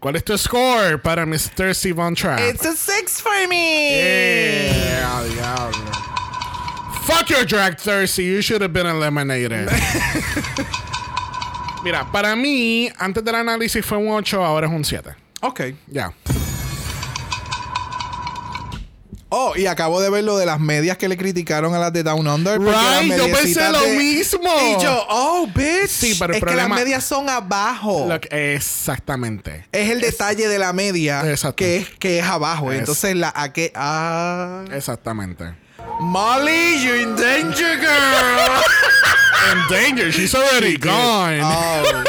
¿Cuál 0.00 0.16
es 0.16 0.24
tu 0.24 0.36
score 0.36 0.98
para 1.00 1.24
Mr. 1.26 1.74
Von 1.94 2.14
Trapp? 2.14 2.40
It's 2.40 2.64
a 2.66 2.74
six 2.74 3.20
for 3.22 3.46
me. 3.48 3.90
Yeah. 3.96 5.22
Fuck 7.06 7.28
your 7.30 7.44
drag 7.44 7.78
thirsty. 7.78 8.24
You 8.24 8.40
should 8.42 8.62
have 8.62 8.72
been 8.72 8.86
eliminated. 8.86 9.68
Mira, 11.82 12.06
para 12.12 12.36
mí, 12.36 12.90
antes 12.98 13.24
del 13.24 13.34
análisis 13.34 13.84
fue 13.84 13.98
un 13.98 14.08
8, 14.12 14.44
ahora 14.44 14.66
es 14.68 14.72
un 14.72 14.84
7. 14.84 15.14
Ok. 15.40 15.60
Ya. 15.88 16.12
Oh, 19.34 19.54
y 19.56 19.66
acabo 19.66 19.98
de 20.02 20.10
ver 20.10 20.24
lo 20.24 20.36
de 20.36 20.44
las 20.44 20.60
medias 20.60 20.98
que 20.98 21.08
le 21.08 21.16
criticaron 21.16 21.74
a 21.74 21.78
las 21.78 21.90
de 21.92 22.02
Down 22.02 22.26
Under. 22.28 22.60
Right, 22.60 23.16
yo 23.16 23.32
pensé 23.32 23.66
lo 23.72 23.80
de- 23.80 23.96
mismo. 23.96 24.42
Y 24.78 24.82
yo, 24.82 25.06
oh, 25.08 25.46
bitch. 25.54 25.88
Sí, 25.88 26.16
pero 26.18 26.34
el 26.34 26.36
es 26.36 26.42
problema- 26.42 26.62
que 26.64 26.68
las 26.68 26.84
medias 26.84 27.04
son 27.04 27.30
abajo. 27.30 28.08
Que- 28.20 28.54
exactamente. 28.54 29.66
es 29.72 29.88
el 29.90 30.02
detalle 30.02 30.48
de 30.48 30.58
la 30.58 30.72
media 30.74 31.22
Exacto. 31.30 31.56
que 31.56 31.78
es, 31.78 31.88
que 31.98 32.18
es 32.18 32.24
abajo. 32.26 32.72
Es- 32.72 32.80
Entonces, 32.80 33.16
la 33.16 33.32
a 33.34 33.52
que. 33.54 33.72
Ah. 33.74 34.64
Exactamente. 34.70 35.54
Molly, 36.00 36.82
you're 36.84 37.00
in 37.00 37.16
danger, 37.16 37.78
girl. 37.78 38.62
In 39.52 39.58
danger, 39.68 40.12
she's 40.12 40.34
already 40.34 40.76
gone. 40.76 41.40
oh. 41.42 42.04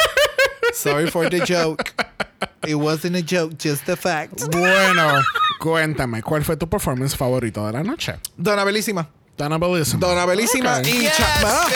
Sorry 0.74 1.10
for 1.10 1.30
the 1.30 1.40
joke. 1.46 1.84
It 2.66 2.76
wasn't 2.76 3.16
a 3.16 3.22
joke, 3.22 3.56
just 3.58 3.88
a 3.90 3.96
fact. 3.96 4.44
Bueno, 4.52 5.22
cuéntame, 5.60 6.22
¿cuál 6.24 6.44
fue 6.44 6.56
tu 6.58 6.68
performance 6.70 7.16
favorito 7.16 7.66
de 7.66 7.72
la 7.74 7.84
noche? 7.84 8.16
Dona 8.38 8.64
Belísima. 8.64 9.08
Donna 9.38 9.58
Bellissima. 9.58 10.00
Dona 10.00 10.26
Belísima 10.28 10.78
Ok. 10.78 10.86
y 10.88 10.92
Yes, 11.02 11.14
ah, 11.20 11.66
ah, 11.66 11.68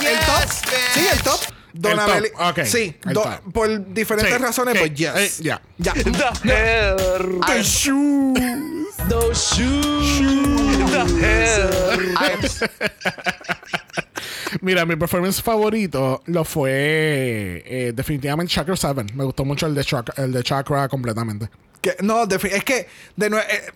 el 0.00 0.04
Yes, 0.04 0.26
top. 0.26 0.40
bitch. 0.40 0.52
Sí, 0.92 1.06
el 1.10 1.22
top. 1.22 1.40
Dona 1.72 2.04
top, 2.06 2.14
Beli- 2.14 2.32
ok, 2.38 2.58
Sí, 2.66 2.94
el 3.06 3.14
do- 3.14 3.22
top. 3.22 3.52
por 3.54 3.68
diferentes 3.94 4.34
Sí, 4.36 4.42
razones, 4.42 4.74
ok, 4.74 4.80
pues 4.80 4.94
yes. 4.94 5.14
eh, 5.16 5.30
ya. 5.42 5.62
Ya. 5.78 5.94
The 7.46 7.62
shoes. 7.62 8.38
Those 9.08 9.56
shoes. 9.56 10.20
The 10.90 11.04
hell. 11.20 11.70
Mira, 14.60 14.84
mi 14.86 14.96
performance 14.96 15.40
favorito 15.42 16.22
lo 16.26 16.44
fue 16.44 17.62
eh, 17.66 17.92
definitivamente 17.94 18.52
Chakra 18.52 18.76
7. 18.76 19.06
Me 19.14 19.24
gustó 19.24 19.44
mucho 19.44 19.66
el 19.66 19.74
de 19.74 19.84
Chakra, 19.84 20.14
el 20.24 20.32
de 20.32 20.42
Chakra 20.42 20.88
completamente. 20.88 21.48
Que- 21.80 21.96
no, 22.00 22.24
es 22.24 22.64
que 22.64 22.88
de 23.16 23.30
nue- 23.30 23.44
eh, 23.48 23.72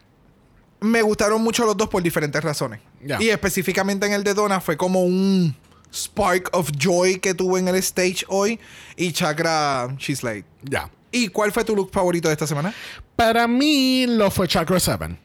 me 0.81 1.01
gustaron 1.03 1.43
mucho 1.43 1.65
los 1.65 1.77
dos 1.77 1.89
por 1.89 2.03
diferentes 2.03 2.43
razones. 2.43 2.81
Y 3.21 3.29
específicamente 3.31 4.07
en 4.07 4.13
el 4.13 4.25
de 4.25 4.35
Donna 4.35 4.61
fue 4.61 4.77
como 4.77 5.03
un 5.03 5.57
spark 5.93 6.51
of 6.53 6.71
joy 6.79 7.19
que 7.21 7.35
tuve 7.35 7.61
en 7.61 7.69
el 7.69 7.77
stage 7.77 8.25
hoy. 8.29 8.59
Y 8.97 9.13
Chakra, 9.13 9.95
she's 9.99 10.23
late. 10.23 10.45
Ya. 10.63 10.91
¿Y 11.11 11.29
cuál 11.29 11.53
fue 11.53 11.65
tu 11.65 11.77
look 11.77 11.91
favorito 11.93 12.29
de 12.29 12.33
esta 12.35 12.47
semana? 12.47 12.75
Para 13.17 13.47
mí 13.47 14.05
lo 14.09 14.31
fue 14.31 14.49
Chakra 14.49 14.81
7. 14.81 15.17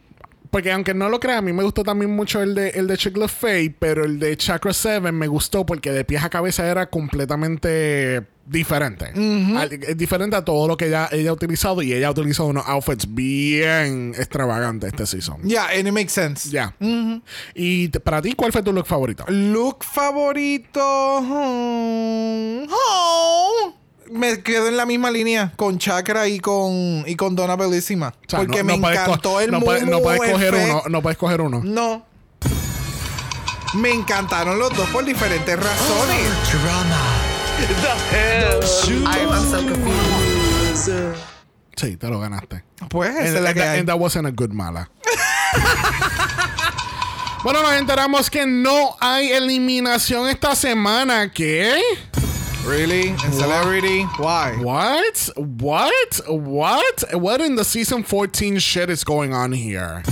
Porque 0.51 0.71
aunque 0.71 0.93
no 0.95 1.09
lo 1.09 1.19
crea, 1.19 1.37
a 1.37 1.41
mí 1.41 1.53
me 1.53 1.61
gustó 1.63 1.83
también 1.83 2.09
mucho 2.15 2.41
el 2.41 2.55
de, 2.55 2.69
el 2.69 2.87
de 2.87 2.97
Chick 2.97 3.17
Fate, 3.27 3.75
pero 3.77 4.03
el 4.03 4.17
de 4.17 4.35
Chakra 4.35 4.73
7 4.73 5.11
me 5.11 5.27
gustó 5.27 5.63
porque 5.65 5.91
de 5.91 6.03
pies 6.03 6.23
a 6.23 6.29
cabeza 6.29 6.67
era 6.67 6.89
completamente 6.89 8.25
diferente. 8.47 9.05
Al- 9.55 9.71
es 9.73 9.95
diferente 9.95 10.35
a 10.35 10.43
todo 10.43 10.67
lo 10.67 10.75
que 10.75 10.87
ella, 10.87 11.07
ella 11.11 11.29
ha 11.29 11.33
utilizado 11.33 11.83
y 11.83 11.93
ella 11.93 12.07
ha 12.07 12.11
utilizado 12.11 12.49
unos 12.49 12.65
outfits 12.67 13.13
bien 13.13 14.13
extravagantes 14.17 14.91
este 14.91 15.05
season. 15.05 15.43
Yeah, 15.43 15.67
and 15.77 15.87
it 15.87 15.93
makes 15.93 16.09
sense. 16.13 16.49
Ya. 16.49 16.73
Y 17.53 17.89
para 17.89 18.19
ti, 18.21 18.33
¿cuál 18.33 18.51
fue 18.51 18.63
tu 18.63 18.73
look 18.73 18.87
favorito? 18.87 19.25
Look 19.27 19.83
favorito. 19.83 21.19
hmm, 21.21 22.65
oh, 22.71 23.73
me 24.11 24.41
quedo 24.41 24.67
en 24.67 24.77
la 24.77 24.85
misma 24.85 25.09
línea 25.11 25.51
con 25.55 25.77
Chakra 25.79 26.27
y 26.27 26.39
con, 26.39 27.03
y 27.07 27.15
con 27.15 27.35
Donna 27.35 27.55
Bellissima. 27.55 28.09
O 28.09 28.29
sea, 28.29 28.39
porque 28.39 28.59
no- 28.59 28.65
me 28.65 28.77
no 28.77 28.89
encantó 28.91 29.39
el 29.39 29.51
no 29.51 29.61
puedes, 29.61 29.85
no 29.85 30.01
puedes 30.01 30.31
coger 30.31 30.55
uno. 30.55 30.83
No 30.89 31.01
puedes 31.01 31.17
coger 31.17 31.41
uno. 31.41 31.61
No. 31.63 32.05
Me 33.75 33.91
encantaron 33.91 34.57
los 34.57 34.75
dos 34.75 34.89
por 34.89 35.05
diferentes 35.05 35.55
razones. 35.55 36.27
The 37.81 38.17
hell. 38.17 38.63
Sí, 41.75 41.97
te 41.97 42.07
lo 42.07 42.19
ganaste. 42.19 42.63
Pues 42.89 43.09
esa 43.11 43.19
And, 43.19 43.27
es 43.37 43.41
la 43.41 43.49
and 43.49 43.53
que 43.57 43.61
that, 43.61 43.73
hay. 43.73 43.79
and 43.79 43.87
that 43.89 43.97
wasn't 43.99 44.27
a 44.27 44.31
good 44.31 44.51
mala. 44.51 44.89
bueno, 47.43 47.61
nos 47.61 47.73
enteramos 47.73 48.29
que 48.29 48.45
no 48.45 48.95
hay 48.99 49.31
eliminación 49.31 50.27
esta 50.27 50.55
semana. 50.55 51.31
¿Qué? 51.31 51.79
Really? 52.69 53.09
In 53.09 53.31
celebrity? 53.33 54.03
Why? 54.19 54.53
What? 54.61 55.29
What? 55.35 56.21
What? 56.29 57.03
What 57.13 57.41
in 57.41 57.55
the 57.55 57.63
season 57.63 58.03
14 58.03 58.59
shit 58.59 58.89
is 58.91 59.03
going 59.03 59.33
on 59.33 59.51
here? 59.53 60.03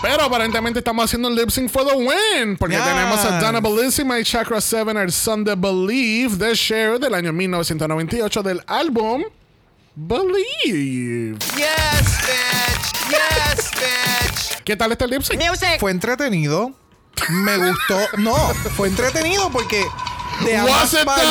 Pero 0.00 0.22
aparentemente 0.22 0.78
estamos 0.78 1.04
haciendo 1.04 1.28
un 1.28 1.34
lip 1.34 1.50
sync 1.50 1.70
for 1.70 1.84
the 1.84 1.94
win. 1.94 2.56
Porque 2.56 2.76
Yes. 2.76 2.84
tenemos 2.86 3.22
a 3.24 3.38
Donna 3.40 3.60
Bellissima 3.60 4.18
y 4.18 4.24
Chakra 4.24 4.60
7 4.60 4.92
el 5.02 5.12
Sunday 5.12 5.56
Believe 5.56 6.36
de 6.38 6.54
Cher 6.54 6.98
del 6.98 7.12
año 7.14 7.32
1998 7.34 8.42
del 8.42 8.62
álbum 8.66 9.24
Believe. 9.94 11.36
Yes, 11.56 12.18
bitch. 12.24 13.10
Yes, 13.10 13.70
bitch. 13.72 14.62
¿Qué 14.64 14.74
tal 14.76 14.92
este 14.92 15.06
lip 15.06 15.22
sync? 15.22 15.42
Fue 15.80 15.90
entretenido. 15.90 16.72
Me 17.28 17.58
gustó. 17.58 17.98
No, 18.18 18.34
fue 18.76 18.88
entretenido 18.88 19.50
porque 19.50 19.84
de 20.44 20.56
ambas 20.56 20.94
partes. 21.04 21.26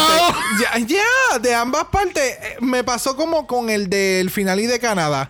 Ya, 0.59 0.77
ya, 0.79 1.39
de 1.39 1.55
ambas 1.55 1.85
partes. 1.85 2.23
eh, 2.23 2.57
Me 2.61 2.83
pasó 2.83 3.15
como 3.15 3.47
con 3.47 3.69
el 3.69 3.89
del 3.89 4.29
final 4.29 4.59
y 4.59 4.65
de 4.67 4.79
Canadá. 4.79 5.29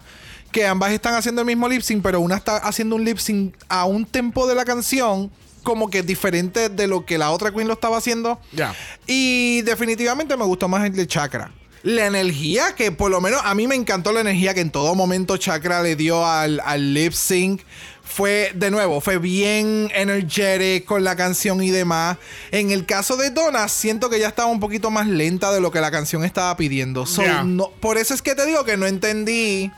Que 0.52 0.66
ambas 0.66 0.92
están 0.92 1.14
haciendo 1.14 1.42
el 1.42 1.48
mismo 1.48 1.68
lip 1.68 1.82
sync, 1.82 2.02
pero 2.02 2.20
una 2.22 2.36
está 2.38 2.58
haciendo 2.58 2.96
un 2.96 3.04
lip 3.04 3.18
sync 3.18 3.54
a 3.68 3.86
un 3.86 4.06
tempo 4.06 4.48
de 4.48 4.56
la 4.56 4.66
canción. 4.66 5.30
Como 5.64 5.90
que 5.90 6.02
diferente 6.02 6.70
de 6.70 6.88
lo 6.88 7.06
que 7.06 7.18
la 7.18 7.32
otra 7.32 7.52
queen 7.52 7.68
lo 7.68 7.74
estaba 7.74 7.98
haciendo. 7.98 8.40
Ya. 8.54 8.74
Y 9.06 9.62
definitivamente 9.64 10.38
me 10.38 10.46
gustó 10.46 10.68
más 10.70 10.86
el 10.86 10.94
de 10.94 11.06
Chakra. 11.06 11.52
La 11.84 12.06
energía 12.08 12.74
que 12.76 12.92
por 12.92 13.12
lo 13.12 13.22
menos 13.22 13.42
a 13.44 13.54
mí 13.54 13.68
me 13.68 13.76
encantó 13.76 14.12
la 14.12 14.22
energía 14.22 14.54
que 14.54 14.62
en 14.62 14.72
todo 14.72 14.96
momento 14.96 15.38
Chakra 15.38 15.82
le 15.84 15.96
dio 15.96 16.26
al, 16.26 16.62
al 16.66 16.94
lip 16.94 17.14
sync. 17.14 17.62
Fue, 18.08 18.52
de 18.56 18.72
nuevo, 18.72 19.00
fue 19.02 19.18
bien 19.20 19.92
energetic 19.94 20.86
con 20.86 21.04
la 21.04 21.16
canción 21.16 21.62
y 21.62 21.70
demás. 21.70 22.18
En 22.52 22.72
el 22.72 22.86
caso 22.86 23.16
de 23.18 23.30
Donna, 23.30 23.68
siento 23.68 24.10
que 24.10 24.20
ya 24.20 24.30
estaba 24.30 24.50
un 24.50 24.60
poquito 24.60 24.90
más 24.90 25.08
lenta 25.08 25.52
de 25.52 25.60
lo 25.62 25.72
que 25.72 25.82
la 25.82 25.92
canción 25.92 26.24
estaba 26.24 26.56
pidiendo. 26.58 27.06
So, 27.06 27.22
Yeah. 27.22 27.44
no- 27.44 27.70
por 27.80 27.98
eso 27.98 28.14
es 28.14 28.22
que 28.22 28.34
te 28.34 28.46
digo 28.46 28.64
que 28.64 28.78
no 28.78 28.88
entendí. 28.88 29.72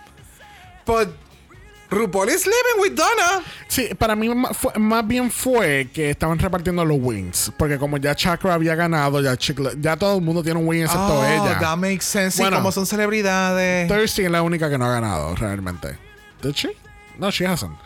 But 0.86 1.10
RuPaul 1.90 2.30
is 2.30 2.46
living 2.46 2.82
with 2.82 2.92
Donna. 2.94 3.44
Sí, 3.68 3.90
para 3.98 4.16
mí 4.16 4.30
fue- 4.54 4.74
más 4.80 5.06
bien 5.08 5.32
fue 5.32 5.90
que 5.92 6.12
estaban 6.12 6.38
repartiendo 6.38 6.86
los 6.86 6.98
wins. 7.02 7.52
Porque 7.58 7.78
como 7.80 7.98
ya 7.98 8.14
Chakra 8.16 8.54
había 8.54 8.76
ganado, 8.76 9.22
ya, 9.22 9.36
Chick- 9.36 9.76
ya 9.82 9.98
todo 9.98 10.18
el 10.18 10.24
mundo 10.24 10.44
tiene 10.44 10.60
un 10.60 10.68
win 10.68 10.84
excepto 10.84 11.20
Oh, 11.20 11.26
ella. 11.26 11.58
that 11.60 11.78
makes 11.78 12.04
sense. 12.06 12.40
Bueno. 12.42 12.58
como 12.58 12.72
son 12.72 12.86
celebridades. 12.86 13.88
Thirsty 13.88 14.24
es 14.26 14.32
la 14.32 14.44
única 14.44 14.70
que 14.70 14.78
no 14.78 14.86
ha 14.86 14.92
ganado 14.92 15.36
realmente. 15.36 15.98
¿Did 16.44 16.54
she? 16.54 16.70
No, 17.20 17.30
she 17.30 17.46
hasn't. 17.46 17.78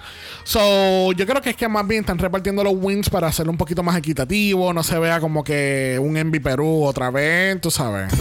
So, 0.43 1.11
yo 1.13 1.25
creo 1.25 1.41
que 1.41 1.51
es 1.51 1.55
que 1.55 1.67
más 1.67 1.87
bien 1.87 2.01
están 2.01 2.17
repartiendo 2.17 2.63
los 2.63 2.73
wins 2.75 3.09
para 3.09 3.27
hacerlo 3.27 3.51
un 3.51 3.57
poquito 3.57 3.81
más 3.83 3.97
equitativo. 3.97 4.73
No 4.73 4.83
se 4.83 4.97
vea 4.99 5.19
como 5.19 5.43
que 5.43 5.99
un 6.01 6.17
Envy 6.17 6.39
Perú 6.39 6.83
otra 6.83 7.09
vez, 7.09 7.59
tú 7.61 7.71
sabes. 7.71 8.11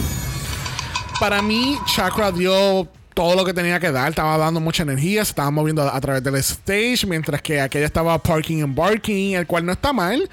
Para 1.19 1.41
mí, 1.41 1.77
Chakra 1.93 2.31
dio 2.31 2.87
todo 3.13 3.35
lo 3.35 3.45
que 3.45 3.53
tenía 3.53 3.79
que 3.79 3.91
dar. 3.91 4.09
Estaba 4.09 4.37
dando 4.37 4.59
mucha 4.59 4.83
energía. 4.83 5.23
Se 5.23 5.31
estaba 5.31 5.51
moviendo 5.51 5.83
a, 5.83 5.95
a 5.95 6.01
través 6.01 6.23
del 6.23 6.35
stage. 6.35 7.05
Mientras 7.07 7.41
que 7.41 7.61
aquella 7.61 7.85
estaba 7.85 8.17
parking 8.17 8.63
and 8.63 8.75
barking. 8.75 9.35
El 9.35 9.45
cual 9.45 9.65
no 9.65 9.71
está 9.71 9.93
mal. 9.93 10.29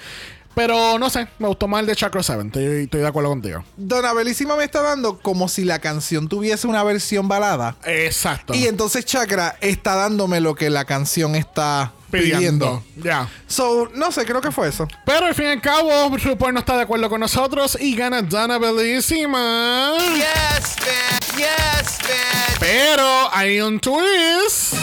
Pero 0.55 0.98
no 0.98 1.09
sé, 1.11 1.28
me 1.38 1.48
gustó 1.48 1.68
más 1.68 1.80
el 1.80 1.86
de 1.86 1.96
Chakra 1.96 2.22
7. 2.22 2.42
Estoy, 2.46 2.64
estoy 2.84 3.01
de 3.01 3.07
acuerdo 3.07 3.30
contigo. 3.30 3.64
Dona 3.76 4.12
Belísima 4.12 4.57
me 4.57 4.64
está 4.64 4.82
dando 4.82 5.18
como 5.18 5.48
si 5.48 5.64
la 5.64 5.78
canción 5.78 6.28
tuviese 6.28 6.66
una 6.66 6.82
versión 6.82 7.28
balada. 7.28 7.76
Exacto. 7.84 8.55
Y 8.55 8.66
entonces 8.66 9.05
Chakra 9.05 9.57
está 9.61 9.94
dándome 9.94 10.40
lo 10.40 10.55
que 10.55 10.70
la 10.70 10.84
canción 10.84 11.34
está 11.36 11.92
pidiendo. 12.11 12.82
Ya. 12.96 13.28
So, 13.46 13.88
no 13.94 14.11
sé, 14.12 14.24
creo 14.24 14.40
que 14.40 14.51
fue 14.51 14.68
eso. 14.68 14.88
Pero 15.07 15.26
al 15.26 15.34
fin 15.34 15.46
y 15.46 15.51
al 15.51 15.61
cabo, 15.61 16.16
RuPaul 16.16 16.55
no 16.55 16.61
está 16.61 16.76
de 16.76 16.82
acuerdo 16.82 17.09
con 17.09 17.20
nosotros 17.20 17.78
y 17.80 17.94
gana 17.94 18.22
Dana 18.22 18.59
Bellísima. 18.59 19.92
Yes, 20.14 20.76
bitch. 20.76 21.36
Yes, 21.36 21.98
bitch. 22.03 22.59
Pero 22.59 23.32
hay 23.32 23.61
un 23.61 23.78
twist. 23.78 24.74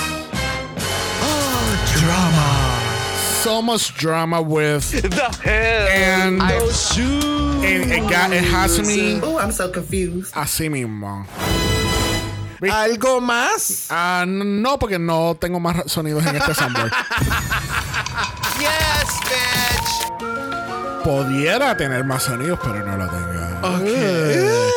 So 3.48 3.62
much 3.62 3.95
drama 3.95 4.41
with 4.41 4.91
The 4.91 5.24
hell. 5.41 5.88
and 5.88 6.43
I 6.43 6.60
shoot. 6.68 7.64
it, 7.64 7.88
it 7.89 8.10
got 8.10 8.34
it 8.34 8.43
has 8.43 8.78
me 8.86 9.22
Oh, 9.24 9.38
I'm 9.38 9.54
so 9.54 9.72
confused. 9.72 10.34
así 10.36 10.70
mismo. 10.70 11.26
¿Algo 12.70 13.22
más? 13.22 13.88
Ah, 13.89 14.26
no, 14.28 14.78
porque 14.78 15.00
no 15.00 15.34
tengo 15.39 15.62
más 15.62 15.89
sonidos 15.89 16.26
en 16.26 16.36
este 16.36 16.54
soundboard. 16.56 16.91
Yes, 18.60 19.10
bitch. 19.30 21.04
Pudiera 21.06 21.78
tener 21.78 22.04
más 22.04 22.24
sonidos, 22.24 22.60
pero 22.62 22.84
no 22.86 22.98
lo 22.98 23.08
tengo. 23.08 24.76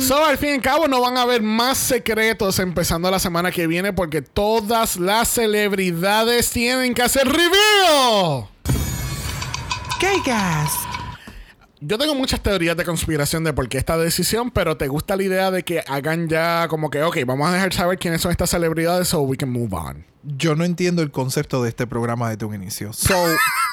So, 0.00 0.24
al 0.24 0.38
fin 0.38 0.48
y 0.48 0.52
al 0.54 0.62
cabo, 0.62 0.88
no 0.88 1.00
van 1.00 1.18
a 1.18 1.22
haber 1.22 1.42
más 1.42 1.76
secretos 1.76 2.58
empezando 2.58 3.10
la 3.10 3.18
semana 3.18 3.50
que 3.52 3.66
viene 3.66 3.92
porque 3.92 4.22
todas 4.22 4.96
las 4.96 5.28
celebridades 5.28 6.50
tienen 6.50 6.94
que 6.94 7.02
hacer 7.02 7.28
review. 7.28 8.48
Gay 10.00 10.20
gas. 10.24 10.72
Yo 11.80 11.98
tengo 11.98 12.14
muchas 12.14 12.40
teorías 12.40 12.76
de 12.76 12.84
conspiración 12.84 13.44
de 13.44 13.52
por 13.52 13.68
qué 13.68 13.78
esta 13.78 13.98
decisión, 13.98 14.50
pero 14.50 14.76
te 14.76 14.88
gusta 14.88 15.16
la 15.16 15.22
idea 15.22 15.50
de 15.50 15.64
que 15.64 15.84
hagan 15.86 16.28
ya 16.28 16.66
como 16.68 16.90
que, 16.90 17.02
ok, 17.02 17.18
vamos 17.26 17.48
a 17.48 17.52
dejar 17.52 17.72
saber 17.72 17.98
quiénes 17.98 18.22
son 18.22 18.30
estas 18.30 18.50
celebridades 18.50 19.08
so 19.08 19.20
we 19.20 19.36
can 19.36 19.50
move 19.50 19.74
on. 19.74 20.04
Yo 20.22 20.56
no 20.56 20.64
entiendo 20.64 21.02
el 21.02 21.10
concepto 21.10 21.62
de 21.62 21.68
este 21.68 21.86
programa 21.86 22.30
desde 22.30 22.46
un 22.46 22.54
inicio. 22.54 22.92
So. 22.92 23.14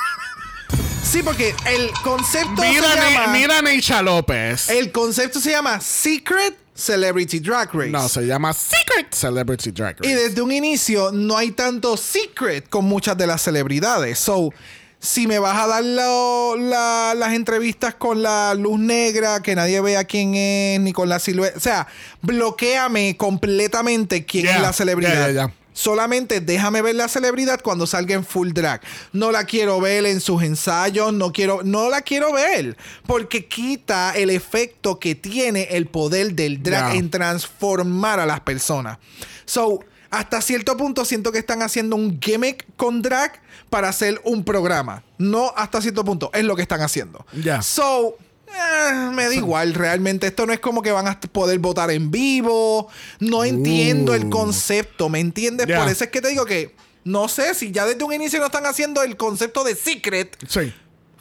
sí, 1.08 1.24
porque 1.24 1.56
el 1.66 1.92
concepto 2.04 2.62
Mira, 2.62 2.92
se 2.92 2.98
llama. 3.14 3.28
mira 3.34 3.62
Neisha 3.62 4.02
López. 4.02 4.70
El 4.70 4.92
concepto 4.92 5.40
se 5.40 5.52
llama 5.52 5.80
Secret 5.80 6.56
Celebrity 6.76 7.40
Drag 7.40 7.74
Race. 7.74 7.90
No, 7.90 8.08
se 8.08 8.22
llama 8.26 8.54
Secret 8.54 9.14
Celebrity 9.14 9.72
Drag 9.72 9.98
Race. 10.00 10.10
Y 10.10 10.14
desde 10.14 10.42
un 10.42 10.52
inicio 10.52 11.12
no 11.12 11.38
hay 11.38 11.52
tanto 11.52 11.98
secret 11.98 12.70
con 12.70 12.86
muchas 12.86 13.18
de 13.18 13.26
las 13.28 13.42
celebridades. 13.42 14.20
So, 14.20 14.54
si 15.00 15.28
me 15.28 15.40
vas 15.40 15.58
a 15.58 15.68
dar 15.68 15.84
lo- 15.84 16.56
la- 16.58 17.14
las 17.16 17.34
entrevistas 17.34 17.96
con 17.96 18.22
la 18.22 18.54
luz 18.56 18.80
negra, 18.80 19.42
que 19.42 19.56
nadie 19.56 19.80
vea 19.82 20.04
quién 20.04 20.36
es, 20.36 20.80
ni 20.82 20.92
con 20.94 21.08
la 21.10 21.20
silueta. 21.20 21.58
O 21.58 21.62
sea, 21.62 21.88
bloqueame 22.22 23.16
completamente 23.18 24.26
quién 24.26 24.46
Yeah, 24.46 24.56
es 24.58 24.62
la 24.62 24.74
celebridad. 24.74 25.14
yeah, 25.14 25.32
yeah, 25.32 25.46
yeah. 25.48 25.54
Solamente 25.78 26.42
déjame 26.42 26.82
ver 26.82 26.96
la 26.96 27.08
celebridad 27.08 27.62
cuando 27.62 27.86
salga 27.86 28.16
en 28.16 28.26
full 28.26 28.50
drag. 28.52 28.82
No 29.14 29.32
la 29.32 29.44
quiero 29.44 29.80
ver 29.80 30.08
en 30.08 30.20
sus 30.22 30.42
ensayos, 30.42 31.14
no 31.14 31.32
quiero, 31.32 31.62
no 31.64 31.92
la 31.92 32.02
quiero 32.02 32.34
ver. 32.34 32.76
Porque 33.06 33.46
quita 33.46 34.14
el 34.16 34.32
efecto 34.32 34.98
que 34.98 35.14
tiene 35.14 35.68
el 35.70 35.86
poder 35.86 36.34
del 36.34 36.64
drag 36.64 36.78
Yeah. 36.94 36.96
en 37.00 37.12
transformar 37.12 38.20
a 38.20 38.26
las 38.26 38.40
personas. 38.40 38.98
So, 39.46 39.82
hasta 40.10 40.42
cierto 40.42 40.76
punto 40.78 41.06
siento 41.06 41.32
que 41.32 41.38
están 41.38 41.62
haciendo 41.62 41.96
un 41.96 42.20
gimmick 42.20 42.66
con 42.76 43.04
drag 43.04 43.40
para 43.70 43.90
hacer 43.90 44.20
un 44.24 44.44
programa. 44.44 45.04
No 45.20 45.54
hasta 45.56 45.80
cierto 45.82 46.04
punto, 46.04 46.32
es 46.34 46.44
lo 46.44 46.56
que 46.56 46.64
están 46.64 46.82
haciendo. 46.82 47.24
Ya. 47.44 47.62
So, 47.62 48.18
eh, 48.48 49.10
me 49.14 49.26
da 49.26 49.34
igual, 49.34 49.74
realmente 49.74 50.28
esto 50.28 50.46
no 50.46 50.54
es 50.54 50.60
como 50.60 50.82
que 50.82 50.92
van 50.92 51.08
a 51.08 51.20
poder 51.20 51.60
votar 51.60 51.92
en 51.92 52.10
vivo. 52.12 52.88
No 53.20 53.44
entiendo 53.44 54.14
el 54.16 54.26
Uh. 54.26 54.30
concepto, 54.30 55.10
¿me 55.10 55.20
entiendes? 55.20 55.68
Por 55.68 55.88
eso 55.90 56.04
es 56.04 56.10
que 56.10 56.22
te 56.22 56.30
digo 56.30 56.46
que 56.46 56.76
no 57.04 57.28
sé 57.28 57.54
si 57.56 57.72
ya 57.72 57.86
desde 57.86 58.04
un 58.04 58.14
inicio 58.14 58.40
no 58.40 58.46
están 58.48 58.66
haciendo 58.66 59.02
el 59.04 59.16
concepto 59.18 59.64
de 59.64 59.76
secret. 59.76 60.38
Sí. 60.48 60.74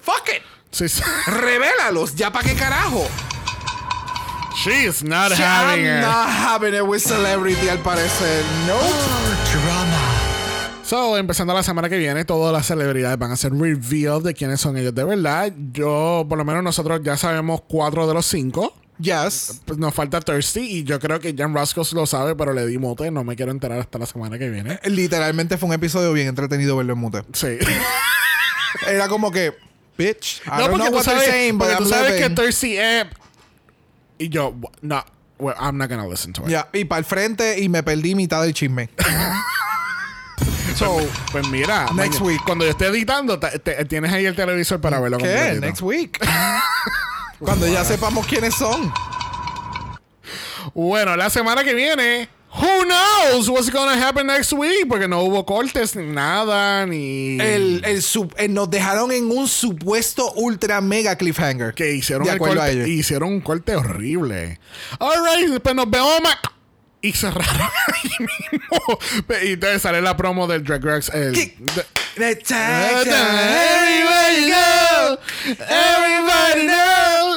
Fuck 0.03 0.29
it. 0.37 0.43
Sí, 0.71 0.89
sí. 0.89 1.03
Revélalos, 1.27 2.15
ya 2.17 2.31
para 2.33 2.49
qué 2.49 2.55
carajo. 2.55 3.07
She's 4.65 5.03
not 5.05 5.33
I'm 5.33 5.41
having 5.43 5.85
it. 5.85 6.01
not 6.01 6.29
having 6.29 6.75
it 6.75 6.83
with 6.83 7.01
celebrity 7.03 7.69
al 7.69 7.79
parecer. 7.83 8.43
No. 8.67 8.79
Drama. 9.53 10.06
So, 10.87 11.19
empezando 11.19 11.53
la 11.53 11.65
semana 11.65 11.89
que 11.89 11.99
viene, 11.99 12.25
todas 12.25 12.53
las 12.53 12.65
celebridades 12.65 13.19
van 13.19 13.33
a 13.33 13.35
hacer 13.35 13.53
reveal 13.53 14.23
de 14.23 14.35
quiénes 14.35 14.61
son 14.61 14.77
ellos 14.77 14.95
de 14.95 15.03
verdad. 15.03 15.53
Yo, 15.73 16.25
por 16.29 16.39
lo 16.39 16.45
menos 16.45 16.63
nosotros 16.63 17.01
ya 17.03 17.17
sabemos 17.17 17.63
cuatro 17.67 18.07
de 18.07 18.15
los 18.15 18.25
cinco. 18.25 18.73
Yes. 19.01 19.63
Pues 19.65 19.81
nos 19.81 19.93
falta 19.93 20.21
Thirsty 20.21 20.61
y 20.61 20.85
yo 20.85 21.01
creo 21.01 21.19
que 21.19 21.35
Jan 21.37 21.53
Rascos 21.53 21.93
lo 21.93 22.07
sabe, 22.07 22.37
pero 22.37 22.53
le 22.53 22.65
di 22.67 22.79
mote. 22.79 23.11
No 23.11 23.25
me 23.25 23.35
quiero 23.35 23.51
enterar 23.51 23.81
hasta 23.81 23.99
la 23.99 24.07
semana 24.07 24.39
que 24.39 24.49
viene. 24.49 24.79
Literalmente 24.85 25.59
fue 25.59 25.71
un 25.71 25.75
episodio 25.75 26.13
bien 26.13 26.29
entretenido 26.29 26.77
verlo 26.77 26.93
en 26.93 27.01
mute. 27.01 27.25
Sí. 27.33 27.59
Era 28.89 29.09
como 29.09 29.33
que, 29.33 29.55
bitch, 29.99 30.41
I 30.47 30.51
no, 30.51 30.59
don't 30.59 30.71
porque 30.71 30.77
know 30.77 30.91
tú 30.91 30.97
what 30.99 31.05
sabes, 31.05 31.25
saying, 31.25 31.59
but 31.59 31.67
porque 31.67 31.83
tú 31.83 31.91
sabes 31.91 32.23
que. 32.23 32.31
Thirsty 32.31 32.77
es... 32.79 33.07
Y 34.19 34.29
yo, 34.29 34.55
no, 34.83 35.05
well, 35.41 35.57
I'm 35.59 35.79
not 35.79 35.91
gonna 35.91 36.07
listen 36.07 36.33
to 36.35 36.43
it. 36.43 36.51
Ya, 36.51 36.69
y 36.73 36.85
para 36.85 37.01
el 37.01 37.05
frente 37.05 37.59
y 37.59 37.69
me 37.69 37.83
perdí 37.83 38.15
mitad 38.15 38.41
del 38.43 38.55
chisme. 38.55 38.89
so, 40.77 40.99
Pues 41.33 41.47
mira, 41.49 41.87
Next 41.95 42.21
week. 42.21 42.41
cuando 42.45 42.65
yo 42.65 42.71
esté 42.71 42.87
editando, 42.87 43.39
te- 43.39 43.59
te- 43.59 43.85
tienes 43.87 44.13
ahí 44.13 44.27
el 44.27 44.35
televisor 44.37 44.81
para 44.81 45.01
verlo 45.01 45.19
¿qué? 45.19 45.25
completito. 45.25 45.61
Next 45.67 45.83
week. 45.83 46.19
Cuando 47.39 47.67
ya 47.67 47.85
sepamos 47.85 48.27
quiénes 48.27 48.55
son. 48.55 48.91
Bueno, 50.75 51.17
la 51.17 51.31
semana 51.31 51.63
que 51.65 51.75
viene, 51.75 52.29
who 52.59 52.85
knows 52.85 53.49
what's 53.49 53.71
gonna 53.71 53.93
happen 54.09 54.27
next 54.27 54.53
week? 54.53 54.87
Porque 54.89 55.07
no 55.07 55.21
hubo 55.21 55.45
cortes 55.47 55.95
ni 55.97 56.07
nada, 56.07 56.87
ni... 56.87 57.39
El, 57.41 57.83
el 57.85 58.03
sub- 58.03 58.35
eh, 58.39 58.49
nos 58.49 58.71
dejaron 58.71 59.13
en 59.13 59.31
un 59.31 59.47
supuesto 59.49 60.33
ultra 60.33 60.81
mega 60.81 61.17
cliffhanger. 61.17 61.75
que 61.75 61.95
hicieron 61.95 62.27
De 62.27 62.33
el 62.33 62.39
corte, 62.39 62.89
hicieron 62.89 63.29
un 63.33 63.41
corte 63.41 63.77
horrible. 63.77 64.59
Alright, 64.99 65.49
después 65.51 65.75
nos 65.75 65.91
vemos 65.91 66.21
y 67.09 67.13
cerraron 67.13 67.61
ahí 67.95 68.11
mismo. 68.19 68.99
Y 69.45 69.53
entonces 69.53 69.83
sale 69.83 70.01
la 70.03 70.17
promo 70.17 70.47
del 70.47 70.65
Drag 70.65 70.83
Race. 70.85 71.11
El, 71.15 71.33
The 71.35 71.85
Everybody 72.31 73.11
know, 74.51 75.19
everybody 75.69 76.67
know. 76.67 77.37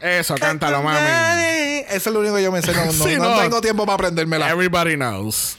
Eso, 0.00 0.34
cántalo, 0.36 0.82
mami. 0.82 0.98
Eso 1.88 1.96
es 1.96 2.06
lo 2.06 2.20
único 2.20 2.36
que 2.36 2.42
yo 2.42 2.52
me 2.52 2.62
sé. 2.62 2.72
No, 2.72 2.84
no- 2.86 2.92
Sí, 2.92 3.16
no 3.16 3.30
no. 3.36 3.40
tengo 3.40 3.60
tiempo 3.60 3.84
para 3.86 3.94
aprendérmela. 3.94 4.48
Everybody 4.50 4.96
knows. 4.96 5.56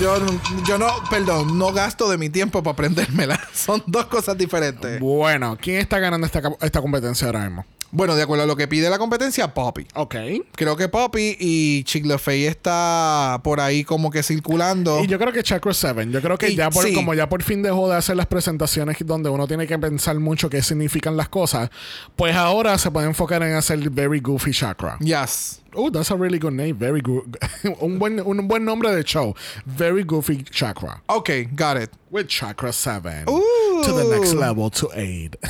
Yo, 0.00 0.16
yo 0.64 0.78
no, 0.78 0.86
perdón, 1.10 1.58
no 1.58 1.72
gasto 1.72 2.08
de 2.08 2.18
mi 2.18 2.28
tiempo 2.30 2.62
para 2.62 2.72
aprendérmela. 2.72 3.40
Son 3.52 3.82
dos 3.86 4.06
cosas 4.06 4.38
diferentes. 4.38 5.00
Bueno, 5.00 5.58
¿quién 5.60 5.78
está 5.78 5.98
ganando 5.98 6.24
esta, 6.24 6.40
esta 6.60 6.80
competencia 6.80 7.26
ahora 7.26 7.40
mismo? 7.40 7.64
Bueno, 7.90 8.14
de 8.14 8.22
acuerdo 8.22 8.44
a 8.44 8.46
lo 8.46 8.54
que 8.54 8.68
pide 8.68 8.90
la 8.90 8.98
competencia, 8.98 9.54
Poppy. 9.54 9.86
Ok. 9.94 10.14
Creo 10.54 10.76
que 10.76 10.88
Poppy 10.88 11.36
y 11.40 11.84
Chick 11.84 12.18
Fey 12.18 12.44
está 12.44 13.40
por 13.42 13.60
ahí 13.60 13.82
como 13.82 14.10
que 14.10 14.22
circulando. 14.22 15.02
Y 15.02 15.06
yo 15.06 15.18
creo 15.18 15.32
que 15.32 15.42
Chakra 15.42 15.72
7. 15.72 16.08
Yo 16.10 16.20
creo 16.20 16.36
que 16.36 16.50
Y 16.50 16.56
ya 16.56 16.68
por, 16.70 16.84
sí. 16.84 16.92
como 16.92 17.14
ya 17.14 17.28
por 17.30 17.42
fin 17.42 17.62
dejó 17.62 17.88
de 17.88 17.96
hacer 17.96 18.16
las 18.16 18.26
presentaciones 18.26 18.98
donde 19.00 19.30
uno 19.30 19.46
tiene 19.48 19.66
que 19.66 19.78
pensar 19.78 20.18
mucho 20.18 20.50
qué 20.50 20.62
significan 20.62 21.16
las 21.16 21.30
cosas, 21.30 21.70
pues 22.14 22.36
ahora 22.36 22.76
se 22.76 22.90
puede 22.90 23.06
enfocar 23.06 23.42
en 23.42 23.54
hacer 23.54 23.88
Very 23.88 24.20
Goofy 24.20 24.52
Chakra. 24.52 24.98
Yes. 25.00 25.62
Oh, 25.74 25.90
that's 25.90 26.10
a 26.10 26.16
really 26.16 26.38
good 26.38 26.52
name. 26.52 26.72
Very 26.72 27.00
good. 27.00 27.36
un, 27.80 27.98
buen, 27.98 28.20
un 28.20 28.48
buen 28.48 28.64
nombre 28.64 28.94
de 28.94 29.02
show. 29.02 29.34
Very 29.64 29.87
Goofy 30.04 30.44
Chakra. 30.44 31.02
Ok, 31.08 31.30
got 31.54 31.76
it. 31.76 31.90
With 32.10 32.26
Chakra 32.28 32.72
7. 32.72 33.24
Ooh. 33.28 33.82
To 33.84 33.92
the 33.92 34.04
next 34.04 34.34
level, 34.34 34.70
to 34.70 34.88
8. 34.94 35.36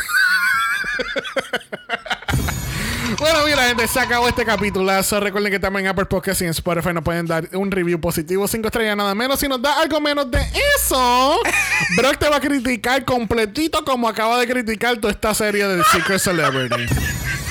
Bueno, 3.18 3.40
mira, 3.46 3.66
gente, 3.66 3.88
se 3.88 3.98
acabó 3.98 4.28
este 4.28 4.44
capitulazo. 4.44 5.18
Recuerden 5.18 5.50
que 5.50 5.58
también 5.58 5.86
en 5.86 5.90
Apple 5.90 6.04
Podcast 6.04 6.40
y 6.42 6.44
en 6.44 6.50
Spotify 6.50 6.92
nos 6.92 7.02
pueden 7.02 7.26
dar 7.26 7.48
un 7.54 7.70
review 7.70 8.00
positivo, 8.00 8.46
5 8.46 8.68
estrellas 8.68 8.96
nada 8.96 9.14
menos. 9.14 9.40
Si 9.40 9.48
nos 9.48 9.60
da 9.60 9.80
algo 9.80 10.00
menos 10.00 10.30
de 10.30 10.40
eso, 10.76 11.40
Brock 11.96 12.18
te 12.18 12.28
va 12.28 12.36
a 12.36 12.40
criticar 12.40 13.04
completito 13.04 13.84
como 13.84 14.08
acaba 14.08 14.38
de 14.38 14.46
criticar 14.46 14.98
toda 14.98 15.12
esta 15.12 15.34
serie 15.34 15.66
de 15.66 15.82
Secret 15.84 16.20
Celebrity. 16.20 16.86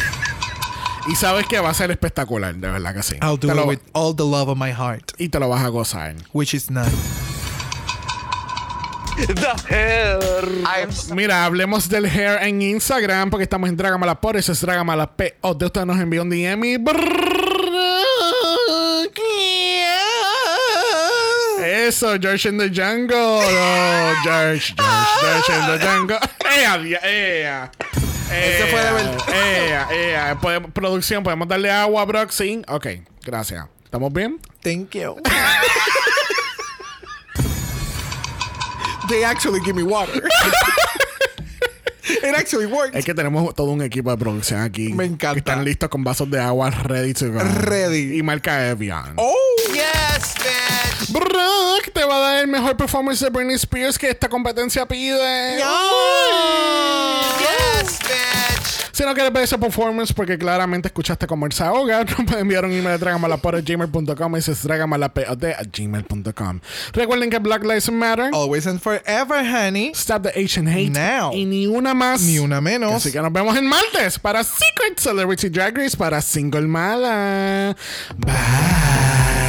Y 1.07 1.15
sabes 1.15 1.47
que 1.47 1.59
va 1.59 1.69
a 1.69 1.73
ser 1.73 1.89
espectacular, 1.91 2.53
de 2.55 2.69
verdad 2.69 2.93
que 2.93 3.01
sí. 3.01 3.15
I'll 3.21 3.37
do 3.37 3.47
it 3.47 3.65
with 3.65 3.79
all 3.93 4.13
the 4.13 4.23
love 4.23 4.49
of 4.49 4.57
my 4.57 4.71
heart. 4.71 5.13
Y 5.17 5.29
te 5.29 5.39
lo 5.39 5.47
vas 5.47 5.63
a 5.63 5.69
gozar. 5.69 6.15
Which 6.33 6.53
is 6.53 6.69
not. 6.69 6.87
The 9.17 9.33
hair. 9.67 10.19
Mira, 11.15 11.45
hablemos 11.45 11.89
del 11.89 12.05
hair 12.05 12.43
en 12.43 12.61
Instagram 12.61 13.31
porque 13.31 13.43
estamos 13.43 13.67
en 13.67 13.75
Dragamala 13.75 14.21
por 14.21 14.37
eso 14.37 14.51
es 14.51 14.61
Dragamala 14.61 15.15
P. 15.15 15.37
O 15.41 15.55
de 15.55 15.65
usted 15.65 15.85
nos 15.85 15.99
envió 15.99 16.21
un 16.21 16.29
DM 16.29 16.63
y 16.65 16.77
brrr. 16.77 17.46
Eso, 21.87 22.17
George 22.19 22.49
in 22.49 22.57
the 22.57 22.69
Jungle. 22.69 23.15
Oh, 23.17 24.13
George, 24.21 24.73
George, 24.75 25.07
George 25.21 25.49
in 25.53 25.65
the 25.67 25.85
Jungle. 25.85 26.19
¡Ea, 26.45 26.75
ea! 27.01 27.71
Ese 28.29 28.67
fue 28.67 28.83
de 28.83 28.91
verdad. 28.91 29.17
Ea, 29.29 29.87
ea. 29.89 30.37
Podemos- 30.41 30.71
producción, 30.73 31.23
¿podemos 31.23 31.47
darle 31.47 31.71
agua 31.71 32.01
a 32.01 32.05
Brock? 32.05 32.31
Sí. 32.31 32.61
Ok, 32.67 32.87
gracias. 33.23 33.67
¿Estamos 33.85 34.11
bien? 34.11 34.37
Thank 34.61 34.95
you. 34.95 35.15
they 39.07 39.23
actually 39.23 39.61
give 39.61 39.77
me 39.77 39.83
water. 39.83 40.21
It 42.09 42.35
actually 42.35 42.65
works. 42.65 42.95
Es 42.97 43.05
que 43.05 43.13
tenemos 43.13 43.55
todo 43.55 43.71
un 43.71 43.81
equipo 43.81 44.11
de 44.11 44.17
producción 44.17 44.59
aquí. 44.61 44.91
Me 44.91 45.05
encanta. 45.05 45.33
Que 45.33 45.39
están 45.39 45.63
listos 45.63 45.87
con 45.87 46.03
vasos 46.03 46.29
de 46.29 46.41
agua 46.41 46.69
ready 46.69 47.13
to 47.13 47.31
go. 47.31 47.39
Ready. 47.39 48.17
Y 48.17 48.23
marca 48.23 48.67
Evian. 48.67 49.13
Oh. 49.15 49.46
Brock 51.19 51.91
te 51.93 52.03
va 52.03 52.15
a 52.17 52.19
dar 52.19 52.39
el 52.39 52.47
mejor 52.47 52.75
performance 52.77 53.19
de 53.23 53.29
Britney 53.29 53.55
Spears 53.55 53.97
que 53.97 54.09
esta 54.09 54.27
competencia 54.29 54.85
pide. 54.85 55.57
Yes, 57.39 57.99
bitch. 57.99 58.87
Si 58.91 59.03
no 59.03 59.13
quieres 59.13 59.31
ver 59.31 59.43
ese 59.43 59.59
performance 59.59 60.11
porque 60.11 60.39
claramente 60.39 60.87
escuchaste 60.87 61.27
cómo 61.27 61.45
él 61.45 61.51
se 61.51 61.63
ahoga, 61.63 62.03
nos 62.03 62.15
pueden 62.25 62.39
enviar 62.39 62.65
un 62.65 62.71
email 62.71 62.95
a 62.95 62.97
dragamalapod.gmail.com 62.97 64.33
y 64.33 64.35
dices 64.37 64.63
dragamalapod 64.63 65.43
a 65.45 65.61
gmail.com. 65.71 66.59
Recuerden 66.93 67.29
que 67.29 67.37
Black 67.37 67.61
Lives 67.63 67.91
Matter, 67.91 68.31
always 68.33 68.65
and 68.65 68.79
forever, 68.81 69.45
honey. 69.45 69.91
Stop 69.93 70.23
the 70.23 70.29
Asian 70.43 70.67
Hate 70.67 70.89
Now. 70.89 71.31
y 71.31 71.45
ni 71.45 71.67
una 71.67 71.93
más. 71.93 72.21
Ni 72.21 72.39
una 72.39 72.59
menos. 72.59 72.91
Así 72.93 73.11
que 73.11 73.21
nos 73.21 73.31
vemos 73.31 73.55
el 73.55 73.65
martes 73.65 74.17
para 74.17 74.43
Secret 74.43 74.97
Celebrity 74.99 75.49
Drag 75.49 75.77
Race 75.77 75.95
para 75.95 76.19
Single 76.19 76.61
Mala. 76.67 77.75
Bye. 78.17 79.46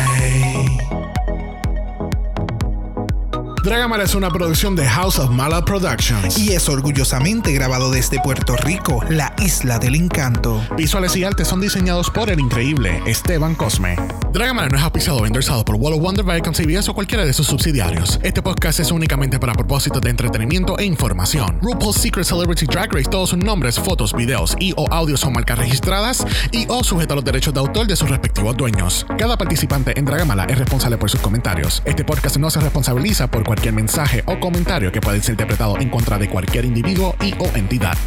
Dragamala 3.68 4.04
es 4.04 4.14
una 4.14 4.30
producción 4.30 4.74
de 4.74 4.88
House 4.88 5.18
of 5.18 5.28
Mala 5.28 5.62
Productions. 5.62 6.38
Y 6.38 6.54
es 6.54 6.70
orgullosamente 6.70 7.52
grabado 7.52 7.90
desde 7.90 8.18
Puerto 8.18 8.56
Rico, 8.56 9.04
la 9.10 9.34
isla 9.44 9.78
del 9.78 9.94
encanto. 9.94 10.64
Visuales 10.74 11.14
y 11.16 11.24
artes 11.24 11.48
son 11.48 11.60
diseñados 11.60 12.10
por 12.10 12.30
el 12.30 12.40
increíble 12.40 13.02
Esteban 13.04 13.54
Cosme. 13.54 13.96
Dragamala 14.32 14.70
no 14.70 14.78
es 14.78 14.82
auspiciado 14.82 15.18
o 15.18 15.26
endorsado 15.26 15.66
por 15.66 15.74
Wall 15.74 15.92
of 15.92 16.00
Wonder, 16.00 16.24
Viacom 16.24 16.54
CBS 16.54 16.90
o 16.90 16.94
cualquiera 16.94 17.26
de 17.26 17.34
sus 17.34 17.46
subsidiarios. 17.46 18.18
Este 18.22 18.40
podcast 18.40 18.80
es 18.80 18.90
únicamente 18.90 19.38
para 19.38 19.52
propósitos 19.52 20.00
de 20.00 20.08
entretenimiento 20.08 20.78
e 20.78 20.86
información. 20.86 21.58
RuPaul's 21.60 21.96
Secret 21.96 22.24
Celebrity 22.24 22.64
Drag 22.64 22.90
Race, 22.90 23.10
todos 23.10 23.30
sus 23.30 23.38
nombres, 23.38 23.78
fotos, 23.78 24.14
videos 24.14 24.56
y 24.58 24.72
o 24.78 24.90
audios 24.90 25.20
son 25.20 25.34
marcas 25.34 25.58
registradas 25.58 26.26
y 26.52 26.64
o 26.70 26.82
sujetos 26.82 27.12
a 27.12 27.16
los 27.16 27.24
derechos 27.24 27.52
de 27.52 27.60
autor 27.60 27.86
de 27.86 27.96
sus 27.96 28.08
respectivos 28.08 28.56
dueños. 28.56 29.04
Cada 29.18 29.36
participante 29.36 29.92
en 29.98 30.06
Dragamala 30.06 30.44
es 30.44 30.56
responsable 30.56 30.96
por 30.96 31.10
sus 31.10 31.20
comentarios. 31.20 31.82
Este 31.84 32.02
podcast 32.02 32.38
no 32.38 32.48
se 32.48 32.60
responsabiliza 32.60 33.30
por 33.30 33.44
cualquier 33.58 33.74
mensaje 33.74 34.22
o 34.26 34.38
comentario 34.38 34.92
que 34.92 35.00
pueda 35.00 35.20
ser 35.20 35.32
interpretado 35.32 35.78
en 35.80 35.90
contra 35.90 36.16
de 36.16 36.28
cualquier 36.28 36.64
individuo 36.64 37.16
y 37.20 37.34
o 37.40 37.56
entidad. 37.56 37.98